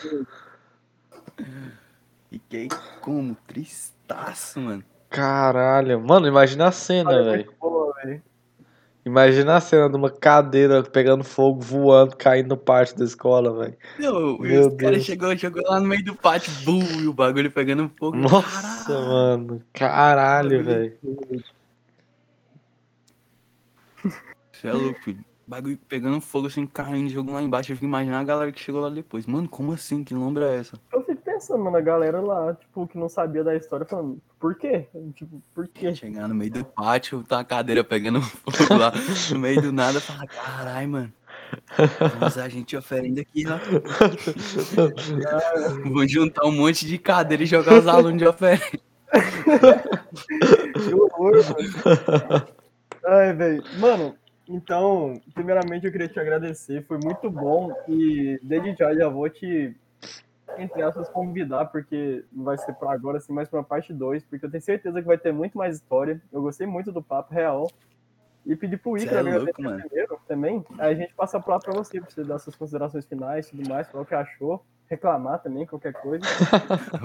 [2.31, 2.68] Fiquei
[3.02, 3.35] como?
[3.48, 4.84] Tristaço, mano.
[5.10, 6.02] Caralho.
[6.02, 7.53] Mano, imagina a cena, velho.
[9.06, 13.76] Imagina a cena de uma cadeira pegando fogo, voando, caindo no pátio da escola, velho.
[14.00, 17.52] Não, Meu os caras chegou, chegou lá no meio do pátio, bum, e o bagulho
[17.52, 18.16] pegando fogo.
[18.16, 19.08] Nossa, Caralho.
[19.08, 19.64] mano.
[19.74, 20.98] Caralho, velho.
[24.54, 25.26] Você é louco, filho.
[25.46, 27.74] Bagulho pegando fogo assim, caindo, jogando lá embaixo.
[27.74, 29.26] Eu fico imaginando a galera que chegou lá depois.
[29.26, 30.02] Mano, como assim?
[30.02, 30.80] Que lombra é essa?
[30.94, 34.56] Eu fico pensando mano, a galera lá, tipo, que não sabia da história, falando, por
[34.56, 34.88] quê?
[35.14, 35.94] Tipo, por quê?
[35.94, 38.94] Chegar no meio do pátio, tá a cadeira pegando fogo lá,
[39.32, 41.11] no meio do nada, fala, carai, mano.
[42.20, 43.60] Vamos a gente oferenda aqui, ó.
[45.90, 48.64] Vou juntar um monte de cadeira e jogar os alunos de oferenda.
[50.74, 52.48] Que horror, mano.
[53.06, 53.64] Ai, velho.
[53.80, 54.15] Mano,
[54.48, 59.76] então, primeiramente eu queria te agradecer, foi muito bom e desde já já vou te,
[60.58, 64.52] entre aspas, convidar, porque vai ser para agora, assim, mas para parte 2, porque eu
[64.52, 66.22] tenho certeza que vai ter muito mais história.
[66.32, 67.70] Eu gostei muito do papo real.
[68.46, 70.66] E pedir pro Icaro é louco, primeiro também.
[70.78, 73.52] Aí a gente passa a palavra pra você, pra você dar suas considerações finais e
[73.52, 76.26] tudo mais, falar o que achou, reclamar também, qualquer coisa.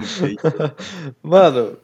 [1.22, 1.76] Mano,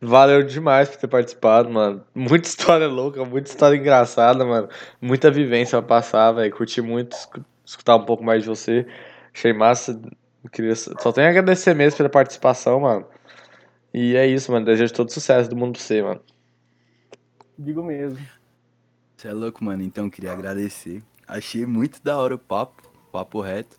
[0.00, 2.04] valeu demais por ter participado, mano.
[2.14, 4.68] Muita história louca, muita história engraçada, mano.
[5.00, 6.54] Muita vivência pra passar, velho.
[6.54, 8.86] Curti muito escu- escutar um pouco mais de você.
[9.34, 10.00] Achei massa.
[10.42, 10.74] Eu Queria...
[10.74, 13.06] Só tenho a agradecer mesmo pela participação, mano.
[13.92, 14.66] E é isso, mano.
[14.66, 16.20] Desejo todo sucesso do mundo pra você, mano.
[17.58, 18.18] Digo mesmo.
[19.16, 19.82] Você é louco, mano.
[19.82, 21.02] Então, queria agradecer.
[21.26, 23.76] Achei muito da hora o papo, papo reto.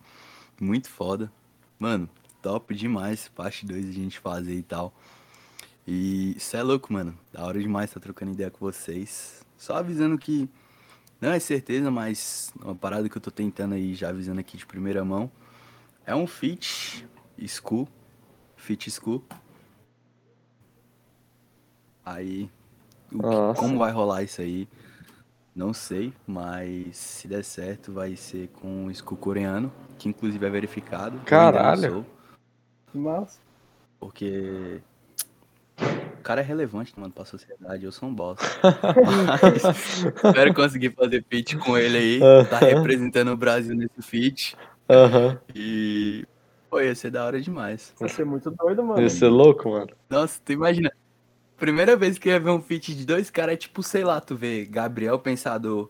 [0.60, 1.32] Muito foda.
[1.80, 2.08] Mano,
[2.42, 3.28] top demais.
[3.30, 4.94] Parte 2 a gente fazer e tal.
[5.88, 7.18] E você é louco, mano.
[7.34, 9.44] Da hora demais estar trocando ideia com vocês.
[9.58, 10.48] Só avisando que
[11.20, 14.66] não é certeza, mas uma parada que eu tô tentando aí, já avisando aqui de
[14.66, 15.32] primeira mão.
[16.06, 17.06] É um fit
[17.48, 17.88] school.
[18.56, 19.24] Fit school.
[22.06, 22.50] Aí,
[23.12, 23.20] o
[23.54, 24.68] que- como vai rolar isso aí?
[25.56, 30.50] Não sei, mas se der certo, vai ser com o school coreano, que inclusive é
[30.50, 31.20] verificado.
[31.26, 32.06] Caralho.
[32.94, 33.40] massa.
[34.00, 34.82] porque
[35.80, 37.84] o cara é relevante, mano, pra sociedade.
[37.86, 38.44] Eu sou um bosta.
[39.42, 39.64] Mas
[40.26, 42.20] espero conseguir fazer feat com ele aí.
[42.50, 44.58] Tá representando o Brasil nesse feat.
[44.92, 45.40] Aham.
[45.56, 46.26] E.
[46.70, 47.94] Pô, ia ser da hora demais.
[47.98, 49.02] Vai ser muito doido, mano.
[49.02, 49.90] Ia ser louco, mano.
[50.10, 50.92] Nossa, tu imagina.
[51.58, 54.20] Primeira vez que eu ia ver um feat de dois caras é tipo, sei lá,
[54.20, 55.90] tu vê Gabriel Pensador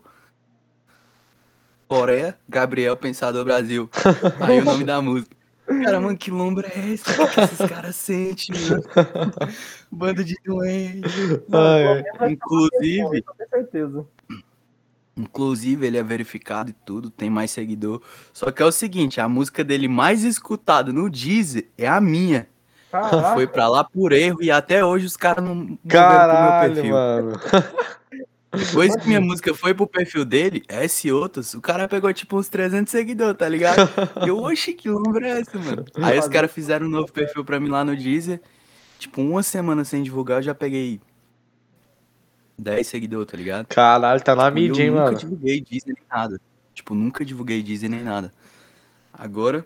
[1.87, 3.89] Coreia, Gabriel Pensador Brasil.
[4.39, 5.35] Aí o nome da música.
[5.65, 7.09] Cara, mano, que lombra é esse?
[7.09, 8.83] O que esses caras sentem, mano?
[9.89, 11.07] Bando de doente.
[11.51, 12.31] Ai.
[12.31, 14.05] Inclusive, Com certeza.
[15.15, 18.01] Inclusive, ele é verificado e tudo, tem mais seguidor.
[18.33, 22.47] Só que é o seguinte, a música dele mais escutada no Deezer é a minha.
[22.91, 25.89] Caraca, Foi pra lá por erro e até hoje os caras não moveram pro meu
[25.89, 26.91] Caralho, perfil.
[26.91, 27.39] mano.
[28.53, 32.37] Depois que minha música foi pro perfil dele, S e outros, o cara pegou tipo
[32.37, 33.89] uns 300 seguidores, tá ligado?
[34.25, 35.85] E eu, oxi, que lombra é essa, mano?
[36.01, 38.41] Aí os caras fizeram um novo perfil pra mim lá no Deezer.
[38.99, 40.99] Tipo, uma semana sem divulgar, eu já peguei
[42.61, 43.65] 10 seguidores, tá ligado?
[43.67, 45.17] Caralho, tá na eu mídia, hein, nunca mano.
[45.17, 46.39] divulguei Deezer nem nada.
[46.73, 48.31] Tipo, nunca divulguei Deezer nem nada.
[49.11, 49.65] Agora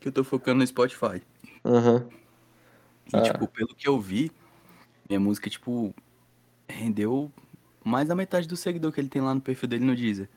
[0.00, 1.22] que eu tô focando no Spotify.
[1.64, 2.06] Aham.
[3.12, 3.22] E, Ah.
[3.22, 4.32] tipo, pelo que eu vi,
[5.08, 5.94] minha música, tipo,
[6.68, 7.30] rendeu
[7.84, 10.28] mais da metade do seguidor que ele tem lá no perfil dele no Deezer.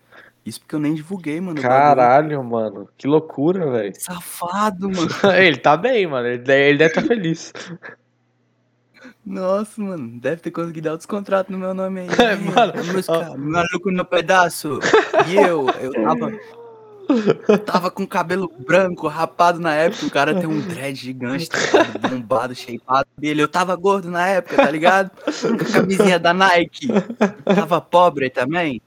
[0.45, 1.61] Isso porque eu nem divulguei, mano.
[1.61, 2.89] Caralho, mano.
[2.97, 3.93] Que loucura, velho.
[3.97, 5.07] Safado, mano.
[5.39, 6.27] Ele tá bem, mano.
[6.27, 7.53] Ele deve, estar feliz.
[9.25, 10.19] Nossa, mano.
[10.19, 12.07] Deve ter conseguido dar outros contratos no meu nome aí.
[12.19, 14.79] É, mano, A música, maluco no pedaço.
[15.27, 16.31] E eu, eu tava.
[17.49, 20.05] eu tava com cabelo branco, rapado na época.
[20.05, 22.09] O cara tem um dread gigante, tá ligado?
[22.09, 23.41] bombado, shapeado dele.
[23.41, 25.11] Eu tava gordo na época, tá ligado?
[25.11, 26.87] Com a camisinha da Nike.
[27.55, 28.81] Tava pobre também.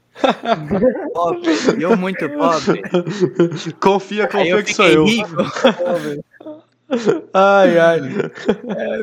[1.13, 1.51] Pobre.
[1.79, 2.81] Eu muito pobre.
[3.79, 5.05] Confia, Aí confia eu que sou eu.
[5.05, 5.35] rico.
[5.99, 6.23] velho.
[7.33, 7.99] Ai, ai.
[8.77, 9.01] É.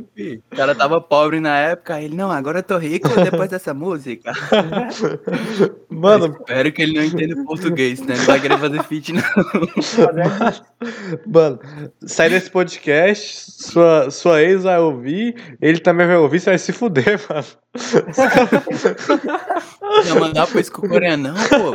[0.52, 4.32] O cara tava pobre na época, ele, não, agora eu tô rico depois dessa música.
[5.90, 8.16] Mano, Espero que ele não entenda português, né?
[8.16, 9.22] Não vai querer fazer feat, não.
[11.26, 11.60] Mano,
[12.06, 16.72] sai desse podcast, sua, sua ex vai ouvir, ele também vai ouvir, você vai se
[16.72, 17.46] fuder, mano.
[20.06, 21.74] Ia mandar pro coreano, não, pô.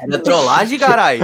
[0.00, 1.20] Era trollagem, caralho.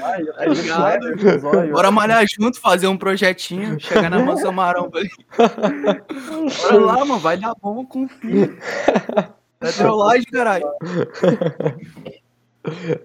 [0.00, 1.40] lá, já tá ligado?
[1.40, 1.72] com.
[1.72, 5.10] Bora malhar junto, fazer um projetinho, chegar na mansão maromba ali.
[5.36, 8.54] Bora lá, mano, vai dar bom, confia.
[9.60, 10.66] É trollagem, caralho.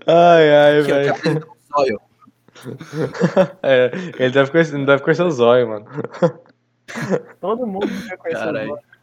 [0.08, 1.14] Ai, ai, velho.
[1.14, 2.02] um zóio.
[3.62, 5.86] É, ele deve conhecer, deve conhecer o zóio, mano.
[7.40, 8.68] Todo mundo já conhece o Caralho.
[8.70, 8.95] Zóio.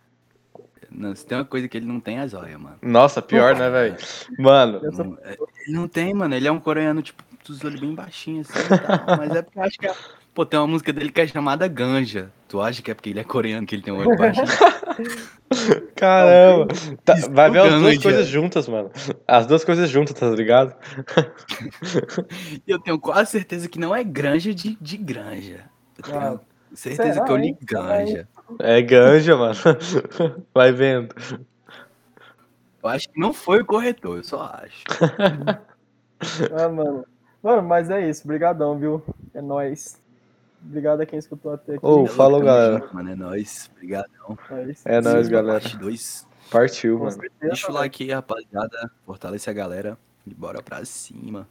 [0.95, 2.77] Não, se tem uma coisa que ele não tem, é zóia, mano.
[2.83, 3.97] Nossa, pior, né, velho?
[4.39, 5.37] Mano, Não, é-
[5.67, 6.35] Ele não tem, mano.
[6.35, 9.63] Ele é um coreano, tipo, dos olhos bem baixinhos, assim, tal, mas é porque eu
[9.63, 9.95] acho que é...
[10.35, 12.31] Pô, tem uma música dele que é chamada Ganja.
[12.49, 14.47] Tu acha que é porque ele é coreano que ele tem um olho baixinho?
[15.95, 16.69] caramba.
[17.05, 18.03] Tá, vai ver as duas Ganja.
[18.03, 18.91] coisas juntas, mano.
[19.29, 20.75] As duas coisas juntas, tá ligado?
[22.67, 25.65] E eu tenho quase certeza que não é granja de, de granja.
[25.99, 26.41] Eu tenho Ah.
[26.75, 27.59] Certeza Será, que eu li hein?
[28.61, 29.55] É ganja, mano.
[30.55, 31.15] Vai vendo.
[32.83, 34.85] Eu acho que não foi o corretor, eu só acho.
[36.57, 37.05] Ah, mano.
[37.43, 38.23] Mano, mas é isso.
[38.23, 39.03] Obrigadão, viu?
[39.35, 40.01] É nóis.
[40.65, 41.85] Obrigado a quem escutou até aqui.
[41.85, 42.79] Ô, falou, Tamo galera.
[42.79, 43.69] junto, Mano, é nóis.
[43.75, 44.39] Obrigadão.
[44.85, 44.99] É.
[44.99, 45.59] É nóis, galera.
[45.61, 46.29] Parte 2.
[46.49, 47.17] Partiu, Com mano.
[47.17, 48.91] certeza, Deixa o like aí, rapaziada.
[49.05, 49.99] Fortalece a galera.
[50.25, 51.49] E bora pra cima.